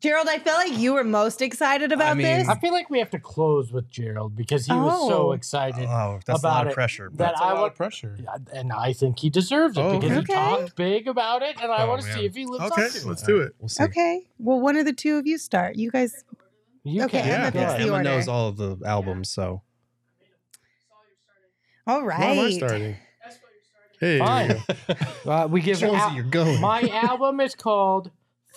Gerald, 0.00 0.26
I 0.28 0.40
feel 0.40 0.54
like 0.54 0.76
you 0.76 0.94
were 0.94 1.04
most 1.04 1.40
excited 1.40 1.92
about 1.92 2.16
mean- 2.16 2.26
this. 2.26 2.48
I 2.48 2.56
feel 2.56 2.72
like 2.72 2.90
we 2.90 2.98
have 2.98 3.10
to 3.10 3.20
close 3.20 3.70
with 3.70 3.88
Gerald 3.88 4.34
because 4.34 4.66
he 4.66 4.72
was 4.72 5.08
so 5.08 5.28
Oh. 5.28 5.32
excited. 5.32 5.86
Oh, 5.88 6.18
that's 6.26 6.40
a 6.42 6.42
About 6.42 6.54
lot 6.56 6.66
of 6.66 6.72
pressure. 6.74 7.04
That 7.10 7.16
But 7.16 7.24
That's 7.26 7.40
a 7.40 7.44
I 7.44 7.46
lot 7.52 7.60
want- 7.60 7.72
of 7.74 7.76
pressure. 7.76 8.16
And 8.52 8.72
I 8.72 8.92
think 8.92 9.20
he 9.20 9.30
deserves 9.30 9.78
it 9.78 9.82
Oh, 9.82 10.00
because 10.00 10.18
okay. 10.18 10.32
he 10.32 10.34
talked 10.34 10.74
big 10.74 11.06
about 11.06 11.42
it, 11.44 11.54
and 11.62 11.70
I 11.70 11.84
Oh, 11.84 11.90
want 11.90 12.02
to 12.02 12.12
see 12.12 12.24
if 12.26 12.34
he 12.34 12.44
lives 12.44 12.64
Okay, 12.72 12.86
up 12.86 12.90
to 12.90 13.06
let's 13.08 13.22
it. 13.22 13.26
do 13.26 13.38
it. 13.40 13.54
We'll 13.60 13.68
see. 13.68 13.84
okay. 13.84 14.26
Well, 14.40 14.58
one 14.58 14.76
of 14.76 14.84
the 14.84 14.92
two 14.92 15.16
of 15.16 15.28
you 15.28 15.38
start. 15.38 15.76
You 15.76 15.92
guys. 15.92 16.24
You 16.88 17.04
Okay, 17.04 17.20
can. 17.22 17.40
Emma 17.40 17.50
Go 17.50 17.58
picks 17.60 17.72
the 17.74 17.78
Emma 17.80 17.92
order. 17.92 18.04
knows 18.04 18.28
all 18.28 18.48
of 18.48 18.56
the 18.56 18.78
albums, 18.86 19.28
so 19.30 19.62
All 21.86 22.04
Why 22.04 22.14
am 22.14 22.38
I 22.38 22.42
right. 22.44 22.52
starting? 22.54 22.96
Hey, 24.00 24.18
Fine. 24.18 24.62
Uh, 25.26 25.48
we 25.50 25.60
give 25.60 25.78
shows 25.78 25.94
al- 25.94 26.08
that 26.10 26.14
you're 26.14 26.22
going. 26.24 26.60
my 26.60 26.82
album 26.88 27.40
is 27.40 27.54
called 27.56 28.10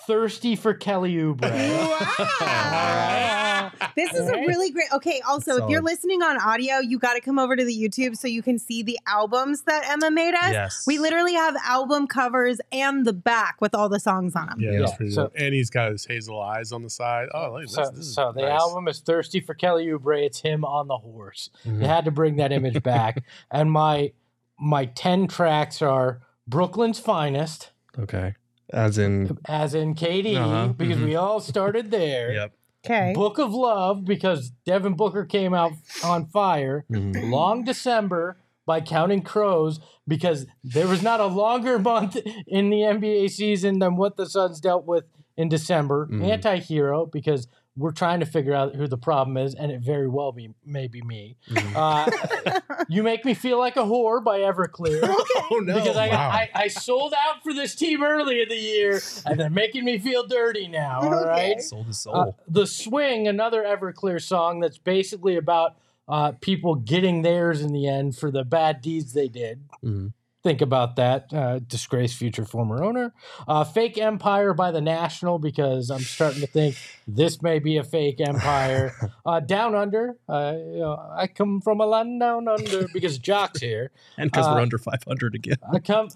"Thirsty 0.06 0.56
for 0.56 0.74
Kelly 0.76 1.16
Oubre." 1.16 1.50
Wow. 2.42 3.49
This 3.96 4.14
is 4.14 4.28
a 4.30 4.34
really 4.34 4.72
great. 4.72 4.88
Okay, 4.94 5.22
also, 5.28 5.64
if 5.64 5.70
you're 5.70 5.82
listening 5.82 6.22
on 6.22 6.40
audio, 6.40 6.80
you 6.80 7.00
got 7.00 7.14
to 7.14 7.22
come 7.22 7.38
over 7.40 7.56
to 7.56 7.64
the 7.66 7.74
YouTube 7.76 8.16
so 8.18 8.28
you 8.28 8.42
can 8.42 8.58
see 8.60 8.84
the 8.84 8.98
albums 9.08 9.64
that 9.64 9.88
Emma 9.90 10.12
made 10.12 10.34
us. 10.34 10.52
yes, 10.52 10.84
We 10.88 11.00
literally 11.00 11.34
have 11.34 11.56
album 11.66 12.08
covers 12.08 12.60
and 12.72 13.06
the 13.06 13.14
back 13.14 13.60
with 13.62 13.74
all 13.76 13.90
the 13.90 14.00
songs 14.00 14.36
on 14.36 14.48
them. 14.48 14.60
Yeah, 14.60 14.72
Yeah, 14.72 14.80
that's 14.80 14.96
pretty 14.96 15.12
so- 15.12 15.24
dope. 15.24 15.34
And 15.38 15.54
he's 15.54 15.70
got 15.70 15.92
his 15.92 16.06
hazel 16.06 16.40
eyes 16.42 16.72
on 16.72 16.84
the 16.84 16.90
side. 16.90 17.28
Oh, 17.34 17.54
look, 17.54 17.68
So, 17.70 17.82
this, 17.82 17.90
this 17.92 18.00
is 18.08 18.14
so 18.16 18.32
the 18.34 18.42
nice. 18.42 18.60
album 18.62 18.88
is 18.88 19.00
"Thirsty 19.00 19.40
for 19.42 19.54
Kelly 19.54 19.88
Oubre." 19.88 20.24
It's 20.26 20.40
him 20.42 20.64
on 20.66 20.88
the 20.88 20.98
horse. 20.98 21.50
Mhm. 21.66 21.82
You 21.82 21.88
had 21.88 22.06
to 22.06 22.12
bring 22.12 22.36
that 22.38 22.52
image 22.52 22.82
back, 22.84 23.24
and 23.52 23.72
my 23.72 24.12
my 24.60 24.86
ten 24.86 25.28
tracks 25.28 25.82
are 25.82 26.22
Brooklyn's 26.48 27.00
finest, 27.00 27.72
okay. 27.98 28.36
As 28.72 28.98
in, 29.00 29.38
as 29.46 29.74
in 29.74 29.96
KD, 29.96 30.36
Uh-huh, 30.36 30.68
because 30.74 30.98
mhm. 30.98 31.06
we 31.06 31.16
all 31.16 31.40
started 31.40 31.90
there. 31.92 32.32
yep. 32.34 32.52
Okay. 32.86 33.14
Book 33.14 33.38
of 33.40 33.54
Love 33.54 34.06
because 34.06 34.52
Devin 34.66 34.96
Booker 34.96 35.26
came 35.26 35.54
out 35.54 35.74
on 36.04 36.28
fire. 36.28 36.86
Mhm. 36.92 37.30
Long 37.30 37.64
December 37.64 38.38
by 38.66 38.80
Counting 38.82 39.22
Crows 39.22 39.80
because 40.08 40.46
there 40.64 40.88
was 40.88 41.02
not 41.04 41.20
a 41.20 41.26
longer 41.26 41.78
month 41.92 42.16
in 42.48 42.70
the 42.70 42.82
NBA 42.82 43.30
season 43.30 43.80
than 43.80 43.96
what 43.96 44.16
the 44.16 44.26
Suns 44.26 44.60
dealt 44.62 44.86
with 44.86 45.06
in 45.36 45.50
December. 45.50 46.08
Mhm. 46.12 46.24
Anti-hero 46.24 47.06
because 47.06 47.48
we're 47.80 47.92
trying 47.92 48.20
to 48.20 48.26
figure 48.26 48.54
out 48.54 48.76
who 48.76 48.88
the 48.88 48.98
problem 48.98 49.38
is, 49.38 49.56
and 49.56 49.72
it 49.72 49.80
very 49.82 50.08
well 50.08 50.32
be 50.32 50.54
maybe 50.66 51.02
me. 51.02 51.38
Mhm. 51.50 51.76
Uh, 51.76 52.82
you 52.90 53.02
make 53.02 53.24
me 53.24 53.34
feel 53.34 53.58
like 53.58 53.78
a 53.78 53.82
whore 53.82 54.24
by 54.24 54.40
Everclear. 54.40 55.00
oh 55.52 55.60
no! 55.64 55.76
Because 55.76 55.96
I, 55.96 56.10
wow. 56.10 56.30
I 56.30 56.50
I 56.54 56.68
sold 56.68 57.14
out 57.14 57.42
for 57.42 57.54
this 57.54 57.74
team 57.76 58.04
early 58.04 58.42
in 58.42 58.50
the 58.50 58.56
year, 58.56 59.02
and 59.26 59.40
they're 59.40 59.50
making 59.50 59.86
me 59.86 59.98
feel 59.98 60.28
dirty 60.28 60.68
now. 60.68 61.02
All 61.02 61.26
right. 61.26 61.54
Okay. 61.54 61.62
sold 61.62 61.88
his 61.88 62.00
soul. 62.02 62.16
Uh, 62.16 62.32
the 62.48 62.68
Swing, 62.68 63.28
another 63.28 63.64
Everclear 63.64 64.22
song 64.22 64.60
that's 64.60 64.78
basically 64.78 65.38
about 65.38 65.78
uh, 66.08 66.34
people 66.42 66.76
getting 66.76 67.22
theirs 67.22 67.62
in 67.62 67.72
the 67.72 67.88
end 67.88 68.18
for 68.18 68.30
the 68.30 68.44
bad 68.44 68.82
deeds 68.82 69.14
they 69.14 69.30
did. 69.30 69.62
Mhm. 69.84 70.12
Think 70.42 70.62
about 70.62 70.96
that. 70.96 71.34
Uh, 71.34 71.60
disgraced 71.60 72.16
future 72.16 72.46
former 72.46 72.82
owner. 72.82 73.14
Uh, 73.48 73.66
fake 73.66 73.98
Empire 73.98 74.54
by 74.54 74.72
the 74.72 74.80
National, 74.80 75.38
because 75.38 75.90
I'm 75.90 76.00
starting 76.00 76.40
to 76.40 76.48
think 76.48 76.78
this 77.06 77.42
may 77.42 77.60
be 77.60 77.78
a 77.78 77.84
fake 77.84 78.22
empire. 78.22 78.94
Uh, 79.26 79.40
down 79.40 79.76
Under. 79.76 80.18
Uh, 80.28 80.54
you 80.56 80.80
know, 80.80 80.98
I 81.14 81.28
come 81.28 81.62
from 81.62 81.82
a 81.82 81.86
land 81.86 82.20
down 82.20 82.48
under 82.48 82.88
because 82.94 83.20
Jock's 83.20 83.60
here. 83.60 83.92
and 84.18 84.32
because 84.32 84.48
uh, 84.48 84.54
we're 84.54 84.62
under 84.62 84.78
500 84.78 85.36
again. 85.36 85.58
I 85.72 85.80
come 85.80 86.10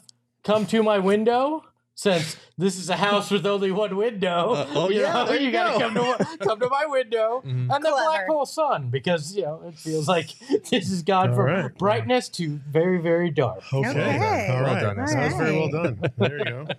come 0.44 0.66
to 0.68 0.82
my 0.82 1.00
window 1.00 1.64
since 1.96 2.36
this 2.58 2.78
is 2.78 2.90
a 2.90 2.96
house 2.96 3.30
with 3.32 3.46
only 3.46 3.72
one 3.72 3.96
window. 3.96 4.54
Uh, 4.54 4.68
oh, 4.76 4.90
you 4.90 5.02
yeah, 5.02 5.14
know, 5.14 5.26
there 5.26 5.40
you 5.40 5.48
you 5.48 5.52
gotta 5.52 5.78
go. 5.80 5.80
come 5.80 5.94
to 6.18 6.38
come 6.40 6.60
to 6.60 6.70
my 6.70 6.86
window, 6.88 7.42
Mhm. 7.46 7.74
and 7.74 7.84
the 7.86 7.90
black 7.90 8.28
hole 8.28 8.46
sun 8.46 8.90
because 8.90 9.36
you 9.36 9.44
know 9.44 9.62
it 9.68 9.76
feels 9.76 10.08
like 10.08 10.30
this 10.70 10.90
has 10.90 11.04
gone 11.04 11.30
All 11.30 11.36
from 11.36 11.46
right. 11.46 11.78
brightness 11.78 12.30
to 12.30 12.60
very 12.70 13.00
very 13.02 13.30
dark. 13.30 13.62
Okay. 13.74 13.90
Okay. 13.90 14.48
All 14.50 14.64
Well 14.64 14.74
right. 14.74 14.82
done, 14.82 14.98
That 14.98 15.24
was 15.26 15.36
very 15.36 15.58
well 15.58 15.70
done. 15.70 16.02
There 16.18 16.40
you 16.40 16.46
go. 16.46 16.68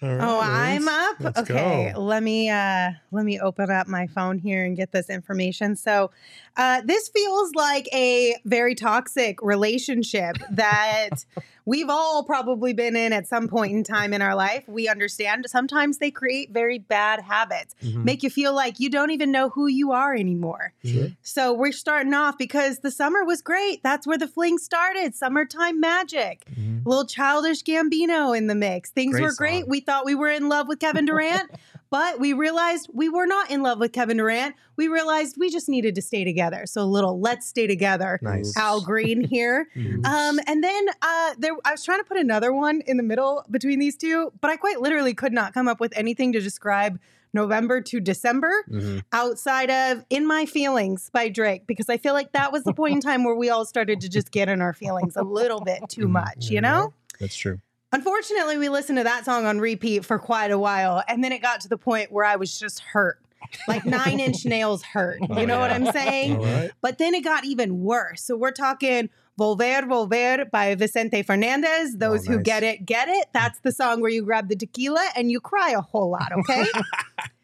All 0.00 0.08
right, 0.08 0.20
Oh, 0.20 0.40
I'm 0.40 0.86
up. 0.86 1.16
let's 1.18 1.40
okay, 1.40 1.90
go. 1.92 2.00
let 2.00 2.22
me 2.22 2.48
uh 2.48 2.90
let 3.10 3.24
me 3.24 3.40
open 3.40 3.70
up 3.70 3.88
my 3.88 4.06
phone 4.06 4.38
here 4.38 4.64
and 4.64 4.76
get 4.76 4.92
this 4.92 5.10
information. 5.10 5.74
So, 5.74 6.12
uh 6.58 6.82
this 6.84 7.08
feels 7.08 7.54
like 7.54 7.88
a 7.94 8.36
very 8.44 8.74
toxic 8.74 9.40
relationship 9.42 10.36
that 10.50 11.10
we've 11.64 11.88
all 11.90 12.24
probably 12.24 12.72
been 12.72 12.96
in 12.96 13.12
at 13.12 13.26
some 13.26 13.46
point 13.46 13.72
in 13.72 13.84
time 13.84 14.12
in 14.14 14.22
our 14.22 14.34
life. 14.34 14.64
We 14.66 14.88
understand 14.88 15.44
sometimes 15.48 15.98
they 15.98 16.10
create 16.10 16.50
very 16.50 16.78
bad 16.78 17.20
habits. 17.20 17.74
Mhm. 17.82 18.04
Make 18.04 18.22
you 18.22 18.30
feel 18.30 18.54
like 18.54 18.80
you 18.80 18.88
don't 18.90 19.10
even 19.10 19.30
know 19.30 19.50
who 19.50 19.66
you 19.66 19.92
are 19.92 20.14
anymore. 20.14 20.72
Sure. 20.84 21.08
So 21.22 21.52
we're 21.52 21.72
starting 21.72 22.14
off 22.14 22.38
because 22.38 22.78
the 22.80 22.90
summer 22.90 23.22
was 23.24 23.42
great. 23.42 23.82
That's 23.82 24.06
where 24.06 24.16
the 24.18 24.28
fling 24.28 24.56
started. 24.58 25.14
Summertime 25.14 25.78
magic. 25.78 26.44
Mhm. 26.58 26.86
Little 26.86 27.04
childish 27.06 27.62
Gambino 27.62 28.36
in 28.36 28.46
the 28.46 28.54
mix. 28.54 28.90
Things 28.90 29.12
Great 29.12 29.22
were 29.22 29.32
great. 29.34 29.60
song. 29.60 29.68
We 29.70 29.80
thought 29.80 30.06
we 30.06 30.14
were 30.14 30.30
in 30.30 30.48
love 30.48 30.68
with 30.68 30.78
Kevin 30.80 31.04
Durant, 31.04 31.50
but 31.90 32.20
we 32.20 32.32
realized 32.32 32.88
we 32.92 33.08
were 33.08 33.26
not 33.26 33.50
in 33.50 33.62
love 33.62 33.78
with 33.78 33.92
Kevin 33.92 34.16
Durant. 34.18 34.54
We 34.76 34.88
realized 34.88 35.36
we 35.38 35.50
just 35.50 35.68
needed 35.68 35.94
to 35.94 36.02
stay 36.02 36.24
together. 36.24 36.66
So 36.66 36.82
a 36.82 36.84
little 36.84 37.20
let's 37.20 37.46
stay 37.46 37.66
together. 37.66 38.18
Nice. 38.22 38.56
Al 38.56 38.80
Green 38.82 39.20
here. 39.28 39.68
Um, 40.04 40.38
and 40.46 40.62
then 40.62 40.86
uh, 41.02 41.34
there, 41.38 41.52
I 41.64 41.72
was 41.72 41.84
trying 41.84 41.98
to 42.00 42.04
put 42.04 42.16
another 42.18 42.52
one 42.52 42.82
in 42.86 42.96
the 42.96 43.02
middle 43.02 43.44
between 43.50 43.78
these 43.78 43.96
two, 43.96 44.32
but 44.40 44.50
I 44.50 44.56
quite 44.56 44.80
literally 44.80 45.14
could 45.14 45.32
not 45.32 45.54
come 45.54 45.68
up 45.68 45.80
with 45.80 45.96
anything 45.96 46.32
to 46.34 46.40
describe 46.40 46.98
November 47.34 47.80
to 47.82 48.00
December 48.00 48.64
Mhm. 48.70 49.02
outside 49.12 49.70
of 49.70 50.02
In 50.08 50.26
My 50.26 50.46
Feelings 50.46 51.10
by 51.12 51.28
Drake, 51.28 51.66
because 51.66 51.90
I 51.90 51.98
feel 51.98 52.14
like 52.14 52.32
that 52.32 52.52
was 52.52 52.64
the 52.64 52.72
point 52.72 52.94
in 52.94 53.00
time 53.02 53.22
where 53.22 53.34
we 53.34 53.50
all 53.50 53.66
started 53.66 54.00
to 54.00 54.08
just 54.08 54.30
get 54.30 54.48
in 54.48 54.62
our 54.62 54.72
feelings 54.72 55.14
a 55.14 55.22
little 55.22 55.60
bit 55.60 55.80
too 55.90 56.06
Mhm. 56.06 56.12
much, 56.12 56.48
you 56.48 56.60
know? 56.62 56.94
That's 57.20 57.36
true. 57.36 57.60
Unfortunately, 57.92 58.58
we 58.58 58.68
listened 58.68 58.98
to 58.98 59.04
that 59.04 59.24
song 59.24 59.46
on 59.46 59.60
repeat 59.60 60.04
for 60.04 60.18
quite 60.18 60.50
a 60.50 60.58
while, 60.58 61.02
and 61.08 61.24
then 61.24 61.32
it 61.32 61.40
got 61.40 61.60
to 61.62 61.68
the 61.68 61.78
point 61.78 62.12
where 62.12 62.24
I 62.24 62.36
was 62.36 62.58
just 62.58 62.80
hurt. 62.80 63.18
Like 63.66 63.86
nine 63.86 64.20
inch 64.20 64.44
nails 64.44 64.82
hurt. 64.82 65.20
You 65.22 65.26
Oh, 65.30 65.44
know 65.44 65.58
what. 65.58 65.70
I'm 65.70 65.86
saying? 65.92 66.36
All 66.36 66.44
right. 66.44 66.70
But 66.82 66.98
then 66.98 67.14
it 67.14 67.24
got 67.24 67.44
even 67.44 67.80
worse. 67.80 68.22
So 68.22 68.36
we're 68.36 68.50
talking 68.50 69.08
Volver, 69.40 69.82
Volver 69.84 70.50
by 70.50 70.74
Vicente 70.74 71.22
Fernandez. 71.22 71.96
Those 71.96 72.26
who 72.26 72.36
nice. 72.36 72.44
get 72.44 72.62
it, 72.62 72.84
get 72.84 73.08
it. 73.08 73.28
That's 73.32 73.60
the 73.60 73.72
song 73.72 74.00
where 74.02 74.10
you 74.10 74.22
grab 74.22 74.48
the 74.48 74.56
tequila 74.56 75.08
and 75.16 75.30
you 75.30 75.40
cry 75.40 75.70
a 75.70 75.80
whole 75.80 76.10
lot, 76.10 76.30
okay? 76.32 76.64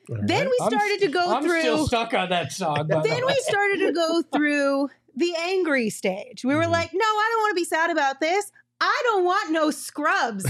Then 0.07 0.41
right. 0.43 0.47
we 0.47 0.59
I'm 0.61 0.69
started 0.71 1.01
to 1.01 1.09
go 1.09 1.35
I'm 1.37 1.43
through. 1.43 1.61
still 1.61 1.87
stuck 1.87 2.13
on 2.13 2.29
that 2.29 2.53
song. 2.53 2.87
by 2.89 3.01
the 3.01 3.09
then 3.09 3.25
way. 3.25 3.33
we 3.39 3.41
started 3.41 3.79
to 3.87 3.93
go 3.93 4.21
through 4.35 4.91
the 5.17 5.35
angry 5.39 5.89
stage. 5.89 6.45
We 6.45 6.55
were 6.55 6.65
Mhm. 6.65 6.71
like, 6.73 6.91
no, 6.93 7.01
I 7.07 7.29
don't 7.33 7.41
want 7.41 7.51
to 7.53 7.55
be 7.55 7.65
sad 7.65 7.89
about 7.91 8.21
this. 8.21 8.53
I 8.87 9.03
don't 9.05 9.25
want 9.25 9.51
no 9.51 9.71
scrubs. 9.71 10.45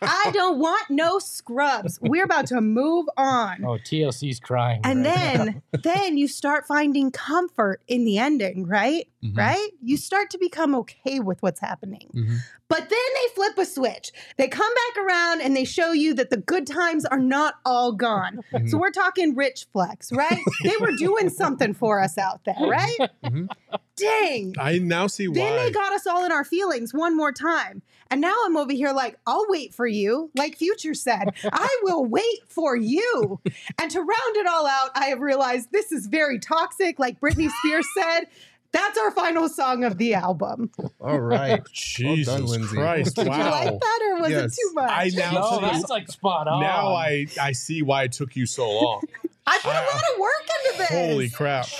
I 0.00 0.30
don't 0.32 0.58
want 0.58 0.88
no 0.88 1.18
scrubs. 1.18 1.98
We're 2.00 2.24
about 2.24 2.46
to 2.46 2.62
move 2.62 3.06
on. 3.18 3.62
Oh, 3.62 3.76
TLC's 3.76 4.40
crying. 4.40 4.80
And 4.84 5.04
right 5.04 5.14
then 5.14 5.62
then 5.82 6.16
you 6.16 6.28
start 6.28 6.66
finding 6.66 7.10
comfort 7.10 7.82
in 7.86 8.06
the 8.06 8.16
ending, 8.16 8.66
right? 8.66 9.06
Mhm. 9.24 9.36
Right? 9.36 9.70
You 9.80 9.96
start 9.96 10.30
to 10.30 10.38
become 10.38 10.74
okay 10.74 11.20
with 11.20 11.42
what's 11.42 11.60
happening. 11.60 12.08
Mhm. 12.14 12.38
But 12.68 12.88
then 12.88 12.98
they 13.14 13.34
flip 13.34 13.56
a 13.58 13.64
switch. 13.66 14.10
They 14.36 14.48
come 14.48 14.72
back 14.74 15.04
around 15.04 15.42
and 15.42 15.54
they 15.54 15.64
show 15.64 15.92
you 15.92 16.12
that 16.14 16.30
the 16.30 16.38
good 16.38 16.66
times 16.66 17.04
are 17.04 17.18
not 17.18 17.54
all 17.64 17.92
gone. 17.92 18.40
Mhm. 18.52 18.68
So 18.70 18.78
we're 18.78 18.90
talking 18.90 19.34
rich 19.36 19.66
flex, 19.72 20.10
right? 20.12 20.40
they 20.64 20.74
were 20.80 20.92
doing 20.96 21.28
something 21.30 21.72
for 21.74 22.00
us 22.00 22.18
out 22.18 22.40
there, 22.44 22.56
right? 22.66 22.98
Mhm. 23.24 23.48
Dang. 23.96 24.54
I 24.58 24.78
now 24.78 25.06
see 25.06 25.28
why. 25.28 25.34
Then 25.34 25.56
they 25.56 25.70
got 25.70 25.92
us 25.92 26.06
all 26.06 26.24
in 26.24 26.32
our 26.32 26.44
feelings 26.44 26.92
one 26.94 27.16
more 27.16 27.30
time. 27.32 27.82
And 28.10 28.20
now 28.20 28.34
I'm 28.44 28.56
over 28.56 28.72
here 28.72 28.92
like, 28.92 29.18
I'll 29.26 29.46
wait 29.48 29.72
for 29.72 29.86
you. 29.86 30.30
Like 30.36 30.56
Future 30.56 30.94
said, 30.94 31.30
I 31.52 31.78
will 31.82 32.04
wait 32.04 32.40
for 32.48 32.74
you. 32.76 33.40
And 33.80 33.90
to 33.90 34.00
round 34.00 34.36
it 34.36 34.46
all 34.46 34.66
out, 34.66 34.90
I 34.94 35.06
have 35.06 35.20
realized 35.20 35.68
this 35.72 35.92
is 35.92 36.06
very 36.08 36.38
toxic. 36.38 36.98
Like 36.98 37.20
Britney 37.20 37.50
Spears 37.60 37.86
said, 37.96 38.24
that's 38.72 38.98
our 38.98 39.10
final 39.12 39.48
song 39.48 39.84
of 39.84 39.98
the 39.98 40.14
album. 40.14 40.70
All 41.00 41.20
right. 41.20 41.60
Jesus 41.72 42.40
Lindsay. 42.40 42.76
Christ! 42.76 43.16
Did 43.16 43.28
wow. 43.28 43.36
you 43.36 43.44
like 43.70 43.80
that 43.80 44.00
or 44.10 44.20
was 44.20 44.30
Yes. 44.30 44.44
it 44.58 44.60
too 44.60 44.72
much? 44.74 44.90
I 44.90 45.10
now. 45.14 45.30
now 45.32 45.40
No, 45.40 45.50
see- 45.58 45.60
that's 45.78 45.88
like 45.90 46.08
spot 46.10 46.48
on. 46.48 46.60
now 46.60 46.94
I 46.94 47.26
I 47.40 47.52
see 47.52 47.82
why 47.82 48.04
it 48.04 48.12
took 48.12 48.34
you 48.36 48.46
so 48.46 48.70
long. 48.70 49.02
I 49.46 49.58
put 49.62 49.72
a 49.72 49.74
lot 49.74 50.02
of 50.14 50.18
work 50.20 50.48
into 50.64 50.78
this. 50.78 50.88
Holy 50.88 51.30
crap! 51.30 51.66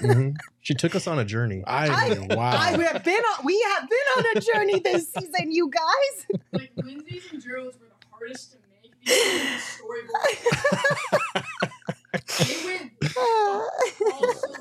Mhm. 0.00 0.36
She 0.60 0.74
took 0.74 0.94
us 0.94 1.06
on 1.06 1.18
a 1.18 1.24
journey. 1.24 1.62
I, 1.66 1.88
I- 1.88 2.08
mean, 2.14 2.28
wow. 2.28 2.50
I 2.50 2.70
have 2.70 3.02
been 3.04 3.14
on, 3.22 3.44
we 3.44 3.58
have 3.74 3.88
been 3.88 3.98
on 4.18 4.24
a 4.36 4.40
journey 4.40 4.80
this 4.80 5.10
season, 5.12 5.50
you 5.52 5.70
guys. 5.70 6.26
like 6.52 6.70
Lindsay's 6.76 7.24
and 7.32 7.42
Joe's 7.42 7.74
were 7.78 7.86
the 7.86 8.06
hardest 8.10 8.52
to 8.52 8.58
make 8.82 8.92
because 9.00 9.60
storyboard. 9.80 11.69
They 12.12 12.64
went 12.64 12.92
all 13.16 13.70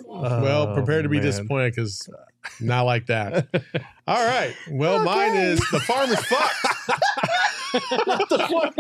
well, 0.08 0.68
Oh, 0.70 0.74
prepare 0.76 1.02
to 1.02 1.10
be 1.10 1.18
oh, 1.18 1.22
man. 1.22 1.32
disappointed 1.32 1.76
because 1.76 2.10
not 2.60 2.84
like 2.84 3.08
that. 3.08 3.48
All 4.08 4.26
right. 4.26 4.56
Well, 4.72 5.04
mine 5.04 5.36
is 5.36 5.60
the 5.72 5.80
farmer's 5.82 6.24
fucked. 6.26 6.66
What 7.72 8.28
the 8.30 8.40
fuck. 8.40 8.76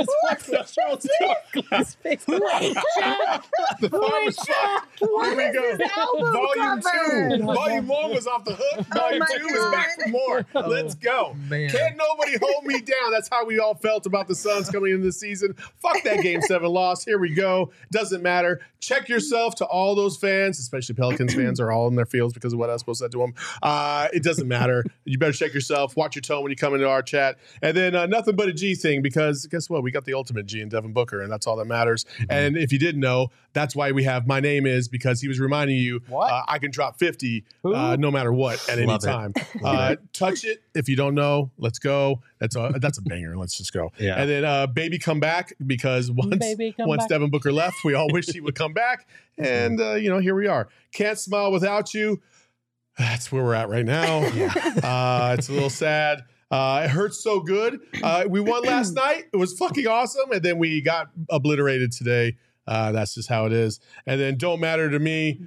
The 3.80 3.89
farmer's 3.89 4.36
fuck. 4.38 4.88
Here 4.99 5.36
we 5.36 5.53
go. 5.53 5.78
this 5.78 5.91
album 5.95 6.34
Volume 6.34 6.82
cover? 6.82 7.38
two. 7.38 7.43
Volume 7.43 7.88
one 7.88 8.12
was 8.12 8.26
off 8.26 8.43
the 8.45 8.55
hook. 8.55 8.88
Oh 8.95 8.97
Volume 8.97 9.20
my 9.20 9.26
two 9.38 9.45
is 9.45 9.72
back 9.72 10.01
for 10.01 10.10
more. 10.10 10.45
Oh, 10.55 10.62
Let's 10.68 10.95
go. 10.95 11.36
Man. 11.47 11.70
Can't 11.70 11.97
nobody 11.97 12.38
hold 12.41 12.66
me 12.66 12.82
down. 12.82 13.12
That's 13.12 13.30
how 13.30 13.45
we 13.45 13.60
all 13.60 13.76
felt 13.76 14.07
about 14.07 14.28
the 14.28 14.36
Suns 14.36 14.70
coming 14.70 14.93
into 14.93 15.05
the 15.05 15.12
season. 15.12 15.53
Fuck 15.82 16.01
that 16.03 16.22
game 16.22 16.41
seven 16.41 16.70
loss. 16.70 17.05
Here 17.05 17.20
we 17.20 17.34
go. 17.36 17.72
Doesn't 17.91 18.24
matter. 18.24 18.62
Check 18.80 19.10
yourself 19.10 19.55
to 19.55 19.66
all 19.66 19.93
those 19.93 20.18
fans, 20.18 20.57
especially 20.57 20.95
Pelicans 20.95 21.34
fans 21.36 21.60
are 21.60 21.72
all 21.72 21.88
in 21.88 21.95
their 21.95 22.05
fields 22.05 22.34
because 22.34 22.53
of 22.53 22.60
what 22.60 22.70
I 22.70 22.74
Espo 22.74 22.95
said 22.95 23.12
to 23.12 23.20
them. 23.20 23.34
Uh, 23.62 24.08
it 24.14 24.24
doesn't 24.24 24.47
matter. 24.47 24.86
You 25.06 25.18
better 25.18 25.32
check 25.34 25.54
yourself. 25.54 25.95
Watch 25.95 26.16
your 26.16 26.22
tone 26.22 26.43
when 26.43 26.52
you 26.52 26.56
come 26.56 26.74
into 26.74 26.88
our 26.88 27.02
chat. 27.02 27.38
And 27.62 27.76
then 27.76 27.95
uh, 27.95 28.06
nothing 28.06 28.36
but 28.36 28.47
a 28.50 28.54
G 28.54 28.76
thing 28.76 29.02
because 29.02 29.45
guess 29.47 29.70
what? 29.70 29.84
We 29.84 29.91
got 29.91 30.06
the 30.06 30.14
ultimate 30.14 30.45
G 30.45 30.62
in 30.62 30.70
Devin 30.70 30.93
Booker, 30.93 31.22
and 31.22 31.32
that's 31.32 31.47
all 31.47 31.56
that 31.58 31.66
matters. 31.66 32.06
And 32.30 32.58
if 32.58 32.72
you 32.72 32.80
didn't 32.80 33.02
know, 33.02 33.30
that's 33.54 33.76
why 33.76 33.91
we 33.91 34.04
have 34.04 34.28
my 34.28 34.39
name 34.39 34.66
is 34.66 34.88
because 34.88 35.22
he 35.22 35.28
was 35.28 35.39
reminding 35.39 35.78
you 35.78 36.02
uh, 36.14 36.43
I 36.47 36.60
can 36.60 36.72
drop 36.72 37.00
50 37.00 37.43
uh, 37.66 37.97
no 38.00 38.12
matter 38.12 38.32
what 38.32 38.64
at 38.70 38.78
any 38.78 38.88
Love 38.88 39.04
it. 39.04 39.08
time. 39.08 39.34
Uh, 39.64 39.95
touch 40.14 40.45
it 40.45 40.64
if 40.74 40.88
you 40.88 40.95
don't 40.95 41.16
know. 41.16 41.52
Let's 41.58 41.80
go. 41.80 42.22
That's 42.39 42.56
a 42.56 42.74
that's 42.80 42.97
a 42.97 43.02
banger. 43.02 43.36
Let's 43.38 43.58
just 43.58 43.74
go. 43.74 43.91
Yeah. 44.00 44.16
And 44.16 44.30
then 44.30 44.45
uh, 44.45 44.68
baby 44.68 44.97
come 44.97 45.20
back 45.20 45.54
because 45.66 46.10
once 46.12 46.43
once 46.80 47.04
back. 47.04 47.10
Devin 47.10 47.30
Booker 47.30 47.52
left, 47.52 47.78
we 47.84 47.93
all 47.93 48.08
wish 48.12 48.28
he 48.28 48.39
would 48.41 48.56
come 48.56 48.74
back. 48.74 49.08
And 49.39 49.80
uh, 49.80 49.93
you 49.93 50.10
know, 50.10 50.20
here 50.20 50.36
we 50.36 50.47
are. 50.47 50.68
Can't 50.91 51.18
smile 51.18 51.50
without 51.50 51.93
you. 51.93 52.22
That's 53.00 53.32
where 53.32 53.43
we're 53.43 53.56
at 53.56 53.70
right 53.70 53.86
now. 53.86 54.20
Uh, 54.84 55.36
it's 55.38 55.50
a 55.50 55.54
little 55.54 55.70
sad. 55.70 56.24
Uh, 56.52 56.82
it 56.86 56.89
hurts 56.89 57.24
so 57.24 57.39
good. 57.39 57.80
Uh, 58.04 58.26
we 58.28 58.39
won 58.39 58.64
last 58.64 58.93
night. 58.95 59.26
It 59.34 59.38
was 59.38 59.54
fucking 59.58 59.88
awesome. 59.88 60.32
And 60.32 60.43
then 60.43 60.58
we 60.58 60.82
got 60.82 61.08
obliterated 61.30 61.91
today. 61.91 62.38
Uh, 62.68 62.91
that's 62.91 63.16
just 63.16 63.30
how 63.30 63.45
it 63.45 63.54
is. 63.54 63.80
And 64.06 64.20
then 64.20 64.38
don't 64.38 64.60
matter 64.60 64.89
to 64.89 65.00
me. 65.00 65.41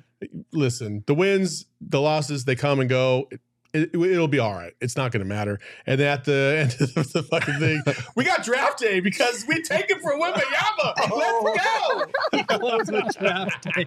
Listen, 0.52 1.04
the 1.06 1.14
wins, 1.14 1.66
the 1.80 2.00
losses, 2.00 2.44
they 2.44 2.56
come 2.56 2.80
and 2.80 2.88
go. 2.88 3.28
It, 3.74 3.96
will 3.96 4.28
be 4.28 4.38
all 4.38 4.52
right. 4.52 4.74
It's 4.80 4.96
not 4.96 5.12
going 5.12 5.22
to 5.22 5.28
matter. 5.28 5.58
And 5.86 6.00
at 6.00 6.24
the 6.24 6.56
end 6.80 6.96
of 6.96 7.12
the 7.12 7.22
fucking 7.22 7.58
thing, 7.58 7.82
we 8.14 8.24
got 8.24 8.44
draft 8.44 8.78
day 8.78 9.00
because 9.00 9.46
we 9.48 9.62
take 9.62 9.90
him 9.90 9.98
for 10.00 10.12
Wembanyama. 10.12 10.94
Oh. 11.10 12.06
Let's 12.32 12.90
go. 12.90 13.00
draft 13.18 13.66
day. 13.74 13.86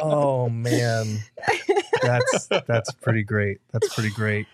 oh 0.00 0.48
man, 0.48 1.18
that's 2.02 2.48
that's 2.66 2.90
pretty 2.92 3.22
great. 3.22 3.58
That's 3.72 3.94
pretty 3.94 4.10
great. 4.10 4.46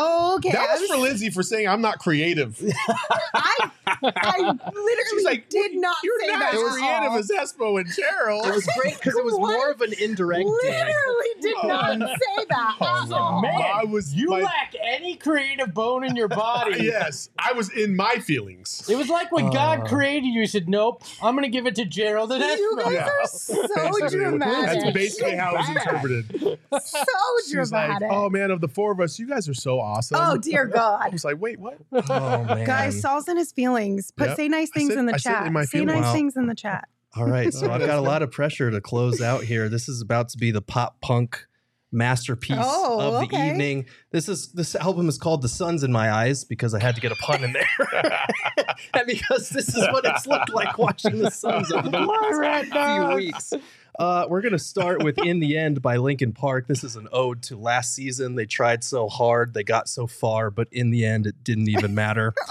Oh, 0.00 0.36
okay. 0.36 0.52
That 0.52 0.70
I 0.70 0.78
was 0.78 0.88
for 0.90 0.96
Lindsay 0.98 1.28
for 1.30 1.42
saying 1.42 1.66
I'm 1.66 1.80
not 1.80 1.98
creative. 1.98 2.56
I, 3.34 3.70
I 4.04 4.38
literally 4.38 5.04
She's 5.10 5.24
like, 5.24 5.48
did 5.48 5.74
not 5.74 5.96
You're 6.04 6.20
say 6.20 6.26
not 6.28 6.38
that. 6.38 6.54
as 6.54 6.62
at 6.62 6.68
creative 6.70 7.10
all. 7.10 7.18
as 7.18 7.30
Espo 7.30 7.80
and 7.80 7.88
Cheryl. 7.88 8.46
It 8.46 8.54
was 8.54 8.68
great 8.80 8.94
because 8.94 9.16
it 9.16 9.24
was 9.24 9.34
What? 9.34 9.52
more 9.56 9.70
of 9.72 9.80
an 9.80 9.92
indirect 10.00 10.44
dig. 10.62 10.70
Literally 10.70 11.26
did 11.40 11.56
not 11.64 11.98
say 11.98 12.44
that 12.48 12.76
at 12.80 13.12
all. 13.12 13.42
Man, 13.42 13.60
I 13.60 13.84
was 13.84 14.14
you 14.14 14.28
my- 14.28 14.40
lack 14.42 14.74
any 14.84 15.16
creative 15.16 15.74
bone 15.74 16.04
in 16.04 16.14
your 16.14 16.28
body. 16.28 16.84
yes, 16.84 17.30
I 17.38 17.52
was 17.54 17.70
in 17.70 17.96
my 17.96 18.16
feelings. 18.16 18.88
It 18.88 18.96
was 18.96 19.08
like 19.08 19.32
when 19.32 19.46
Uh. 19.46 19.50
God 19.50 19.86
created 19.88 20.26
you. 20.28 20.42
He 20.42 20.46
said, 20.46 20.68
"Nope, 20.68 21.02
I'm 21.22 21.34
going 21.34 21.42
to 21.44 21.50
give 21.50 21.66
it 21.66 21.74
to 21.76 21.84
Gerald 21.84 22.30
and 22.30 22.40
You 22.42 22.76
Espo." 22.78 22.84
guys 22.84 22.92
Yeah. 22.92 23.08
are 23.08 23.26
so 23.26 23.66
Basically, 23.74 24.08
dramatic. 24.24 24.82
That's 24.82 24.92
basically 24.94 25.34
how 25.36 25.54
it 25.54 25.58
was 25.58 25.68
interpreted. 25.70 26.58
so 26.84 27.04
She's 27.50 27.72
like, 27.72 28.02
"Oh 28.08 28.28
man, 28.30 28.50
of 28.52 28.60
the 28.60 28.68
four 28.68 28.92
of 28.92 29.00
us, 29.00 29.18
you 29.18 29.26
guys 29.26 29.48
are 29.48 29.54
so 29.54 29.80
awesome." 29.88 30.18
oh 30.20 30.36
dear 30.36 30.68
I 30.74 30.76
God. 30.76 31.12
was 31.12 31.24
like, 31.24 31.40
"Wait, 31.40 31.58
what?" 31.58 31.78
Oh 31.92 32.44
man, 32.44 32.66
Guys, 32.66 33.00
Saul's 33.00 33.28
in 33.28 33.36
his 33.36 33.52
feelings. 33.52 34.10
Put 34.10 34.28
Yep. 34.28 34.36
say 34.36 34.48
nice 34.48 34.70
things 34.70 34.88
said- 34.90 34.98
in 34.98 35.06
the 35.06 35.14
I 35.14 35.18
said 35.18 35.32
chat. 35.32 35.46
in 35.46 35.52
my 35.52 35.64
say 35.64 35.78
feelings. 35.78 35.92
nice 35.92 36.02
Wow. 36.04 36.12
things 36.12 36.36
in 36.36 36.46
the 36.46 36.54
chat. 36.54 36.88
All 37.16 37.24
right, 37.26 37.52
so 37.52 37.70
I've 37.72 37.80
got 37.80 37.98
a 37.98 38.00
lot 38.12 38.22
of 38.22 38.30
pressure 38.30 38.70
to 38.70 38.80
close 38.80 39.20
out 39.22 39.42
here. 39.44 39.68
This 39.68 39.88
is 39.88 40.02
about 40.02 40.28
to 40.30 40.38
be 40.38 40.50
the 40.50 40.62
pop 40.62 41.00
punk 41.00 41.46
masterpiece 41.90 42.54
Oh, 42.60 43.00
of 43.00 43.12
the 43.14 43.36
okay. 43.36 43.48
evening. 43.50 43.86
This 44.10 44.28
is 44.28 44.52
this 44.52 44.76
album 44.76 45.08
is 45.08 45.16
called 45.16 45.40
"The 45.40 45.48
Suns 45.48 45.82
in 45.82 45.90
My 45.90 46.12
Eyes" 46.12 46.44
because 46.44 46.74
I 46.74 46.80
had 46.80 46.94
to 46.96 47.00
get 47.00 47.12
a 47.12 47.16
pun 47.16 47.42
in 47.42 47.54
there, 47.54 47.66
and 48.94 49.06
because 49.06 49.48
this 49.48 49.68
is 49.74 49.88
what 49.90 50.04
it's 50.04 50.26
looked 50.26 50.52
like 50.52 50.76
watching 50.76 51.18
the 51.18 51.30
Suns 51.30 51.72
over 51.72 51.88
the 51.88 51.98
last 51.98 52.70
few 52.70 53.16
weeks. 53.16 53.52
Uh, 53.98 54.26
we're 54.28 54.40
gonna 54.40 54.58
start 54.58 55.02
with 55.02 55.18
"In 55.18 55.40
the 55.40 55.58
End" 55.58 55.82
by 55.82 55.96
Linkin 55.96 56.32
Park. 56.32 56.68
This 56.68 56.84
is 56.84 56.94
an 56.94 57.08
ode 57.10 57.42
to 57.44 57.56
last 57.56 57.94
season. 57.94 58.36
They 58.36 58.46
tried 58.46 58.84
so 58.84 59.08
hard, 59.08 59.54
they 59.54 59.64
got 59.64 59.88
so 59.88 60.06
far, 60.06 60.50
but 60.52 60.68
in 60.70 60.90
the 60.90 61.04
end, 61.04 61.26
it 61.26 61.34
didn't 61.42 61.68
even 61.68 61.94
matter. 61.94 62.34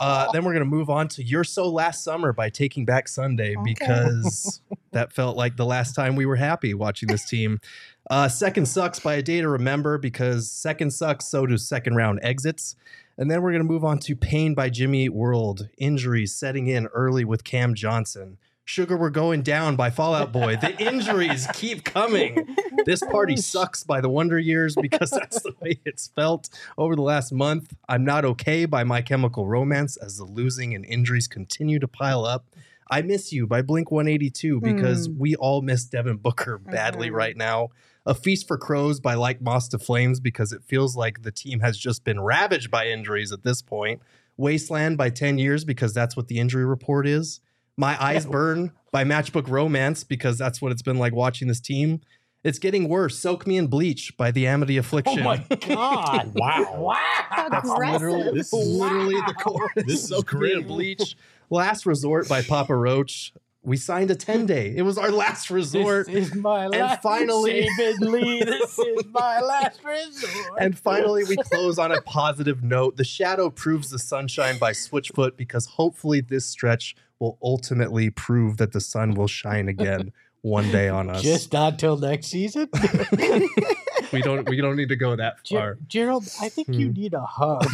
Uh, 0.00 0.32
then 0.32 0.42
we're 0.46 0.52
going 0.54 0.64
to 0.64 0.70
move 0.70 0.88
on 0.88 1.08
to 1.08 1.22
You're 1.22 1.44
So 1.44 1.68
Last 1.68 2.02
Summer 2.02 2.32
by 2.32 2.48
Taking 2.48 2.86
Back 2.86 3.06
Sunday 3.06 3.54
Okay. 3.54 3.74
because 3.74 4.62
that 4.92 5.12
felt 5.12 5.36
like 5.36 5.58
the 5.58 5.66
last 5.66 5.94
time 5.94 6.16
we 6.16 6.24
were 6.24 6.36
happy 6.36 6.72
watching 6.72 7.06
this 7.06 7.28
team. 7.28 7.60
Uh, 8.08 8.26
second 8.26 8.64
Sucks 8.64 8.98
by 8.98 9.16
A 9.16 9.22
Day 9.22 9.42
to 9.42 9.48
Remember 9.50 9.98
because 9.98 10.50
second 10.50 10.92
sucks, 10.94 11.26
so 11.26 11.44
do 11.44 11.58
second 11.58 11.96
round 11.96 12.18
exits. 12.22 12.76
And 13.18 13.30
then 13.30 13.42
we're 13.42 13.50
going 13.50 13.62
to 13.62 13.68
move 13.68 13.84
on 13.84 13.98
to 13.98 14.16
Pain 14.16 14.54
by 14.54 14.70
Jimmy 14.70 15.04
Eat 15.04 15.12
World, 15.12 15.68
injuries 15.76 16.34
setting 16.34 16.66
in 16.66 16.86
early 16.86 17.26
with 17.26 17.44
Cam 17.44 17.74
Johnson. 17.74 18.38
Sugar 18.70 18.96
We're 18.96 19.10
Going 19.10 19.42
Down 19.42 19.74
by 19.74 19.90
Fallout 19.90 20.30
Boy. 20.30 20.54
The 20.54 20.80
injuries 20.88 21.48
keep 21.54 21.82
coming. 21.82 22.54
This 22.86 23.00
Party 23.00 23.36
Sucks 23.36 23.82
by 23.82 24.00
The 24.00 24.08
Wonder 24.08 24.38
Years 24.38 24.76
because 24.80 25.10
that's 25.10 25.42
the 25.42 25.52
way 25.60 25.80
it's 25.84 26.06
felt 26.06 26.48
over 26.78 26.94
the 26.94 27.02
last 27.02 27.32
month. 27.32 27.74
I'm 27.88 28.04
Not 28.04 28.24
Okay 28.24 28.66
by 28.66 28.84
My 28.84 29.02
Chemical 29.02 29.48
Romance 29.48 29.96
as 29.96 30.18
the 30.18 30.24
losing 30.24 30.72
and 30.72 30.84
injuries 30.84 31.26
continue 31.26 31.80
to 31.80 31.88
pile 31.88 32.24
up. 32.24 32.44
I 32.88 33.02
Miss 33.02 33.32
You 33.32 33.44
by 33.48 33.60
Blink 33.60 33.90
182 33.90 34.60
because 34.60 35.08
we 35.10 35.34
all 35.34 35.62
miss 35.62 35.84
Devin 35.86 36.18
Booker 36.18 36.56
badly 36.56 37.10
Mhm. 37.10 37.14
right 37.14 37.36
now. 37.36 37.70
A 38.06 38.14
Feast 38.14 38.46
for 38.46 38.56
Crows 38.56 39.00
by 39.00 39.14
Like 39.14 39.42
Moths 39.42 39.66
to 39.70 39.80
Flames 39.80 40.20
because 40.20 40.52
it 40.52 40.62
feels 40.62 40.94
like 40.96 41.22
the 41.22 41.32
team 41.32 41.58
has 41.58 41.76
just 41.76 42.04
been 42.04 42.20
ravaged 42.20 42.70
by 42.70 42.86
injuries 42.86 43.32
at 43.32 43.42
this 43.42 43.62
point. 43.62 44.00
Wasteland 44.36 44.96
by 44.96 45.10
10 45.10 45.38
Years 45.38 45.64
because 45.64 45.92
that's 45.92 46.16
what 46.16 46.28
the 46.28 46.38
injury 46.38 46.64
report 46.64 47.08
is. 47.08 47.40
My 47.80 47.96
Eyes 48.04 48.26
Burn 48.26 48.72
by 48.92 49.04
Matchbook 49.04 49.48
Romance 49.48 50.04
because 50.04 50.36
that's 50.38 50.60
what 50.60 50.70
it's 50.70 50.82
been 50.82 50.98
like 50.98 51.14
watching 51.14 51.48
this 51.48 51.60
team. 51.60 52.00
It's 52.44 52.58
getting 52.58 52.88
worse. 52.88 53.18
Soak 53.18 53.46
Me 53.46 53.56
in 53.58 53.66
Bleach 53.66 54.16
by 54.16 54.30
The 54.30 54.46
Amity 54.46 54.76
Affliction. 54.76 55.20
Oh 55.20 55.24
my 55.24 55.38
God! 55.68 56.32
Wow. 56.34 56.74
Wow! 56.78 57.46
Aggressive. 57.46 57.78
literally, 57.78 58.30
This 58.38 58.52
is- 58.52 58.68
literally 58.68 59.14
the 59.26 59.34
chorus. 59.34 59.70
This 59.76 60.02
is 60.04 60.08
Soak 60.08 60.32
Me 60.34 60.52
in 60.52 60.56
grim. 60.58 60.66
Bleach. 60.68 61.16
Last 61.50 61.84
Resort 61.86 62.28
by 62.28 62.42
Papa 62.42 62.74
Roach. 62.76 63.32
We 63.62 63.76
signed 63.76 64.10
a 64.10 64.14
10 64.14 64.46
day. 64.46 64.72
It 64.74 64.82
was 64.82 64.96
our 64.96 65.10
last 65.10 65.50
resort. 65.50 66.06
This 66.06 66.28
is 66.30 66.34
my 66.34 66.66
last. 66.68 66.92
And 66.92 67.02
finally- 67.02 67.68
David 67.76 68.00
Lee. 68.00 68.42
This 68.42 68.78
is 68.78 69.04
my 69.10 69.38
last 69.40 69.84
resort. 69.84 70.58
And 70.58 70.78
finally, 70.78 71.24
we 71.24 71.36
close 71.36 71.78
on 71.78 71.92
a 71.92 72.00
positive 72.00 72.62
note. 72.62 72.96
The 72.96 73.04
Shadow 73.04 73.50
proves 73.50 73.90
the 73.90 73.98
sunshine 73.98 74.56
by 74.58 74.72
Switchfoot 74.72 75.36
because 75.36 75.66
hopefully 75.66 76.22
this 76.22 76.46
stretch 76.46 76.96
will 77.20 77.38
ultimately 77.42 78.10
prove 78.10 78.56
that 78.56 78.72
the 78.72 78.80
sun 78.80 79.14
will 79.14 79.28
shine 79.28 79.68
again 79.68 80.12
one 80.42 80.70
day 80.72 80.88
on 80.88 81.10
us. 81.10 81.22
just 81.22 81.52
not 81.52 81.78
till 81.78 81.96
next 81.98 82.28
season. 82.28 82.68
we 84.12 84.22
don't 84.22 84.48
we 84.48 84.56
don't 84.56 84.74
need 84.74 84.88
to 84.88 84.96
go 84.96 85.14
that 85.14 85.34
far. 85.46 85.74
Ger- 85.74 85.78
Gerald, 85.86 86.28
I 86.40 86.48
think 86.48 86.68
you 86.68 86.86
Hmm. 86.88 86.92
need 86.94 87.14
a 87.14 87.20
hug. 87.20 87.64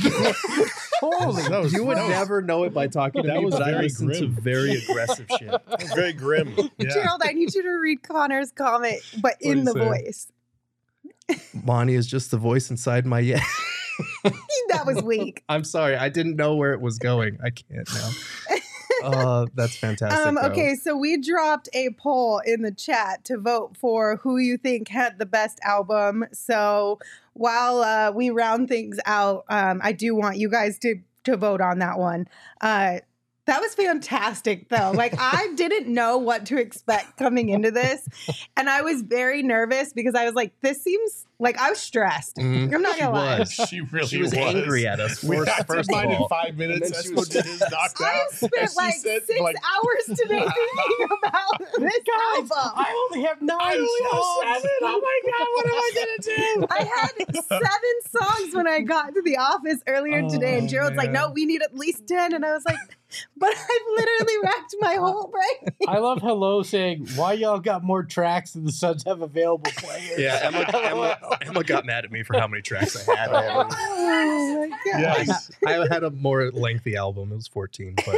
Holy, 1.00 1.42
That 1.48 1.60
was- 1.62 1.72
You 1.72 1.84
would 1.84 1.96
that 1.96 2.08
never 2.10 2.42
know 2.42 2.64
it 2.64 2.74
by 2.74 2.88
talking 2.88 3.22
to 3.22 3.28
That 3.28 3.38
me, 3.38 3.44
was 3.44 3.54
but 3.54 3.62
I 3.62 3.70
very 3.70 3.82
listen 3.84 4.08
to 4.10 4.18
grim. 4.18 4.32
very 4.32 4.72
aggressive 4.82 5.26
shit. 5.38 5.48
That 5.50 5.80
was 5.80 5.92
very 5.92 6.12
grim. 6.12 6.54
Yeah. 6.78 6.88
Gerald, 6.92 7.22
I 7.24 7.32
need 7.32 7.54
you 7.54 7.62
to 7.62 7.70
read 7.70 8.02
Connor's 8.02 8.50
comment, 8.50 9.00
but 9.22 9.34
in 9.40 9.64
What'd 9.64 9.66
the 9.66 9.72
say? 9.80 10.02
voice. 10.04 10.32
Bonnie 11.54 11.94
is 11.94 12.06
just 12.06 12.30
the 12.32 12.36
voice 12.38 12.70
inside 12.70 13.06
my 13.06 13.20
yeah. 13.20 13.42
that 14.68 14.84
was 14.86 15.02
weak. 15.02 15.42
I'm 15.48 15.64
sorry, 15.64 15.96
I 15.96 16.08
didn't 16.08 16.36
know 16.36 16.56
where 16.56 16.72
it 16.72 16.80
was 16.80 16.98
going. 16.98 17.38
I 17.44 17.50
can't 17.50 17.88
now. 17.94 18.10
Uh, 19.02 19.46
that's 19.54 19.76
fantastic. 19.78 20.26
Um, 20.26 20.38
okay, 20.38 20.74
so 20.74 20.96
we 20.96 21.16
dropped 21.16 21.68
a 21.72 21.90
poll 21.90 22.40
in 22.44 22.62
the 22.62 22.72
chat 22.72 23.24
to 23.24 23.38
vote 23.38 23.76
for 23.76 24.16
who 24.16 24.38
you 24.38 24.56
think 24.56 24.88
had 24.88 25.18
the 25.18 25.26
best 25.26 25.58
album. 25.62 26.24
So 26.32 26.98
while 27.34 27.80
uh, 27.80 28.12
we 28.12 28.30
round 28.30 28.68
things 28.68 28.98
out, 29.06 29.44
um, 29.48 29.80
I 29.82 29.92
do 29.92 30.14
want 30.14 30.38
you 30.38 30.48
guys 30.48 30.78
to 30.80 30.96
to 31.24 31.36
vote 31.36 31.60
on 31.60 31.80
that 31.80 31.98
one. 31.98 32.28
Uh, 32.60 33.00
that 33.46 33.60
was 33.60 33.74
fantastic, 33.74 34.68
though. 34.68 34.92
Like 34.94 35.14
I 35.18 35.52
didn't 35.56 35.92
know 35.92 36.18
what 36.18 36.46
to 36.46 36.58
expect 36.58 37.16
coming 37.16 37.48
into 37.48 37.70
this, 37.70 38.06
and 38.56 38.68
I 38.68 38.82
was 38.82 39.02
very 39.02 39.42
nervous 39.42 39.92
because 39.92 40.14
I 40.14 40.24
was 40.24 40.34
like, 40.34 40.52
"This 40.62 40.82
seems 40.82 41.26
like 41.38 41.56
I 41.58 41.70
was 41.70 41.78
stressed." 41.78 42.36
Mhm. 42.36 42.74
I'm 42.74 42.82
not 42.82 42.98
gonna 42.98 43.12
lie. 43.12 43.38
was. 43.40 43.52
She 43.68 43.80
really 43.80 44.06
She 44.08 44.22
was, 44.22 44.32
angry 44.34 44.86
at 44.86 45.00
us. 45.00 45.22
We 45.24 45.36
First, 45.36 45.46
got 45.46 45.56
to 45.58 45.64
first 45.64 45.88
of 45.90 45.94
mine 45.94 46.10
in 46.12 46.28
five 46.28 46.56
minutes. 46.56 46.86
And 46.86 46.94
then 46.94 47.02
she 47.02 47.12
was- 47.14 47.28
did 47.28 47.44
his 47.44 47.60
knocked 47.60 48.00
I 48.00 48.20
out. 48.20 48.32
spent 48.32 48.76
like 48.76 48.94
said, 48.94 49.24
six 49.26 49.40
like, 49.40 49.56
hours 49.56 50.18
today 50.18 50.38
thinking 50.76 51.08
about 51.24 51.58
this 51.78 52.04
album. 52.36 52.50
I 52.76 53.08
only 53.12 53.26
have 53.26 53.42
nine 53.42 53.58
I 53.60 53.74
only 53.74 54.10
have 54.52 54.60
seven. 54.62 54.70
Oh 54.82 55.00
my 55.02 55.30
god, 55.30 55.46
what 55.54 55.66
am 55.66 55.72
I 55.74 55.90
gonna 55.94 56.36
do? 56.36 56.66
I 56.70 56.84
had 57.00 57.44
seven 57.44 57.94
songs 58.40 58.54
when 58.54 58.66
I 58.68 58.80
got 58.80 59.14
to 59.14 59.22
the 59.22 59.36
office 59.36 59.80
earlier 59.86 60.28
today, 60.28 60.58
and 60.58 60.66
Oh, 60.66 60.70
Gerald's 60.70 60.96
like, 60.96 61.10
"No, 61.12 61.30
we 61.30 61.44
need 61.46 61.62
at 61.62 61.76
least 61.76 62.06
10. 62.08 62.32
and 62.34 62.44
I 62.44 62.52
was 62.52 62.64
like, 62.64 62.78
"But 63.36 63.50
I've 63.50 63.86
literally 63.96 64.34
racked 64.42 64.74
my 64.80 64.96
uh, 64.96 65.00
whole 65.00 65.28
brain." 65.28 65.74
I 65.88 65.98
love 65.98 66.20
Hello 66.20 66.62
saying, 66.62 67.08
"Why 67.16 67.34
y'all 67.34 67.60
got 67.60 67.84
more 67.84 68.02
tracks 68.02 68.52
than 68.52 68.64
the 68.64 68.72
Suns 68.72 69.04
have 69.04 69.22
available 69.22 69.70
players?" 69.76 70.18
Yeah, 70.18 70.40
Emma, 70.42 70.58
Emma, 70.74 71.18
Emma 71.42 71.64
got 71.64 71.86
mad 71.86 72.04
at 72.04 72.12
me 72.12 72.22
for 72.22 72.38
how 72.38 72.46
many 72.46 72.62
tracks 72.62 72.96
I 73.08 73.16
had. 73.16 73.30
Oh 73.30 73.64
my 73.64 74.68
god! 74.68 74.78
Yes. 75.00 75.50
I 75.66 75.86
had 75.90 76.04
a 76.04 76.10
more 76.10 76.50
lengthy 76.50 76.96
album. 76.96 77.32
It 77.32 77.36
was 77.36 77.48
14, 77.48 77.94
but 78.04 78.16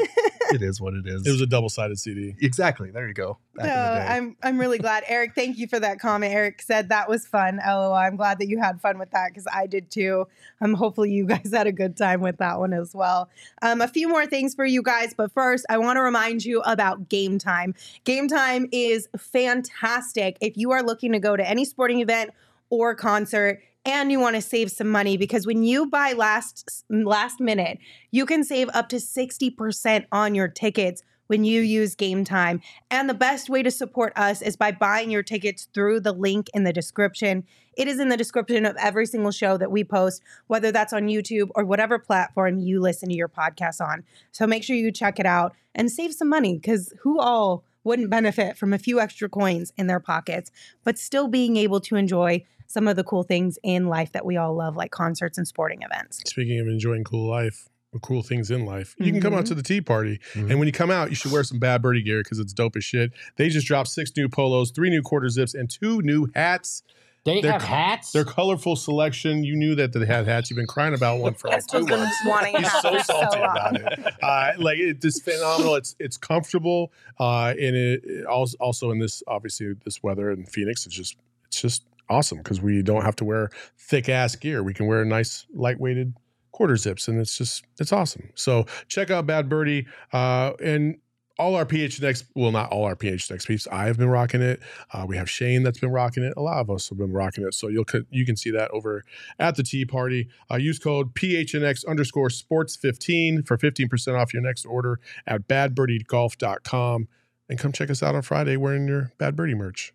it 0.53 0.63
is 0.63 0.81
what 0.81 0.95
it 0.95 1.07
is. 1.07 1.27
It 1.27 1.31
was 1.31 1.41
a 1.41 1.47
double 1.47 1.69
sided 1.69 1.99
CD. 1.99 2.35
exactly. 2.41 2.91
There 2.91 3.07
you 3.07 3.15
go. 3.15 3.39
Back 3.55 3.67
No, 3.67 3.73
in 3.73 3.95
the 3.95 4.01
day. 4.01 4.07
I'm 4.07 4.37
I'm 4.43 4.59
really 4.61 4.79
glad. 4.79 5.05
Eric, 5.07 5.35
thank 5.35 5.59
you 5.59 5.67
for 5.69 5.81
that 5.81 5.99
comment. 6.01 6.33
Eric 6.33 6.63
said 6.63 6.89
that 6.91 7.09
was 7.09 7.27
fun. 7.27 7.61
LOL. 7.67 7.93
I'm 7.95 8.17
glad 8.17 8.39
that 8.39 8.49
you 8.49 8.59
had 8.59 8.81
fun 8.81 8.99
with 8.99 9.11
that 9.11 9.29
because 9.31 9.47
I 9.53 9.67
did 9.67 9.91
too. 9.91 10.27
Um, 10.61 10.75
hopefully 10.75 11.11
you 11.11 11.27
guys 11.35 11.51
had 11.53 11.67
a 11.67 11.73
good 11.73 11.97
time 11.97 12.21
with 12.21 12.39
that 12.39 12.59
one 12.59 12.73
as 12.73 12.95
well. 12.95 13.29
Um, 13.63 13.81
a 13.81 13.89
few 13.89 14.09
more 14.09 14.27
things 14.27 14.55
for 14.55 14.65
you 14.65 14.83
guys, 14.83 15.15
but 15.15 15.33
first 15.33 15.67
I 15.69 15.79
want 15.79 15.97
to 15.97 16.03
remind 16.03 16.45
you 16.45 16.61
about 16.61 17.09
Game 17.09 17.39
Time. 17.39 17.75
Game 18.05 18.29
Time 18.29 18.69
is 18.73 19.09
fantastic 19.19 20.37
if 20.41 20.57
you 20.57 20.71
are 20.73 20.83
looking 20.83 21.13
to 21.13 21.19
go 21.19 21.37
to 21.37 21.49
any 21.49 21.65
sporting 21.65 22.01
event 22.01 22.31
or 22.71 22.95
concert 22.95 23.61
and 23.89 24.13
you 24.13 24.21
want 24.21 24.37
to 24.37 24.43
save 24.43 24.71
some 24.71 24.89
money 24.89 25.17
because 25.17 25.47
when 25.47 25.63
you 25.63 25.87
buy 25.87 26.13
last 26.13 26.85
last 26.91 27.41
minute, 27.41 27.79
you 28.11 28.27
can 28.27 28.45
save 28.45 28.69
up 28.75 28.91
to 28.91 28.97
60% 28.97 30.05
on 30.13 30.35
your 30.35 30.47
tickets 30.47 31.03
when 31.29 31.45
you 31.45 31.63
use 31.63 31.95
Game 31.95 32.23
Time. 32.23 32.61
And 32.91 33.09
the 33.09 33.15
best 33.15 33.49
way 33.49 33.63
to 33.63 33.71
support 33.71 34.13
us 34.15 34.43
is 34.43 34.57
by 34.57 34.73
buying 34.73 35.11
your 35.11 35.23
tickets 35.23 35.69
through 35.73 36.01
the 36.01 36.13
link 36.13 36.49
in 36.53 36.65
the 36.65 36.73
description. 36.73 37.45
It 37.79 37.89
is 37.89 37.99
in 37.99 38.11
the 38.11 38.17
description 38.17 38.67
of 38.67 38.77
every 38.77 39.07
single 39.07 39.31
show 39.31 39.57
that 39.57 39.71
we 39.71 39.85
post, 39.85 40.23
whether 40.49 40.71
that's 40.71 40.93
on 40.93 41.07
YouTube 41.07 41.49
or 41.55 41.65
whatever 41.65 41.99
platform 41.99 42.59
you 42.59 42.81
listen 42.81 43.09
to 43.09 43.15
your 43.15 43.29
podcast 43.29 43.81
on. 43.81 44.05
So 44.33 44.47
make 44.47 44.65
sure 44.65 44.77
you 44.77 44.93
check 44.93 45.19
it 45.19 45.27
out 45.27 45.55
and 45.75 45.91
save 45.91 46.13
some 46.13 46.29
money 46.29 46.57
because 46.57 46.93
who 47.01 47.21
all 47.21 47.65
wouldn't 47.85 48.11
benefit 48.11 48.59
from 48.59 48.75
a 48.75 48.79
few 48.79 49.01
extra 49.01 49.31
coins 49.31 49.73
in 49.79 49.87
their 49.87 50.01
pockets, 50.01 50.51
but 50.85 50.99
still 50.99 51.29
being 51.29 51.57
able 51.57 51.81
to 51.81 51.97
enjoy 51.97 52.45
some 52.69 52.87
of 52.87 52.97
the 52.97 53.05
cool 53.05 53.23
things 53.23 53.59
in 53.63 53.89
life 53.89 54.13
that 54.13 54.25
we 54.25 54.37
all 54.37 54.55
love, 54.55 54.77
like 54.77 54.91
concerts 54.91 55.37
and 55.39 55.49
sporting 55.49 55.81
events. 55.83 56.19
Speaking 56.27 56.61
of 56.61 56.69
enjoying 56.69 57.03
cool 57.05 57.29
life, 57.29 57.69
or 57.95 57.99
cool 58.01 58.23
things 58.23 58.51
in 58.51 58.67
life, 58.67 58.95
you 58.99 59.11
can 59.11 59.21
come 59.23 59.33
out 59.33 59.47
to 59.47 59.55
the 59.55 59.63
tea 59.63 59.81
party. 59.81 60.21
Mhm. 60.35 60.51
And 60.51 60.59
when 60.59 60.67
you 60.69 60.73
come 60.73 60.91
out, 60.91 61.09
you 61.09 61.17
should 61.17 61.33
wear 61.33 61.43
some 61.43 61.59
Bad 61.59 61.81
Birdie 61.81 62.03
gear 62.03 62.23
because 62.23 62.39
it's 62.39 62.53
dope 62.53 62.77
as 62.77 62.85
shit. 62.85 63.13
They 63.37 63.49
just 63.49 63.67
dropped 63.67 63.89
six 63.89 64.13
new 64.15 64.29
polos, 64.29 64.71
three 64.71 64.91
new 64.91 65.01
quarter 65.01 65.31
zips, 65.31 65.55
and 65.55 65.71
two 65.71 66.03
new 66.03 66.29
hats. 66.35 66.83
They 67.25 67.41
They're 67.41 67.53
have 67.53 67.63
co- 67.63 67.67
hats. 67.69 68.13
Their 68.13 68.25
colorful 68.27 68.77
selection. 68.77 69.43
You 69.43 69.57
knew 69.57 69.75
that 69.75 69.93
they 69.95 70.05
had 70.05 70.27
hats. 70.27 70.51
You've 70.51 70.57
been 70.59 70.67
crying 70.67 70.93
about 70.95 71.19
one 71.21 71.33
for 71.35 71.49
like 71.49 71.67
two 71.67 71.79
Espo's 71.79 71.91
months. 71.91 72.17
wanting 72.27 72.55
a 72.57 72.59
He's 72.59 72.69
hat 72.69 72.83
so 72.83 72.91
for 72.93 73.05
so 73.05 73.21
salty 73.21 73.39
about 73.39 73.77
it. 73.81 74.15
Uh, 74.23 74.53
like 74.59 74.79
it's 74.79 75.01
just 75.03 75.25
phenomenal. 75.25 75.75
It's 75.77 75.97
it's 75.99 76.17
comfortable, 76.19 76.93
uh, 77.19 77.55
and 77.59 77.75
it, 77.75 78.05
it 78.05 78.27
also 78.27 78.57
also 78.61 78.91
in 78.91 78.99
this 78.99 79.23
obviously 79.27 79.73
this 79.87 80.03
weather 80.03 80.31
in 80.31 80.45
Phoenix, 80.45 80.85
it's 80.87 80.95
just 80.95 81.17
it's 81.47 81.61
just 81.63 81.83
awesome 82.09 82.39
because 82.39 82.61
we 82.61 82.83
don't 82.83 83.05
have 83.05 83.17
to 83.17 83.25
wear 83.25 83.51
thick 83.79 84.09
ass 84.09 84.37
gear. 84.37 84.63
We 84.63 84.75
can 84.75 84.87
wear 84.87 85.05
nice 85.05 85.47
lightweighted 85.57 86.15
quarter 86.53 86.77
zips, 86.77 87.09
and 87.09 87.21
it's 87.21 87.37
just 87.39 87.65
it's 87.79 87.93
awesome. 87.93 88.31
So 88.35 88.67
check 88.89 89.11
out 89.11 89.27
Bad 89.27 89.49
Birdie, 89.49 89.87
uh, 90.13 90.53
and 90.63 90.99
all 91.39 91.55
our 91.55 91.65
PHNX, 91.65 92.25
well, 92.35 92.51
not 92.51 92.71
all 92.73 92.85
our 92.85 92.97
PHNX 92.97 93.47
peeps. 93.47 93.69
I 93.71 93.87
have 93.87 93.97
been 93.97 94.09
rocking 94.09 94.43
it. 94.43 94.61
Uh, 94.93 95.05
we 95.07 95.17
have 95.17 95.31
Shane 95.31 95.63
that's 95.63 95.79
been 95.79 95.93
rocking 95.93 96.25
it. 96.25 96.35
A 96.37 96.43
lot 96.43 96.59
of 96.59 96.69
us 96.69 96.89
have 96.89 96.99
been 96.99 97.13
rocking 97.13 97.47
it. 97.47 97.55
So 97.55 97.69
you'll 97.69 97.87
you 98.11 98.27
can 98.27 98.37
see 98.37 98.51
that 98.51 98.71
over 98.73 99.05
at 99.39 99.55
the 99.55 99.63
tea 99.63 99.85
party. 99.85 100.29
Uh, 100.51 100.57
use 100.57 100.79
code 100.79 101.15
PHNX 101.15 101.87
underscore 101.87 102.31
sports 102.31 102.75
15 102.77 103.45
for 103.45 103.57
15% 103.57 104.21
off 104.21 104.35
your 104.35 104.43
next 104.43 104.67
order 104.67 104.99
at 105.27 105.47
badbirdiegolf.com. 105.47 107.09
And 107.51 107.59
come 107.59 107.73
check 107.73 107.89
us 107.89 108.03
out 108.03 108.15
on 108.15 108.23
Friday 108.23 108.57
wearing 108.57 108.89
your 108.89 109.13
Bad 109.19 109.37
Birdie 109.37 109.55
merch. 109.55 109.95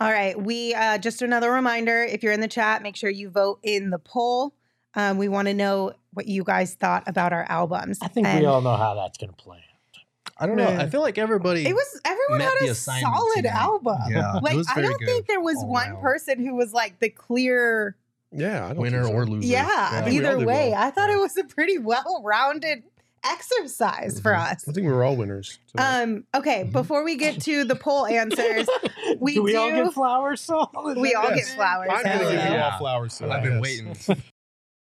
All 0.00 0.10
right. 0.10 0.40
We 0.40 0.74
uh, 0.74 0.98
just 0.98 1.22
another 1.22 1.50
reminder 1.52 2.02
if 2.02 2.22
you're 2.22 2.32
in 2.32 2.40
the 2.40 2.48
chat, 2.48 2.82
make 2.82 2.96
sure 2.96 3.10
you 3.10 3.30
vote 3.30 3.60
in 3.62 3.90
the 3.90 3.98
poll. 3.98 4.54
Um, 4.94 5.18
we 5.18 5.28
want 5.28 5.48
to 5.48 5.54
know 5.54 5.92
what 6.12 6.26
you 6.28 6.44
guys 6.44 6.74
thought 6.74 7.04
about 7.06 7.32
our 7.32 7.44
albums. 7.48 7.98
I 8.02 8.08
think 8.08 8.26
And 8.26 8.40
we 8.40 8.46
all 8.46 8.60
know 8.60 8.76
how 8.76 8.94
that's 8.94 9.18
going 9.18 9.30
to 9.30 9.36
play. 9.36 9.58
I 10.36 10.46
don't 10.46 10.56
know. 10.56 10.68
Yeah. 10.68 10.82
I 10.82 10.88
feel 10.88 11.00
like 11.00 11.16
everybody. 11.18 11.64
It 11.66 11.74
was 11.74 12.00
everyone 12.04 12.38
met 12.38 12.52
had 12.60 12.68
a 12.70 12.74
solid 12.74 13.34
tonight. 13.36 13.52
album. 13.54 13.98
Yeah, 14.08 14.36
it 14.36 14.42
like 14.42 14.56
was 14.56 14.68
I 14.74 14.80
don't 14.80 14.98
good 14.98 15.06
think 15.06 15.26
there 15.28 15.40
was 15.40 15.56
all 15.58 15.68
one 15.68 15.90
around. 15.90 16.02
person 16.02 16.44
who 16.44 16.56
was 16.56 16.72
like 16.72 16.98
the 16.98 17.08
clear. 17.08 17.96
Yeah. 18.32 18.64
I 18.66 18.68
don't 18.70 18.78
winner 18.78 19.04
think 19.04 19.14
so. 19.14 19.18
or 19.20 19.26
loser. 19.26 19.46
Yeah, 19.46 19.90
think 20.02 20.06
we 20.06 20.26
all 20.26 20.32
either 20.34 20.44
way, 20.46 20.70
well. 20.70 20.82
I 20.82 20.90
thought 20.90 21.08
Yeah. 21.08 21.16
it 21.16 21.20
was 21.20 21.36
a 21.36 21.44
pretty 21.44 21.78
well-rounded 21.78 22.82
exercise 23.24 24.20
for 24.20 24.32
Mhm. 24.32 24.52
us. 24.52 24.68
I 24.68 24.72
think 24.72 24.86
we're 24.86 25.02
all 25.04 25.16
winners. 25.16 25.58
tonight. 25.68 26.02
Um. 26.02 26.24
Okay. 26.34 26.64
Mhm. 26.64 26.72
Before 26.72 27.02
we 27.04 27.16
get 27.16 27.40
to 27.42 27.64
the 27.64 27.74
poll 27.76 28.06
answers, 28.20 28.68
we 29.18 29.34
do 29.34 29.42
we 29.42 29.56
all 29.56 29.70
get 29.70 29.92
flowers? 29.92 30.40
So 30.40 30.70
we 30.96 31.14
all 31.14 31.30
Yes. 31.30 31.46
get 31.48 31.56
flowers. 31.56 31.88
I'm 31.92 32.02
going 32.04 32.18
to 32.18 32.24
give 32.24 32.32
you 32.32 32.38
yeah. 32.38 32.52
Yeah. 32.54 32.70
all 32.70 32.78
flowers. 32.78 33.20
I've 33.22 33.42
been 33.42 33.60
waiting. 33.60 33.96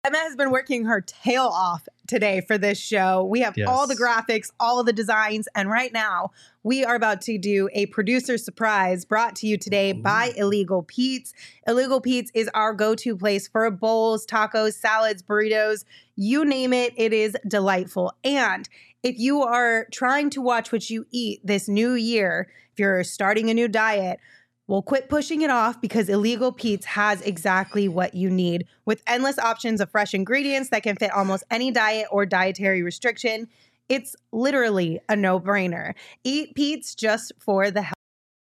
Emma 0.06 0.18
has 0.18 0.36
been 0.36 0.50
working 0.50 0.84
her 0.84 1.00
tail 1.00 1.46
off 1.46 1.88
today 2.06 2.40
for 2.40 2.58
this 2.58 2.78
show. 2.78 3.24
We 3.24 3.40
have 3.40 3.56
all 3.66 3.86
the 3.86 3.96
graphics, 3.96 4.50
all 4.60 4.80
of 4.80 4.86
the 4.86 4.92
designs, 4.92 5.48
and 5.54 5.70
right 5.70 5.92
now 5.92 6.32
we 6.62 6.84
are 6.84 6.94
about 6.94 7.20
to 7.22 7.38
do 7.38 7.68
a 7.72 7.86
producer 7.86 8.38
surprise 8.38 9.04
brought 9.04 9.36
to 9.36 9.46
you 9.46 9.56
today 9.56 9.92
by 9.92 10.32
Illegal 10.36 10.82
Pete's. 10.82 11.32
Illegal 11.66 12.00
Pete's 12.00 12.30
is 12.34 12.48
our 12.54 12.72
go 12.72 12.94
to 12.94 13.16
place 13.16 13.48
for 13.48 13.70
bowls, 13.70 14.26
tacos, 14.26 14.74
salads, 14.74 15.22
burritos, 15.22 15.84
you 16.16 16.44
name 16.44 16.72
it, 16.72 16.92
it 16.96 17.12
is 17.12 17.36
delightful. 17.46 18.12
And 18.22 18.68
if 19.02 19.18
you 19.18 19.42
are 19.42 19.86
trying 19.92 20.30
to 20.30 20.40
watch 20.40 20.72
what 20.72 20.88
you 20.88 21.06
eat 21.10 21.40
this 21.44 21.68
new 21.68 21.92
year, 21.92 22.48
if 22.72 22.78
you're 22.78 23.04
starting 23.04 23.50
a 23.50 23.54
new 23.54 23.68
diet, 23.68 24.18
well, 24.66 24.82
quit 24.82 25.08
pushing 25.08 25.42
it 25.42 25.50
off 25.50 25.80
because 25.80 26.08
Illegal 26.08 26.50
Pete's 26.50 26.86
has 26.86 27.20
exactly 27.20 27.88
what 27.88 28.14
you 28.14 28.30
need 28.30 28.66
with 28.86 29.02
endless 29.06 29.38
options 29.38 29.80
of 29.80 29.90
fresh 29.90 30.14
ingredients 30.14 30.70
that 30.70 30.82
can 30.82 30.96
fit 30.96 31.10
almost 31.12 31.44
any 31.50 31.70
diet 31.70 32.06
or 32.10 32.24
dietary 32.24 32.82
restriction. 32.82 33.48
It's 33.88 34.16
literally 34.32 35.00
a 35.08 35.16
no 35.16 35.38
brainer. 35.38 35.92
Eat 36.24 36.54
Pete's 36.54 36.94
just 36.94 37.32
for 37.38 37.70
the 37.70 37.82
hell. 37.82 37.93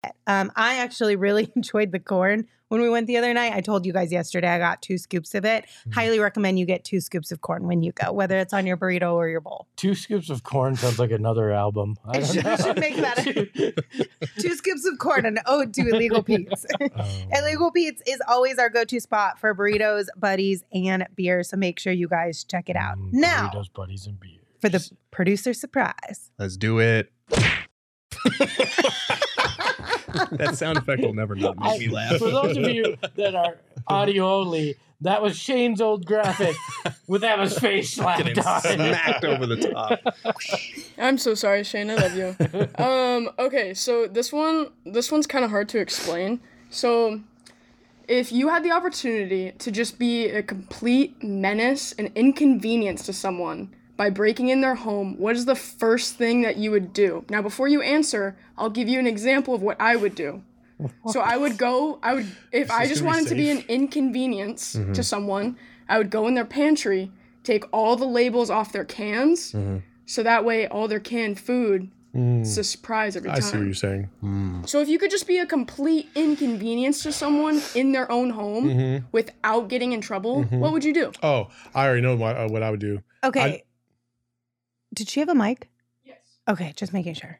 Of 0.04 0.10
it. 0.10 0.16
Um, 0.28 0.52
I 0.56 0.76
actually 0.80 1.16
really 1.16 1.52
enjoyed 1.56 1.92
the 1.92 2.00
corn 2.00 2.48
when 2.70 2.82
we 2.82 2.90
went 2.90 3.06
the 3.08 3.18
other 3.18 3.34
night. 3.34 3.54
I 3.54 3.62
told 3.62 3.86
you 3.86 3.94
guys 3.94 4.12
yesterday 4.12 4.48
I 4.48 4.58
got 4.58 4.82
two 4.82 4.98
scoops 4.98 5.36
of 5.36 5.46
it. 5.46 5.66
Mhm. 5.88 5.94
Highly 5.94 6.20
recommend 6.20 6.58
you 6.58 6.66
get 6.66 6.84
two 6.84 7.00
scoops 7.02 7.32
of 7.32 7.42
corn 7.42 7.68
when 7.68 7.84
you 7.84 7.92
go, 7.92 8.12
whether 8.12 8.38
it's 8.40 8.54
on 8.54 8.66
your 8.66 8.78
burrito 8.78 9.14
or 9.14 9.28
your 9.28 9.42
bowl. 9.42 9.68
Two 9.76 9.94
scoops 9.94 10.30
of 10.32 10.44
corn 10.44 10.76
sounds 10.76 10.98
like 10.98 11.12
another 11.12 11.52
album. 11.52 11.98
I 12.06 12.14
don't 12.20 12.26
should- 12.34 12.44
know. 12.44 12.56
we 12.58 12.64
should 12.64 12.80
make 12.80 12.96
that 12.98 13.84
Two 14.40 14.56
scoops 14.56 14.86
of 14.86 14.98
corn 14.98 15.26
and 15.26 15.38
an 15.38 15.44
ode 15.46 15.74
to 15.76 15.82
Illegal 15.90 16.24
Pete's. 16.24 16.66
Illegal 17.32 17.72
Pete's 17.72 18.02
is 18.08 18.20
always 18.28 18.58
our 18.58 18.70
go-to 18.70 19.00
spot 19.00 19.40
for 19.40 19.54
burritos, 19.54 20.08
buddies, 20.18 20.64
and 20.74 21.06
beer. 21.16 21.44
So 21.44 21.58
make 21.58 21.78
sure 21.80 21.94
you 21.94 22.08
guys 22.08 22.44
check 22.44 22.70
it 22.70 22.76
out. 22.76 22.98
Mm, 22.98 23.14
Now 23.14 23.50
burritos, 23.54 23.72
buddies, 23.74 24.08
and 24.08 24.20
beers. 24.20 24.40
for 24.60 24.70
the 24.70 24.90
producer 25.12 25.54
surprise. 25.54 26.32
Let's 26.40 26.58
do 26.58 26.80
it. 26.80 27.12
that 30.32 30.56
sound 30.58 30.78
effect 30.78 31.02
will 31.02 31.14
never 31.14 31.36
not 31.36 31.58
make 31.58 31.80
me 31.80 31.90
laugh. 31.90 32.18
For 32.18 32.30
those 32.30 32.58
of 32.58 32.68
you 32.70 32.98
that 33.16 33.36
are 33.36 33.58
audio 33.88 34.28
only, 34.28 34.76
that 35.02 35.22
was 35.22 35.38
Shane's 35.38 35.82
old 35.82 36.06
graphic 36.06 36.56
with 37.08 37.24
Emma's 37.24 37.58
face 37.58 37.94
slapped 37.96 38.38
on 38.38 38.62
smacked 38.62 39.26
over 39.26 39.46
the 39.46 39.58
top. 39.58 40.00
I'm 40.98 41.18
so 41.18 41.36
sorry, 41.36 41.64
Shane. 41.64 41.90
I 41.90 41.96
love 41.96 42.16
you. 42.16 42.84
um, 42.84 43.30
okay, 43.40 43.74
so 43.74 44.08
this 44.08 44.32
one, 44.32 44.68
this 44.86 45.12
one's 45.12 45.28
kind 45.28 45.44
of 45.44 45.52
hard 45.52 45.68
to 45.70 45.80
explain. 45.80 46.40
So, 46.70 47.22
if 48.08 48.32
you 48.32 48.50
had 48.50 48.64
the 48.64 48.72
opportunity 48.72 49.52
to 49.52 49.72
just 49.72 50.00
be 50.00 50.28
a 50.28 50.44
complete 50.44 51.22
menace 51.24 51.94
and 51.94 52.12
inconvenience 52.16 53.06
to 53.06 53.14
someone 53.14 53.74
by 53.96 54.10
breaking 54.10 54.50
in 54.50 54.62
their 54.62 54.76
home, 54.76 55.18
what 55.18 55.36
is 55.36 55.46
the 55.46 55.56
first 55.56 56.16
thing 56.16 56.42
that 56.42 56.58
you 56.58 56.72
would 56.72 56.94
do? 56.94 57.26
Now, 57.30 57.42
before 57.42 57.68
you 57.68 57.82
answer, 57.82 58.36
I'll 58.58 58.70
give 58.70 58.90
you 58.90 59.00
an 59.00 59.08
example 59.08 59.54
of 59.54 59.62
what 59.62 59.80
I 59.80 59.96
would 59.96 60.16
do. 60.16 60.42
So 61.08 61.22
I 61.22 61.38
would 61.38 61.58
go. 61.58 62.00
I 62.04 62.16
would 62.16 62.28
if 62.52 62.70
I 62.70 62.88
just 62.88 63.04
gonna 63.04 63.12
be 63.12 63.16
wanted 63.16 63.30
to 63.30 63.36
be 63.36 63.50
an 63.50 63.58
safe. 63.58 63.70
inconvenience 63.70 64.74
to 64.74 64.80
mm-hmm. 64.80 65.02
someone. 65.02 65.58
I 65.88 65.98
would 65.98 66.10
go 66.10 66.28
in 66.28 66.34
their 66.34 66.46
pantry, 66.46 67.12
take 67.44 67.66
all 67.72 67.96
the 67.96 68.06
labels 68.06 68.50
off 68.50 68.72
their 68.72 68.84
cans, 68.86 69.52
mm-hmm. 69.52 69.78
so 70.06 70.24
that 70.24 70.44
way 70.44 70.68
all 70.68 70.88
their 70.88 71.00
canned 71.00 71.40
food 71.40 71.90
mm. 72.16 72.42
is 72.42 72.58
a 72.58 72.64
surprise 72.64 73.16
every 73.16 73.30
time. 73.30 73.38
I 73.38 73.40
see 73.42 73.46
what 73.48 73.52
time. 73.54 73.66
you're 73.66 73.74
saying. 73.76 74.10
Mm. 74.24 74.70
So 74.70 74.82
if 74.82 74.88
you 74.88 74.98
could 74.98 75.12
just 75.12 75.28
be 75.28 75.38
a 75.40 75.46
complete 75.46 76.10
inconvenience 76.16 77.04
to 77.04 77.12
someone 77.12 77.62
in 77.76 77.92
their 77.92 78.12
own 78.12 78.32
home 78.32 78.70
Mm-hmm. 78.70 79.06
without 79.12 79.68
getting 79.68 79.94
in 79.94 80.02
trouble, 80.02 80.44
mm-hmm. 80.44 80.60
what 80.60 80.72
would 80.72 80.84
you 80.84 80.94
do? 80.94 81.12
Oh, 81.22 81.50
I 81.76 81.86
already 81.86 82.02
know 82.02 82.16
what, 82.16 82.36
uh, 82.36 82.48
what 82.48 82.64
I 82.64 82.72
would 82.72 82.80
do. 82.80 83.02
Okay. 83.24 83.64
Did 84.94 85.10
she 85.10 85.20
have 85.20 85.30
a 85.30 85.36
mic? 85.36 85.70
Yes. 86.04 86.18
Okay, 86.48 86.74
just 86.76 86.94
making 86.94 87.16
sure. 87.16 87.40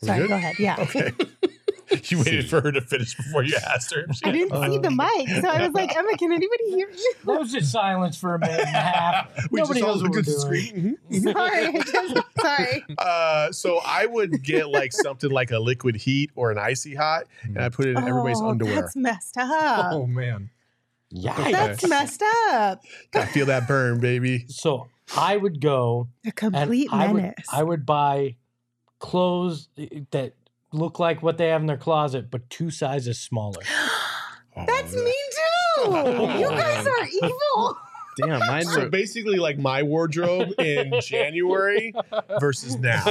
We 0.00 0.08
Sorry, 0.08 0.20
good? 0.20 0.28
go 0.28 0.34
ahead. 0.34 0.58
Yeah. 0.58 0.76
Okay. 0.80 1.12
you 2.08 2.18
waited 2.18 2.48
for 2.50 2.60
her 2.60 2.72
to 2.72 2.80
finish 2.80 3.14
before 3.16 3.42
you 3.44 3.56
asked 3.74 3.94
her. 3.94 4.06
she 4.12 4.24
I 4.24 4.32
didn't 4.32 4.70
see 4.70 4.78
the 4.78 4.90
mic, 4.90 5.28
so 5.42 5.48
I 5.48 5.64
was 5.66 5.72
like, 5.74 5.94
Emma, 5.96 6.16
can 6.16 6.32
anybody 6.32 6.64
hear 6.70 6.88
you? 6.90 7.12
That 7.26 7.38
was 7.40 7.52
just 7.52 7.70
silence 7.70 8.16
for 8.18 8.34
a 8.34 8.38
minute 8.38 8.60
and 8.60 8.68
a 8.68 8.78
half. 8.78 9.30
We 9.50 9.60
Nobody 9.60 9.80
just 9.80 9.88
all 9.88 9.94
knows 9.96 10.02
what 10.02 10.12
we're 10.12 10.18
at 10.20 10.24
the 10.24 10.32
doing. 10.32 10.40
screen. 10.40 10.98
Mhm. 11.10 11.32
Sorry, 11.32 11.72
just, 11.84 12.26
sorry. 12.40 12.84
Uh, 12.98 13.52
so 13.52 13.80
I 13.86 14.06
would 14.06 14.42
get 14.42 14.68
like 14.70 14.92
something 14.92 15.30
like 15.30 15.50
a 15.50 15.58
liquid 15.58 15.94
heat 15.96 16.30
or 16.34 16.50
an 16.50 16.58
icy 16.58 16.94
hot, 16.94 17.24
and 17.42 17.58
I 17.60 17.68
put 17.68 17.86
it 17.86 17.90
in 17.96 17.98
everybody's 17.98 18.40
Oh, 18.40 18.48
underwear. 18.50 18.74
That's 18.80 18.96
messed 18.96 19.36
up. 19.38 19.92
Oh 19.92 20.06
man. 20.06 20.50
Yikes. 21.14 21.52
That's 21.52 21.86
messed 21.88 22.22
up. 22.48 22.82
I 23.14 23.26
feel 23.26 23.46
that 23.46 23.68
burn, 23.68 24.00
baby. 24.00 24.46
So 24.48 24.88
I 25.16 25.36
would 25.36 25.60
go 25.60 26.08
A 26.26 26.32
complete 26.32 26.88
I 26.92 27.12
would, 27.12 27.22
menace. 27.22 27.46
I 27.52 27.62
would 27.62 27.84
buy 27.86 28.36
clothes 28.98 29.68
that 30.10 30.34
look 30.72 30.98
like 30.98 31.22
what 31.22 31.38
they 31.38 31.48
have 31.48 31.60
in 31.60 31.66
their 31.66 31.76
closet, 31.76 32.30
but 32.30 32.48
two 32.50 32.70
sizes 32.70 33.18
smaller. 33.18 33.60
That's 34.66 34.94
Oh, 34.94 35.04
me 35.04 35.14
too. 36.34 36.38
You 36.38 36.48
guys 36.50 36.86
are 36.86 37.06
evil. 37.22 37.78
Damn, 38.18 38.40
mine 38.40 38.64
So 38.66 38.90
basically, 38.90 39.36
like 39.36 39.58
my 39.58 39.82
wardrobe 39.82 40.52
in 40.58 40.92
January 41.02 41.94
versus 42.38 42.76
now. 42.78 43.02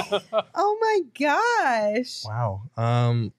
Oh 0.53 0.77
my 0.79 0.99
gosh. 1.19 2.23
wow. 2.23 2.61
Um 2.77 3.33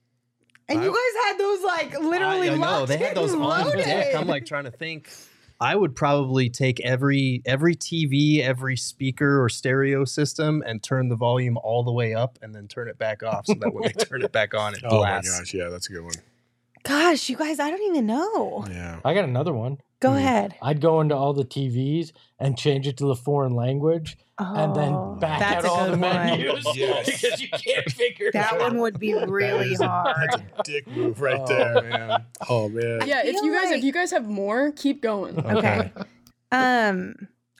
And 0.68 0.80
I- 0.80 0.84
you 0.84 0.90
guys 0.90 1.24
had 1.24 1.38
those 1.38 1.62
like 1.62 2.00
literally 2.00 2.48
I, 2.50 2.54
I 2.54 2.56
know 2.56 2.86
they 2.86 2.96
had 2.96 3.16
those 3.16 3.32
on 3.34 3.40
loaded. 3.40 3.84
deck. 3.84 4.14
I'm 4.16 4.26
like 4.26 4.44
trying 4.46 4.64
to 4.64 4.72
think. 4.72 5.08
I 5.62 5.76
would 5.76 5.94
probably 5.94 6.50
take 6.50 6.80
every 6.80 7.40
every 7.46 7.76
TV, 7.76 8.40
every 8.40 8.76
speaker 8.76 9.42
or 9.42 9.48
stereo 9.48 10.04
system, 10.04 10.62
and 10.66 10.82
turn 10.82 11.08
the 11.08 11.14
volume 11.16 11.56
all 11.58 11.84
the 11.84 11.92
way 11.92 12.14
up, 12.14 12.38
and 12.42 12.52
then 12.54 12.66
turn 12.66 12.88
it 12.88 12.98
back 12.98 13.22
off, 13.22 13.46
so 13.46 13.54
that 13.54 13.72
when 13.72 13.84
they 13.84 14.04
turn 14.04 14.22
it 14.22 14.32
back 14.40 14.54
on, 14.54 14.74
it 14.74 14.80
Oh 14.84 15.02
my 15.02 15.20
gosh, 15.22 15.54
yeah, 15.54 15.68
that's 15.68 15.88
a 15.88 15.92
good 15.92 16.02
one. 16.02 16.14
Gosh, 16.84 17.28
you 17.28 17.36
guys, 17.36 17.60
I 17.60 17.70
don't 17.70 17.82
even 17.82 18.06
know. 18.06 18.66
Yeah. 18.68 18.98
I 19.04 19.14
got 19.14 19.22
another 19.24 19.52
one. 19.52 19.78
Go 20.00 20.10
Mm. 20.10 20.16
ahead. 20.16 20.54
I'd 20.60 20.80
go 20.80 21.00
into 21.00 21.14
all 21.14 21.32
the 21.32 21.44
TVs 21.44 22.10
and 22.40 22.58
change 22.58 22.88
it 22.88 22.96
to 22.96 23.04
the 23.06 23.14
foreign 23.14 23.54
language 23.54 24.16
and 24.56 24.72
Oh, 24.72 24.74
then 24.74 25.18
back 25.20 25.38
that's 25.38 25.64
out 25.64 25.70
all 25.70 25.84
the 25.86 25.92
good 25.92 26.00
one. 26.00 26.26
menus 26.26 26.66
Yes. 26.76 27.06
because 27.06 27.40
you 27.40 27.48
can't 27.48 27.90
figure 27.90 28.26
it 28.26 28.32
That 28.34 28.54
out. 28.54 28.60
one 28.60 28.78
would 28.78 28.98
be 28.98 29.14
really 29.14 29.72
is- 29.72 29.78
That's 29.78 29.90
hard. 29.90 30.42
a 30.58 30.62
dick 30.62 30.86
move 30.88 31.20
right 31.20 31.40
Oh, 31.40 31.46
there. 31.46 31.82
man. 31.82 32.24
Oh 32.48 32.68
man. 32.68 33.06
Yeah, 33.06 33.22
if 33.24 33.34
you 33.42 33.52
guys 33.52 33.70
like- 33.70 33.78
if 33.78 33.84
you 33.84 33.92
guys 33.92 34.10
have 34.10 34.26
more, 34.26 34.72
keep 34.72 35.02
going. 35.02 35.38
Okay. 35.44 35.92
Um. 36.50 37.14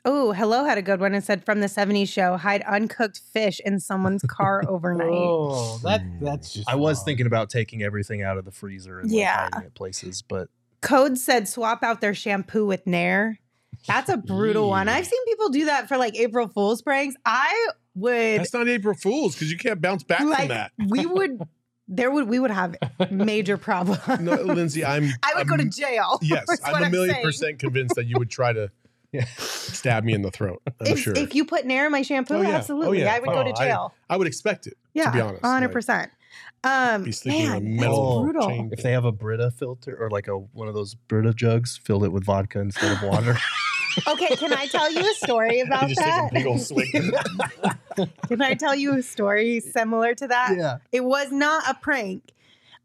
Oh, 0.05 0.33
hello 0.33 0.65
had 0.65 0.77
a 0.77 0.81
good 0.81 0.99
one 0.99 1.13
and 1.13 1.23
said 1.23 1.45
from 1.45 1.61
the 1.61 1.67
'70s 1.67 2.09
show, 2.09 2.35
hide 2.35 2.61
uncooked 2.63 3.21
fish 3.31 3.61
in 3.63 3.79
someone's 3.79 4.21
car 4.23 4.61
overnight. 4.67 5.07
Oh, 5.09 5.77
that 5.83 6.01
that's 6.19 6.53
just. 6.53 6.69
I 6.69 6.75
was 6.75 6.97
wrong. 6.97 7.05
thinking 7.05 7.25
about 7.25 7.49
taking 7.49 7.83
everything 7.83 8.21
out 8.21 8.37
of 8.37 8.43
the 8.43 8.51
freezer 8.51 8.99
and 8.99 9.09
like, 9.09 9.17
Yeah. 9.17 9.49
hiding 9.53 9.67
it 9.67 9.75
places, 9.75 10.21
but 10.21 10.49
Code 10.81 11.17
said 11.17 11.47
swap 11.47 11.83
out 11.83 12.01
their 12.01 12.13
shampoo 12.13 12.65
with 12.65 12.85
Nair. 12.85 13.39
That's 13.87 14.09
a 14.09 14.17
brutal 14.17 14.69
one. 14.69 14.87
I've 14.89 15.05
seen 15.07 15.23
people 15.25 15.49
do 15.49 15.65
that 15.65 15.87
for 15.87 15.97
like 15.97 16.15
April 16.15 16.47
Fool's 16.47 16.81
pranks. 16.81 17.15
I 17.25 17.67
would 17.95 18.39
That's 18.39 18.53
not 18.53 18.67
April 18.67 18.95
Fools 18.95 19.35
because 19.35 19.51
you 19.51 19.57
can't 19.57 19.81
bounce 19.81 20.03
back 20.03 20.19
from 20.19 20.29
that. 20.49 20.71
we 20.89 21.05
would 21.05 21.41
there 21.87 22.09
would 22.11 22.27
we 22.27 22.39
would 22.39 22.51
have 22.51 22.75
major 23.11 23.57
problems. 23.57 24.01
No, 24.21 24.33
Lindsay, 24.35 24.85
I'm. 24.85 25.09
I 25.23 25.33
would 25.35 25.47
go 25.47 25.57
to 25.57 25.65
jail. 25.65 26.17
Yes, 26.21 26.45
I'm 26.65 26.83
a 26.83 26.89
million 26.89 27.13
saying. 27.15 27.25
percent 27.25 27.59
convinced 27.59 27.95
that 27.95 28.05
you 28.05 28.15
would 28.17 28.29
try 28.29 28.53
to 28.53 28.71
Yeah. 29.11 29.25
stab 29.37 30.03
me 30.03 30.13
in 30.13 30.21
the 30.21 30.31
throat. 30.31 30.61
I'm 30.65 30.87
If, 30.87 30.99
sure. 30.99 31.13
if 31.15 31.35
you 31.35 31.45
put 31.45 31.65
Nair 31.65 31.85
in 31.85 31.91
my 31.91 32.01
shampoo, 32.01 32.35
Oh, 32.35 32.41
yeah. 32.41 32.49
Oh, 32.49 32.53
absolutely, 32.53 32.99
yeah. 33.01 33.13
I 33.13 33.19
would 33.19 33.29
go 33.29 33.41
Oh, 33.41 33.43
to 33.43 33.53
jail. 33.53 33.93
I 34.09 34.17
would 34.17 34.27
expect 34.27 34.65
it. 34.65 34.75
yeah, 34.93 35.05
to 35.05 35.11
be 35.11 35.21
honest, 35.21 35.43
hundred 35.45 35.67
like, 35.67 35.73
percent. 35.73 36.11
Um, 36.63 37.03
be 37.03 37.11
sticking 37.11 37.45
a 37.47 37.59
man, 37.59 37.75
metal 37.75 38.23
brutal. 38.23 38.47
chain. 38.47 38.69
if 38.71 38.81
they 38.83 38.91
have 38.91 39.03
a 39.05 39.11
Brita 39.11 39.51
filter 39.51 39.95
or 39.99 40.09
like 40.09 40.27
a 40.27 40.37
one 40.37 40.67
of 40.67 40.73
those 40.73 40.95
Brita 40.95 41.33
jugs, 41.33 41.77
fill 41.83 42.03
it 42.03 42.11
with 42.11 42.23
vodka 42.25 42.59
instead 42.59 42.91
of 42.91 43.03
water. 43.03 43.37
Okay, 44.07 44.35
can 44.37 44.51
I 44.51 44.65
tell 44.65 44.91
you 44.91 45.01
a 45.01 45.13
story 45.13 45.59
You 45.59 45.65
about 45.65 45.87
just 45.87 45.99
that? 46.01 46.29
take 46.31 46.31
a 46.31 46.33
big 46.33 46.47
old 46.47 46.61
swig. 46.61 46.87
Can 48.27 48.41
I 48.41 48.55
tell 48.55 48.73
you 48.73 48.97
a 48.97 49.03
story 49.03 49.59
similar 49.59 50.15
to 50.15 50.27
that? 50.29 50.55
yeah. 50.57 50.77
It 50.91 51.03
was 51.03 51.31
not 51.31 51.69
a 51.69 51.75
prank. 51.75 52.31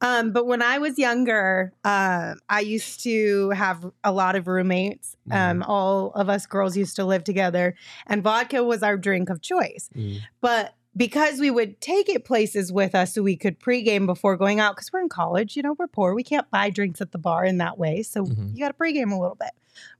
Um, 0.02 0.32
but 0.32 0.46
when 0.46 0.60
I 0.60 0.76
was 0.78 0.98
younger, 0.98 1.72
uh, 1.82 2.34
I 2.50 2.60
used 2.60 3.02
to 3.04 3.50
have 3.50 3.90
a 4.04 4.12
lot 4.12 4.36
of 4.36 4.46
roommates. 4.46 5.16
Um, 5.30 5.62
all 5.62 6.12
of 6.12 6.28
us 6.28 6.44
girls 6.44 6.76
used 6.76 6.94
to 6.96 7.04
live 7.06 7.24
together, 7.24 7.74
and 8.06 8.22
vodka 8.22 8.62
was 8.62 8.82
our 8.82 8.96
drink 8.98 9.28
of 9.30 9.40
choice. 9.40 9.88
Mm. 9.96 10.20
But 10.42 10.74
because 10.96 11.38
we 11.38 11.50
would 11.50 11.80
take 11.80 12.08
it 12.08 12.24
places 12.24 12.72
with 12.72 12.94
us 12.94 13.14
so 13.14 13.22
we 13.22 13.36
could 13.36 13.60
pregame 13.60 14.06
before 14.06 14.36
going 14.36 14.58
out, 14.60 14.74
because 14.76 14.92
we're 14.92 15.00
in 15.00 15.08
college, 15.08 15.56
you 15.56 15.62
know, 15.62 15.74
we're 15.78 15.86
poor. 15.86 16.14
We 16.14 16.24
can't 16.24 16.50
buy 16.50 16.70
drinks 16.70 17.00
at 17.00 17.12
the 17.12 17.18
bar 17.18 17.44
in 17.44 17.58
that 17.58 17.78
way. 17.78 18.02
So 18.02 18.24
Mhm. 18.24 18.52
you 18.54 18.58
got 18.58 18.68
to 18.68 18.74
pregame 18.74 19.12
a 19.12 19.18
little 19.18 19.36
bit. 19.38 19.50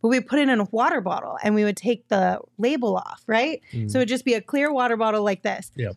But 0.03 0.09
we 0.09 0.19
put 0.21 0.41
it 0.41 0.49
in 0.49 0.59
a 0.59 0.65
water 0.73 1.01
bottle 1.01 1.39
and 1.43 1.55
we 1.55 1.63
would 1.63 1.77
take 1.77 2.09
the 2.09 2.41
label 2.59 2.97
off, 2.97 3.23
right? 3.29 3.61
Mm. 3.73 3.89
So 3.91 3.99
it'd 3.99 4.09
just 4.09 4.25
be 4.25 4.35
a 4.35 4.41
clear 4.41 4.73
water 4.73 4.97
bottle 4.97 5.23
like 5.23 5.43
this. 5.43 5.71
Yep. 5.77 5.97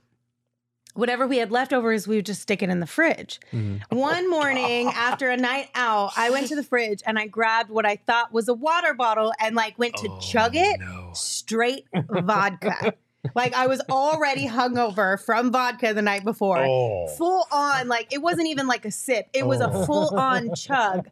Whatever 0.94 1.26
we 1.26 1.38
had 1.38 1.52
leftovers, 1.52 2.06
we 2.08 2.18
would 2.18 2.26
just 2.26 2.42
stick 2.42 2.62
it 2.62 2.70
in 2.70 2.82
the 2.82 2.86
fridge. 2.86 3.40
Mhm. 3.54 3.82
One 3.90 4.30
morning 4.30 4.90
after 4.94 5.30
a 5.30 5.38
night 5.38 5.70
out, 5.74 6.12
I 6.18 6.30
went 6.30 6.48
to 6.50 6.56
the 6.56 6.64
fridge 6.64 7.02
and 7.08 7.18
I 7.18 7.28
grabbed 7.28 7.70
what 7.72 7.86
I 7.86 7.96
thought 7.96 8.34
was 8.34 8.50
a 8.50 8.54
water 8.54 8.94
bottle 8.94 9.32
and 9.40 9.56
like 9.56 9.80
went 9.80 9.96
to 9.96 10.20
chug 10.22 10.56
it 10.56 10.80
No. 10.82 11.12
straight 11.14 11.86
vodka. 12.12 12.94
Like 13.36 13.54
I 13.54 13.68
was 13.68 13.82
already 13.90 14.48
hungover 14.48 15.24
from 15.24 15.52
vodka 15.52 15.94
the 15.94 16.02
night 16.02 16.24
before. 16.24 16.58
oh. 16.60 17.08
Full 17.18 17.46
on, 17.52 17.88
like 17.88 18.12
it 18.14 18.22
wasn't 18.22 18.48
even 18.48 18.68
like 18.68 18.86
a 18.86 18.92
sip. 18.92 19.28
It 19.34 19.46
was 19.46 19.62
a 19.62 19.70
Oh. 19.72 19.86
full 19.86 20.16
on 20.18 20.54
chug. 20.56 21.08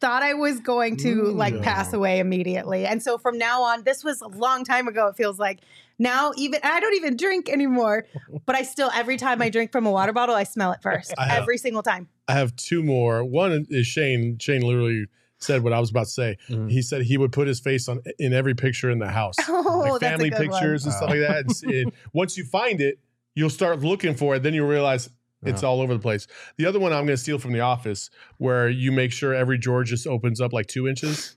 Thought 0.00 0.22
I 0.22 0.34
was 0.34 0.60
going 0.60 0.98
to 0.98 1.22
like 1.30 1.62
pass 1.62 1.92
away 1.94 2.18
immediately. 2.18 2.84
And 2.84 3.02
so 3.02 3.16
from 3.16 3.38
now 3.38 3.62
on, 3.62 3.84
this 3.84 4.04
was 4.04 4.20
a 4.20 4.28
long 4.28 4.64
time 4.64 4.86
ago, 4.88 5.06
it 5.08 5.16
feels 5.16 5.38
like. 5.38 5.60
Now 5.96 6.32
even 6.36 6.58
I 6.64 6.80
don't 6.80 6.94
even 6.94 7.16
drink 7.16 7.48
anymore, 7.48 8.04
but 8.46 8.56
I 8.56 8.62
still 8.62 8.90
every 8.92 9.16
time 9.16 9.40
I 9.40 9.48
drink 9.48 9.70
from 9.70 9.86
a 9.86 9.92
water 9.92 10.12
bottle, 10.12 10.34
I 10.34 10.42
smell 10.42 10.72
it 10.72 10.82
first. 10.82 11.14
Have- 11.16 11.30
every 11.42 11.56
single 11.56 11.84
time. 11.84 12.08
I 12.26 12.32
have 12.32 12.56
two 12.56 12.82
more. 12.82 13.22
One 13.24 13.64
is 13.70 13.86
Shane. 13.86 14.36
Shane 14.38 14.62
literally 14.62 15.06
said 15.44 15.62
what 15.62 15.72
I 15.72 15.80
was 15.80 15.90
about 15.90 16.04
to 16.04 16.10
say. 16.10 16.36
Mhm. 16.48 16.70
He 16.70 16.82
said 16.82 17.02
he 17.02 17.16
would 17.18 17.32
put 17.32 17.46
his 17.46 17.60
face 17.60 17.88
on 17.88 18.00
in 18.18 18.32
every 18.32 18.54
picture 18.54 18.90
in 18.90 18.98
the 18.98 19.08
house, 19.08 19.36
Oh, 19.48 19.78
like 19.88 20.00
that's 20.00 20.02
a 20.04 20.08
family 20.10 20.30
good 20.30 20.38
one. 20.38 20.48
pictures 20.60 20.84
and 20.84 20.94
stuff 20.94 21.10
like 21.10 21.20
that. 21.20 21.44
And 21.62 21.72
and 21.74 21.92
once 22.12 22.36
you 22.36 22.44
find 22.44 22.80
it, 22.80 22.98
you'll 23.34 23.50
start 23.50 23.80
looking 23.80 24.14
for 24.14 24.36
it. 24.36 24.42
Then 24.42 24.54
you 24.54 24.66
realize 24.66 25.10
it's 25.44 25.62
Yeah. 25.62 25.68
all 25.68 25.80
over 25.80 25.92
the 25.92 26.00
place. 26.00 26.26
The 26.56 26.66
other 26.66 26.78
one 26.80 26.92
I'm 26.92 27.00
going 27.04 27.08
to 27.08 27.16
steal 27.18 27.38
from 27.38 27.52
The 27.52 27.60
Office, 27.60 28.08
where 28.38 28.68
you 28.68 28.90
make 28.92 29.12
sure 29.12 29.34
every 29.34 29.58
drawer 29.58 29.84
just 29.84 30.06
opens 30.06 30.40
up 30.40 30.52
like 30.54 30.66
two 30.66 30.88
inches, 30.88 31.36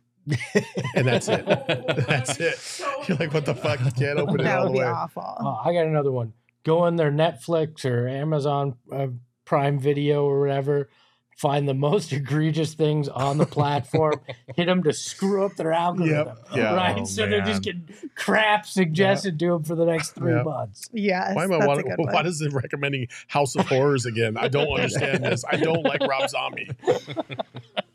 and 0.95 1.05
that's 1.07 1.27
it. 1.27 1.45
That's 2.07 2.39
it. 2.39 2.81
You're 3.07 3.17
like, 3.17 3.33
what 3.33 3.45
the 3.45 3.55
fuck? 3.55 3.79
You 3.83 3.91
can't 3.91 4.19
open 4.19 4.39
it 4.39 4.43
That 4.43 4.59
all 4.59 4.63
would 4.65 4.69
the 4.69 4.79
be 4.79 4.79
way. 4.79 4.85
awful. 4.85 5.23
Oh, 5.39 5.59
I 5.63 5.73
got 5.73 5.85
another 5.87 6.11
one. 6.11 6.33
Go 6.63 6.79
on 6.79 6.95
their 6.97 7.11
Netflix 7.11 7.85
or 7.85 8.07
Amazon 8.07 8.75
uh, 8.91 9.07
Prime 9.45 9.79
Video 9.79 10.25
or 10.25 10.39
whatever. 10.41 10.89
Find 11.37 11.67
the 11.67 11.73
most 11.75 12.11
egregious 12.13 12.73
things 12.73 13.07
on 13.07 13.37
the 13.37 13.45
platform. 13.45 14.19
hit 14.55 14.65
them 14.65 14.81
to 14.83 14.91
screw 14.91 15.45
up 15.45 15.55
their 15.55 15.71
algorithm. 15.71 16.35
yeah. 16.53 16.73
Right. 16.75 16.97
Oh, 16.99 17.05
so 17.05 17.27
they're 17.27 17.41
just 17.45 17.61
getting 17.63 17.87
crap 18.15 18.65
suggested 18.65 19.37
to 19.39 19.47
them 19.53 19.63
for 19.63 19.75
the 19.75 19.85
next 19.85 20.11
three 20.15 20.33
Yeah. 20.33 20.41
months. 20.43 20.89
Yes. 20.93 21.35
Why 21.35 21.43
am 21.43 21.53
I? 21.53 21.57
that's 21.59 21.67
Why, 21.67 21.73
a 21.75 21.83
good 21.83 21.95
why 21.97 22.13
one. 22.13 22.25
is 22.25 22.41
it 22.41 22.51
recommending 22.53 23.07
House 23.27 23.55
of 23.55 23.67
Horrors 23.67 24.05
again? 24.07 24.35
I 24.35 24.47
don't 24.47 24.67
understand 24.67 25.23
this. 25.23 25.45
I 25.49 25.57
don't 25.57 25.83
like 25.83 26.01
Rob 26.01 26.27
Zombie. 26.29 26.69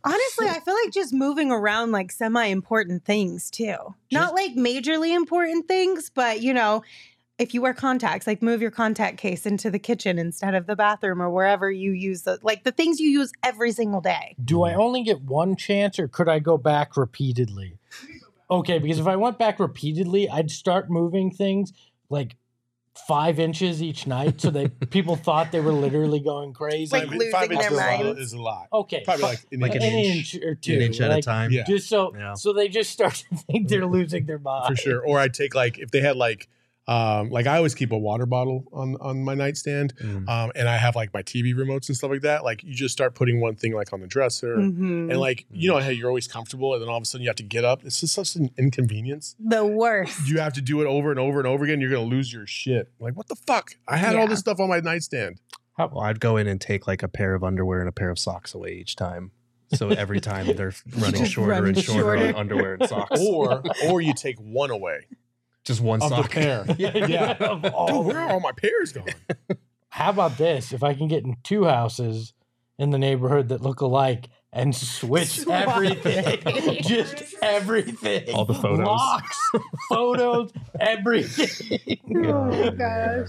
Honestly, 0.04 0.48
I 0.48 0.58
feel 0.64 0.74
like 0.84 0.92
just 0.92 1.12
moving 1.12 1.52
around 1.52 1.92
like 1.92 2.10
semi 2.10 2.44
important 2.46 3.04
things 3.04 3.50
too. 3.50 3.76
Not 4.10 4.34
like 4.34 4.54
majorly 4.56 5.14
important 5.14 5.68
things, 5.68 6.10
but 6.10 6.42
you 6.42 6.52
know, 6.54 6.82
if 7.38 7.54
you 7.54 7.62
wear 7.62 7.74
contacts, 7.74 8.26
like 8.26 8.42
move 8.42 8.60
your 8.62 8.70
contact 8.70 9.18
case 9.18 9.46
into 9.46 9.70
the 9.70 9.78
kitchen 9.78 10.18
instead 10.18 10.54
of 10.54 10.66
the 10.66 10.76
bathroom 10.76 11.20
or 11.20 11.30
wherever 11.30 11.70
you 11.70 11.92
use 11.92 12.22
the 12.22 12.38
like 12.42 12.64
the 12.64 12.72
things 12.72 13.00
you 13.00 13.08
use 13.08 13.32
every 13.42 13.72
single 13.72 14.00
day. 14.00 14.36
Do 14.44 14.62
I 14.62 14.74
only 14.74 15.02
get 15.02 15.22
one 15.22 15.56
chance 15.56 15.98
or 15.98 16.08
could 16.08 16.28
I 16.28 16.38
go 16.38 16.56
back 16.58 16.96
repeatedly? 16.96 17.78
Okay, 18.50 18.78
because 18.78 18.98
if 18.98 19.06
I 19.06 19.16
went 19.16 19.38
back 19.38 19.58
repeatedly, 19.58 20.28
I'd 20.28 20.50
start 20.50 20.90
moving 20.90 21.30
things 21.30 21.72
like 22.10 22.36
five 23.08 23.40
inches 23.40 23.82
each 23.82 24.06
night 24.06 24.38
so 24.40 24.50
that 24.50 24.90
people 24.90 25.16
thought 25.16 25.50
they 25.50 25.60
were 25.60 25.72
literally 25.72 26.20
going 26.20 26.52
crazy. 26.52 26.94
Like 26.94 27.08
losing 27.10 27.30
their 27.30 27.44
inches 27.44 27.66
is 27.66 27.72
a 27.72 27.74
lot- 27.74 28.04
minds. 28.04 28.20
is 28.20 28.32
a 28.34 28.42
lot. 28.42 28.66
okay. 28.72 29.02
Probably 29.04 29.22
fi- 29.22 29.28
like 29.30 29.46
an 29.50 29.60
Like 29.60 29.74
inch. 29.74 29.82
an 29.84 29.88
an 29.92 29.98
inch. 29.98 30.34
inch 30.34 30.44
or 30.44 30.54
two. 30.54 30.74
An 30.74 30.82
inch 30.82 31.00
at 31.00 31.18
a 31.18 31.22
time. 31.22 31.50
Yeah. 31.50 31.64
Just 31.64 31.88
so 31.88 32.14
Yeah. 32.14 32.34
so 32.34 32.52
they 32.52 32.68
just 32.68 32.90
start 32.90 33.14
to 33.30 33.36
think 33.36 33.68
they're 33.68 33.80
mm-hmm. 33.80 33.92
losing 33.92 34.26
their 34.26 34.38
mind. 34.38 34.68
for 34.68 34.76
sure. 34.76 35.00
Or 35.00 35.18
I 35.18 35.28
take 35.28 35.54
like 35.54 35.78
if 35.78 35.90
they 35.90 36.00
had 36.00 36.16
like 36.16 36.48
um 36.88 37.30
like 37.30 37.46
I 37.46 37.56
always 37.58 37.74
keep 37.76 37.92
a 37.92 37.98
water 37.98 38.26
bottle 38.26 38.64
on 38.72 38.96
on 39.00 39.22
my 39.22 39.34
nightstand. 39.34 39.94
Mm. 40.02 40.28
Um 40.28 40.52
and 40.56 40.68
I 40.68 40.76
have 40.76 40.96
like 40.96 41.14
my 41.14 41.22
TV 41.22 41.54
remotes 41.54 41.88
and 41.88 41.96
stuff 41.96 42.10
like 42.10 42.22
that. 42.22 42.42
Like 42.42 42.64
you 42.64 42.74
just 42.74 42.92
start 42.92 43.14
putting 43.14 43.40
one 43.40 43.54
thing 43.54 43.72
like 43.72 43.92
on 43.92 44.00
the 44.00 44.06
dresser. 44.08 44.56
Mhm. 44.56 45.10
And 45.10 45.18
like 45.20 45.46
you 45.50 45.70
know 45.70 45.78
how 45.78 45.90
you're 45.90 46.08
always 46.08 46.26
comfortable 46.26 46.72
and 46.74 46.82
then 46.82 46.88
all 46.88 46.96
of 46.96 47.02
a 47.02 47.06
sudden 47.06 47.22
you 47.22 47.28
have 47.28 47.36
to 47.36 47.42
get 47.44 47.64
up. 47.64 47.84
It's 47.84 48.00
just 48.00 48.14
such 48.14 48.34
an 48.34 48.50
inconvenience. 48.58 49.36
the 49.38 49.64
worst. 49.64 50.26
You 50.28 50.38
have 50.40 50.54
to 50.54 50.60
do 50.60 50.80
it 50.80 50.86
over 50.86 51.10
and 51.12 51.20
over 51.20 51.38
and 51.38 51.46
over 51.46 51.64
again. 51.64 51.80
You're 51.80 51.90
gonna 51.90 52.02
lose 52.02 52.32
your 52.32 52.46
shit. 52.46 52.90
Like 52.98 53.16
what 53.16 53.28
the 53.28 53.36
fuck? 53.36 53.72
I 53.86 53.96
had 53.96 54.16
all 54.16 54.26
this 54.26 54.40
stuff 54.40 54.58
on 54.58 54.68
my 54.68 54.80
nightstand. 54.80 55.40
Well, 55.78 56.00
I'd 56.00 56.20
go 56.20 56.36
in 56.36 56.46
and 56.46 56.60
take 56.60 56.86
like 56.86 57.02
a 57.02 57.08
pair 57.08 57.34
of 57.34 57.42
underwear 57.44 57.80
and 57.80 57.88
a 57.88 57.92
pair 57.92 58.10
of 58.10 58.18
socks 58.18 58.54
away 58.54 58.72
each 58.72 58.94
time. 58.96 59.30
So 59.74 59.88
every 59.88 60.20
time 60.20 60.54
they're 60.54 60.74
running 60.98 61.24
shorter 61.24 61.50
run 61.50 61.66
and 61.68 61.78
shorter, 61.78 62.00
shorter. 62.02 62.26
on 62.28 62.34
underwear 62.34 62.74
and 62.74 62.88
socks. 62.88 63.18
Or 63.20 63.62
or 63.88 64.00
you 64.00 64.12
take 64.14 64.36
one 64.38 64.70
away 64.70 65.06
Just 65.64 65.80
one 65.80 66.02
of 66.02 66.08
sock. 66.08 66.24
the 66.24 66.28
pair. 66.28 66.64
yeah. 66.78 67.32
Of 67.40 67.64
all- 67.66 67.86
Dude, 68.04 68.06
where 68.06 68.18
are 68.18 68.30
all 68.32 68.40
my 68.40 68.52
pairs 68.52 68.92
gone? 68.92 69.06
How 69.88 70.10
about 70.10 70.38
this? 70.38 70.72
If 70.72 70.82
I 70.82 70.94
can 70.94 71.06
get 71.08 71.24
in 71.24 71.36
two 71.44 71.64
houses 71.64 72.32
in 72.78 72.90
the 72.90 72.98
neighborhood 72.98 73.48
that 73.50 73.60
look 73.60 73.80
alike 73.80 74.28
and 74.54 74.74
switch 74.74 75.40
Swap. 75.40 75.68
everything, 75.68 76.42
just 76.82 77.22
everything, 77.42 78.34
All 78.34 78.44
the 78.44 78.52
photos. 78.54 78.86
locks, 78.86 79.50
photos, 79.88 80.50
everything. 80.80 81.98
Oh 82.26 82.44
my 82.46 82.70
gosh. 82.70 83.28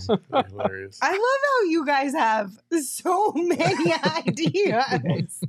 Hilarious. 0.49 0.99
I 1.01 1.11
love 1.11 1.19
how 1.19 1.69
you 1.69 1.85
guys 1.85 2.13
have 2.13 2.51
so 2.81 3.31
many 3.35 3.93
ideas. 4.17 5.43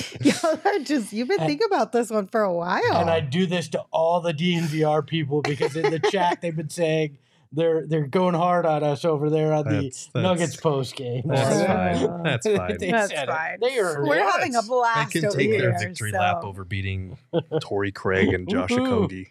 Y'all 0.20 0.58
are 0.64 0.78
just 0.80 1.12
you've 1.12 1.28
been 1.28 1.40
And- 1.40 1.48
thinking 1.48 1.66
about 1.66 1.92
this 1.92 2.10
one 2.10 2.26
for 2.26 2.42
a 2.42 2.52
while. 2.52 2.80
And 2.96 3.10
I 3.10 3.20
do 3.20 3.46
this 3.46 3.68
to 3.68 3.80
all 3.90 4.20
the 4.20 4.32
DNVR 4.34 5.06
people 5.06 5.42
because 5.42 5.76
in 5.76 5.90
the 5.90 5.98
chat 6.10 6.40
they've 6.40 6.54
been 6.56 6.70
saying 6.70 7.18
they're 7.54 7.86
they're 7.86 8.06
going 8.06 8.34
hard 8.34 8.64
on 8.64 8.82
us 8.82 9.04
over 9.04 9.28
there 9.28 9.52
on 9.52 9.64
the 9.64 9.70
That's- 9.70 10.06
that's- 10.12 10.22
Nuggets 10.22 10.56
post 10.56 10.96
game. 10.96 11.22
That's 11.26 11.66
fine. 11.66 12.22
That's 12.22 12.46
fine. 12.46 12.76
They 12.78 12.90
That's 12.90 13.12
fine. 13.12 13.58
They 13.60 13.78
are 13.78 14.00
We're 14.02 14.20
What? 14.24 14.32
having 14.32 14.54
a 14.54 14.62
blast. 14.62 14.68
They 14.68 14.68
blast 14.68 15.12
can 15.12 15.24
over 15.26 15.36
take 15.36 15.50
here. 15.50 15.60
their 15.60 15.78
victory 15.78 16.12
lap 16.12 16.44
over 16.44 16.64
beating 16.64 17.18
Torrey 17.60 17.92
Craig 17.92 18.32
and 18.32 18.48
Josh 18.48 18.70
Woohoo. 18.70 19.08
Okogie. 19.08 19.28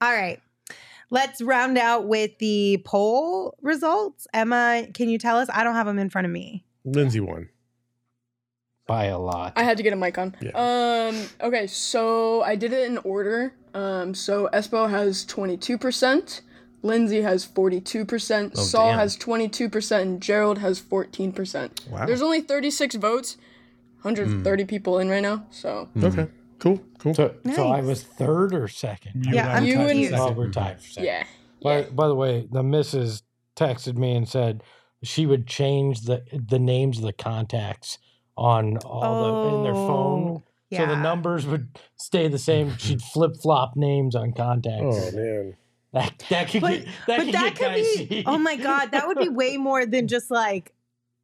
All 0.00 0.12
right. 0.12 0.40
Let's 1.10 1.42
round 1.42 1.76
out 1.76 2.06
with 2.08 2.38
the 2.38 2.80
poll 2.86 3.54
results. 3.60 4.26
Emma, 4.32 4.86
can 4.94 5.10
you 5.10 5.18
tell 5.18 5.36
us? 5.36 5.48
I 5.52 5.62
don't 5.62 5.74
have 5.74 5.86
them 5.86 5.98
in 5.98 6.08
front 6.08 6.24
of 6.24 6.30
me. 6.32 6.64
Lindsay 6.86 7.20
won. 7.20 7.50
By 8.92 9.04
a 9.06 9.18
lot. 9.18 9.52
I 9.56 9.62
had 9.62 9.76
to 9.78 9.82
get 9.82 9.92
a 9.92 9.96
mic 9.96 10.18
on. 10.18 10.34
Yeah. 10.40 10.50
Um. 10.66 11.14
Okay, 11.40 11.66
so 11.66 12.42
I 12.42 12.54
did 12.56 12.72
it 12.72 12.84
in 12.90 12.98
order. 12.98 13.54
Um. 13.74 14.14
So 14.14 14.48
Espo 14.52 14.88
has 14.90 15.24
twenty 15.24 15.56
two 15.56 15.78
percent. 15.78 16.42
Lindsay 16.84 17.22
has 17.22 17.46
42%, 17.46 18.52
Oh, 18.56 18.60
Saul 18.60 18.88
damn. 18.90 18.98
has 18.98 19.16
22%, 19.16 20.00
and 20.02 20.20
Gerald 20.20 20.58
has 20.58 20.80
14%. 20.80 21.88
Wow. 21.88 22.06
There's 22.06 22.20
only 22.22 22.40
36 22.40 22.96
votes, 22.96 23.36
130 24.00 24.64
people 24.64 24.98
in 24.98 25.08
right 25.08 25.22
now, 25.22 25.46
so 25.52 25.88
Okay. 26.02 26.26
Cool. 26.58 26.80
Cool. 26.98 27.14
So, 27.14 27.34
so 27.54 27.68
I 27.68 27.82
was 27.82 28.02
third 28.02 28.52
or 28.52 28.66
second. 28.66 29.26
You 29.26 29.34
Yeah, 29.34 29.56
and 29.56 29.64
You 29.64 29.74
tied 29.74 29.78
for 29.84 29.90
and- 29.90 29.90
confused. 30.00 30.14
Oh, 30.14 30.18
second. 30.26 30.36
we're 30.36 30.50
tied 30.50 30.80
for 30.82 30.88
second. 30.88 31.04
yeah. 31.06 31.24
By, 31.62 31.82
by 31.82 32.08
the 32.08 32.16
way, 32.16 32.48
the 32.50 32.64
missus 32.64 33.22
texted 33.56 33.96
me 33.96 34.16
and 34.16 34.28
said 34.28 34.64
she 35.04 35.24
would 35.24 35.46
change 35.46 36.00
the 36.02 36.24
the 36.32 36.58
names 36.58 36.98
of 36.98 37.04
the 37.04 37.12
contacts 37.12 37.98
on 38.36 38.78
all 38.78 39.50
the 39.50 39.56
in 39.56 39.62
their 39.64 39.72
phone. 39.74 40.42
Oh, 40.72 40.76
So 40.76 40.86
the 40.86 40.96
numbers 40.96 41.46
would 41.46 41.68
stay 41.96 42.28
the 42.28 42.38
same. 42.38 42.76
She'd 42.78 43.02
flip 43.12 43.36
flop 43.42 43.76
names 43.76 44.14
on 44.14 44.32
contacts. 44.32 44.82
Oh 44.98 45.10
man. 45.16 45.56
That 45.92 46.24
that 46.30 46.48
could 46.48 46.62
But, 46.62 46.70
get 46.70 46.86
that 47.06 47.16
but 47.18 47.24
could 47.26 47.34
that 47.34 47.54
get 47.54 47.56
could 47.56 47.76
dicey. 47.76 48.06
be, 48.06 48.24
oh 48.26 48.38
my 48.38 48.56
God, 48.56 48.92
that 48.92 49.06
would 49.06 49.18
be 49.18 49.28
way 49.28 49.58
more 49.58 49.84
than 49.84 50.08
just 50.08 50.30
like 50.30 50.72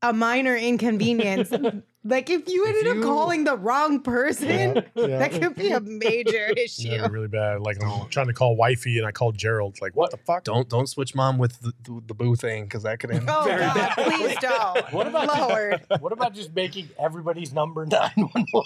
a 0.02 0.12
minor 0.12 0.54
inconvenience. 0.56 1.50
like 2.04 2.30
if 2.30 2.48
you 2.48 2.64
ended 2.66 2.84
you- 2.84 2.92
up 2.92 3.02
calling 3.02 3.44
the 3.44 3.56
wrong 3.56 4.00
person, 4.00 4.82
Yeah. 4.94 5.06
that 5.18 5.32
could 5.32 5.54
be 5.56 5.70
a 5.70 5.80
major 5.80 6.46
issue. 6.56 6.90
they're 6.90 7.10
really 7.10 7.28
bad. 7.28 7.60
Like 7.60 7.82
I'm 7.82 8.08
trying 8.08 8.28
to 8.28 8.32
call 8.32 8.56
wifey 8.56 8.98
and 8.98 9.06
I 9.06 9.10
called 9.12 9.36
Gerald. 9.36 9.78
Like 9.80 9.96
what, 9.96 10.10
the 10.10 10.16
fuck? 10.18 10.44
Don't 10.44 10.68
don't 10.68 10.86
switch 10.86 11.14
mom 11.14 11.38
with 11.38 11.60
the, 11.60 11.72
the, 11.84 12.02
the 12.08 12.14
boo 12.14 12.36
thing 12.36 12.64
because 12.64 12.84
that 12.84 13.00
could 13.00 13.10
end. 13.14 13.24
Oh 13.28 13.44
Very 13.44 13.60
God, 13.60 13.74
bad. 13.74 13.94
please 13.96 14.36
don't. 14.40 14.92
What 14.92 15.06
about 15.06 15.38
Lord? 15.50 15.84
what 16.00 16.12
about 16.12 16.34
just 16.34 16.54
making 16.54 16.88
everybody's 16.98 17.52
number 17.52 17.84
nine 17.86 18.10
one 18.16 18.46
one? 18.52 18.64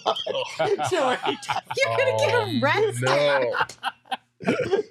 So 0.88 1.16
You're 1.26 1.96
gonna 1.96 2.18
get 2.18 2.62
arrested. 2.62 3.08
Oh, 3.08 3.54
no. 4.44 4.82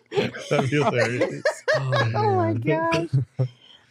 That'd 0.50 0.70
be 0.70 0.78
hilarious. 0.78 1.44
Oh 1.76 1.90
my 2.12 2.52
oh, 2.52 2.54
gosh. 2.56 3.10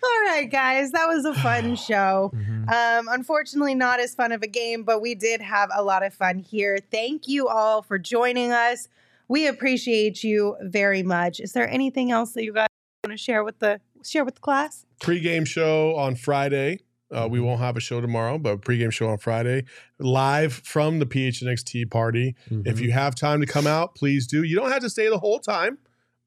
All 0.03 0.21
right, 0.27 0.49
guys, 0.51 0.93
that 0.93 1.07
was 1.07 1.25
a 1.25 1.35
fun 1.35 1.77
show. 1.89 2.33
Mhm. 2.35 2.69
Um, 2.71 3.09
unfortunately, 3.11 3.75
not 3.75 4.01
as 4.01 4.15
fun 4.15 4.33
of 4.33 4.43
a 4.43 4.47
game, 4.47 4.83
but 4.85 5.01
we 5.03 5.15
did 5.15 5.41
have 5.41 5.71
a 5.75 5.83
lot 5.83 6.03
of 6.05 6.15
fun 6.15 6.39
here. 6.39 6.79
Thank 6.91 7.29
you 7.29 7.49
all 7.49 7.83
for 7.83 7.99
joining 7.99 8.53
us. 8.53 8.89
We 9.29 9.47
appreciate 9.47 10.25
you 10.25 10.57
very 10.63 11.03
much. 11.03 11.39
Is 11.41 11.53
there 11.53 11.69
anything 11.69 12.11
else 12.11 12.33
that 12.33 12.45
you 12.45 12.53
guys 12.53 12.67
want 13.05 13.13
to 13.17 13.23
share 13.23 13.45
with 13.45 13.59
the 13.59 13.81
share 14.03 14.25
with 14.25 14.37
the 14.37 14.41
class? 14.41 14.87
Pre-game 15.01 15.45
show 15.45 15.95
on 15.97 16.15
Friday. 16.17 16.81
Uh, 17.13 17.27
we 17.29 17.41
won't 17.41 17.61
have 17.61 17.77
a 17.77 17.81
show 17.81 18.01
tomorrow, 18.01 18.39
but 18.39 18.61
pregame 18.61 18.93
show 18.93 19.09
on 19.09 19.19
Friday, 19.19 19.65
live 19.99 20.53
from 20.53 21.01
the 21.01 21.07
PHNXT 21.07 21.91
party. 21.91 22.37
If 22.65 22.79
you 22.79 22.93
have 22.93 23.17
time 23.17 23.41
to 23.41 23.47
come 23.47 23.67
out, 23.67 23.97
please 23.97 24.29
do. 24.29 24.45
You 24.45 24.55
don't 24.55 24.71
have 24.71 24.83
to 24.83 24.91
stay 24.91 25.09
the 25.11 25.19
whole 25.19 25.41
time, 25.41 25.79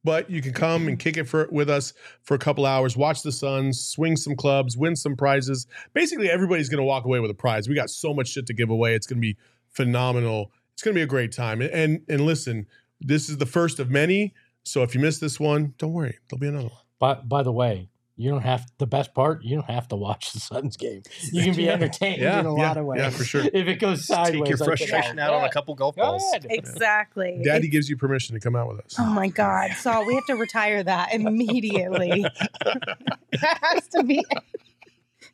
but 0.04 0.30
you 0.30 0.42
can 0.42 0.54
come 0.54 0.88
and 0.88 0.92
mm-hmm. 0.92 1.04
kick 1.04 1.18
it 1.18 1.26
for 1.26 1.48
with 1.52 1.70
us 1.70 1.94
for 2.24 2.36
a 2.36 2.40
couple 2.40 2.66
hours, 2.66 2.98
watch 2.98 3.22
the 3.22 3.32
Suns, 3.32 3.80
swing 3.80 4.16
some 4.16 4.36
clubs, 4.36 4.78
win 4.78 4.96
some 4.96 5.16
prizes. 5.16 5.68
Basically, 5.94 6.30
everybody's 6.30 6.70
going 6.70 6.80
to 6.80 6.84
walk 6.84 7.06
away 7.06 7.20
with 7.20 7.32
a 7.32 7.36
prize. 7.36 7.70
We 7.70 7.76
got 7.76 7.90
so 7.90 8.14
much 8.14 8.30
shit 8.30 8.46
to 8.48 8.54
give 8.54 8.70
away. 8.70 8.96
It's 8.96 9.08
going 9.08 9.18
to 9.18 9.22
be 9.22 9.38
phenomenal. 9.70 10.52
It's 10.74 10.84
going 10.84 10.94
to 10.94 11.00
be 11.00 11.04
a 11.04 11.08
great 11.08 11.32
time. 11.32 11.62
And, 11.62 11.72
and 11.72 12.02
and 12.10 12.22
listen, 12.26 12.68
this 13.00 13.30
is 13.30 13.38
the 13.38 13.46
first 13.46 13.80
of 13.80 13.90
many. 13.90 14.34
So 14.64 14.84
if 14.84 14.96
you 14.96 15.02
miss 15.02 15.20
this 15.20 15.40
one, 15.40 15.74
don't 15.78 15.94
worry, 15.94 16.18
there'll 16.30 16.40
be 16.40 16.48
another 16.48 16.70
one. 16.70 16.78
But 17.00 17.28
by 17.28 17.44
the 17.44 17.52
way, 17.52 17.90
you 18.16 18.30
don't 18.30 18.42
have 18.42 18.66
the 18.78 18.86
best 18.86 19.14
part. 19.14 19.44
You 19.44 19.56
don't 19.56 19.70
have 19.70 19.88
to 19.90 19.96
watch 19.96 20.34
the 20.34 20.40
Suns 20.40 20.78
game. 20.78 21.02
You 21.32 21.44
can 21.44 21.56
be 21.56 21.68
entertained 21.70 22.22
Yeah, 22.22 22.40
in 22.42 22.46
a 22.46 22.56
yeah, 22.56 22.68
lot 22.68 22.78
of 22.78 22.86
ways. 22.86 23.00
yeah, 23.02 23.10
for 23.10 23.24
sure. 23.24 23.42
If 23.44 23.68
it 23.68 23.80
goes 23.80 24.06
sideways, 24.06 24.42
Take 24.42 24.50
your 24.50 24.58
frustration 24.60 25.18
has. 25.18 25.30
out 25.30 25.34
on 25.34 25.44
a 25.46 25.50
couple 25.52 25.74
golf 25.76 25.96
balls. 25.96 26.22
ahead. 26.32 26.46
Exactly. 26.50 27.42
Daddy 27.44 27.58
It's- 27.68 27.72
gives 27.72 27.90
you 27.90 27.98
permission 27.98 28.36
to 28.36 28.40
come 28.40 28.56
out 28.56 28.68
with 28.70 28.80
us. 28.82 28.96
Oh 29.00 29.06
my 29.06 29.28
God, 29.30 29.72
Saul, 29.78 30.06
we 30.06 30.14
have 30.16 30.26
to 30.28 30.36
retire 30.36 30.84
that 30.84 31.14
immediately. 31.14 32.24
that 32.64 33.58
has 33.62 33.88
to 33.90 34.04
be. 34.04 34.24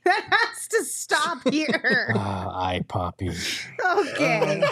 That 0.05 0.23
has 0.30 0.67
to 0.69 0.84
stop 0.86 1.49
here. 1.49 2.13
Ah, 2.15 2.47
eye 2.67 2.82
poppy. 2.88 3.32
Okay. 3.86 4.63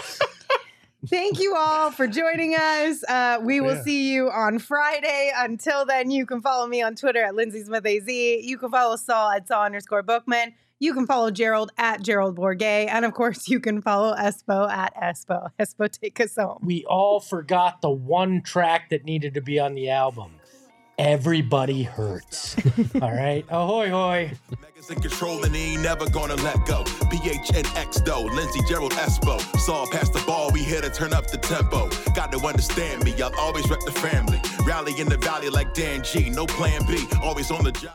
Thank 1.06 1.38
you 1.38 1.54
all 1.56 1.92
for 1.92 2.08
joining 2.08 2.54
us. 2.54 3.04
Uh, 3.08 3.38
we 3.40 3.60
will 3.60 3.76
Yeah. 3.76 3.82
see 3.82 4.12
you 4.12 4.30
on 4.30 4.58
Friday. 4.58 5.30
Until 5.36 5.86
then, 5.86 6.10
you 6.10 6.26
can 6.26 6.40
follow 6.42 6.66
me 6.66 6.82
on 6.82 6.96
Twitter 6.96 7.22
at 7.24 7.36
Lindsay 7.36 7.62
Smith 7.62 7.86
AZ. 7.86 8.08
You 8.08 8.58
can 8.58 8.70
follow 8.70 8.96
Saul 8.96 9.30
at 9.30 9.46
Saul 9.46 9.64
underscore 9.64 10.02
Bookman. 10.02 10.54
You 10.80 10.94
can 10.94 11.06
follow 11.06 11.30
Gerald 11.30 11.70
at 11.78 12.02
Gerald 12.02 12.36
Bourguet. 12.36 12.88
And 12.88 13.04
of 13.04 13.12
course, 13.14 13.48
you 13.48 13.60
can 13.60 13.80
follow 13.80 14.14
Espo 14.14 14.68
at 14.70 14.92
Espo. 14.96 15.50
Espo, 15.58 15.88
take 15.90 16.20
us 16.20 16.34
home. 16.36 16.58
We 16.62 16.84
all 16.84 17.20
forgot 17.20 17.80
the 17.80 17.90
one 17.90 18.42
track 18.42 18.90
that 18.90 19.04
needed 19.04 19.34
to 19.34 19.40
be 19.40 19.60
on 19.60 19.74
the 19.74 19.90
album. 19.90 20.37
Everybody 20.98 21.84
hurts. 21.84 22.56
all 23.00 23.12
right. 23.12 23.44
Ahoy, 23.50 23.88
hoy. 23.88 24.32
Megas 24.60 24.90
in 24.90 25.00
control 25.00 25.44
and 25.44 25.54
he 25.54 25.74
ain't 25.74 25.82
never 25.82 26.10
gonna 26.10 26.34
let 26.36 26.66
go. 26.66 26.82
PHNX 26.84 28.04
though, 28.04 28.22
Lindsey 28.22 28.60
Gerald 28.68 28.92
Espo. 28.92 29.40
Saw 29.58 29.86
past 29.90 30.12
the 30.12 30.22
ball, 30.26 30.50
we 30.52 30.64
here 30.64 30.80
to 30.80 30.90
turn 30.90 31.12
up 31.12 31.30
the 31.30 31.38
tempo. 31.38 31.88
Got 32.14 32.32
to 32.32 32.38
understand 32.44 33.04
me, 33.04 33.14
I'll 33.22 33.34
always 33.38 33.70
rep 33.70 33.80
the 33.80 33.92
family. 33.92 34.40
Rally 34.64 34.98
in 35.00 35.08
the 35.08 35.18
valley 35.18 35.50
like 35.50 35.72
Dan 35.72 36.02
G, 36.02 36.30
no 36.30 36.46
plan 36.46 36.84
B, 36.86 37.06
always 37.22 37.52
on 37.52 37.62
the 37.62 37.72
job. 37.72 37.94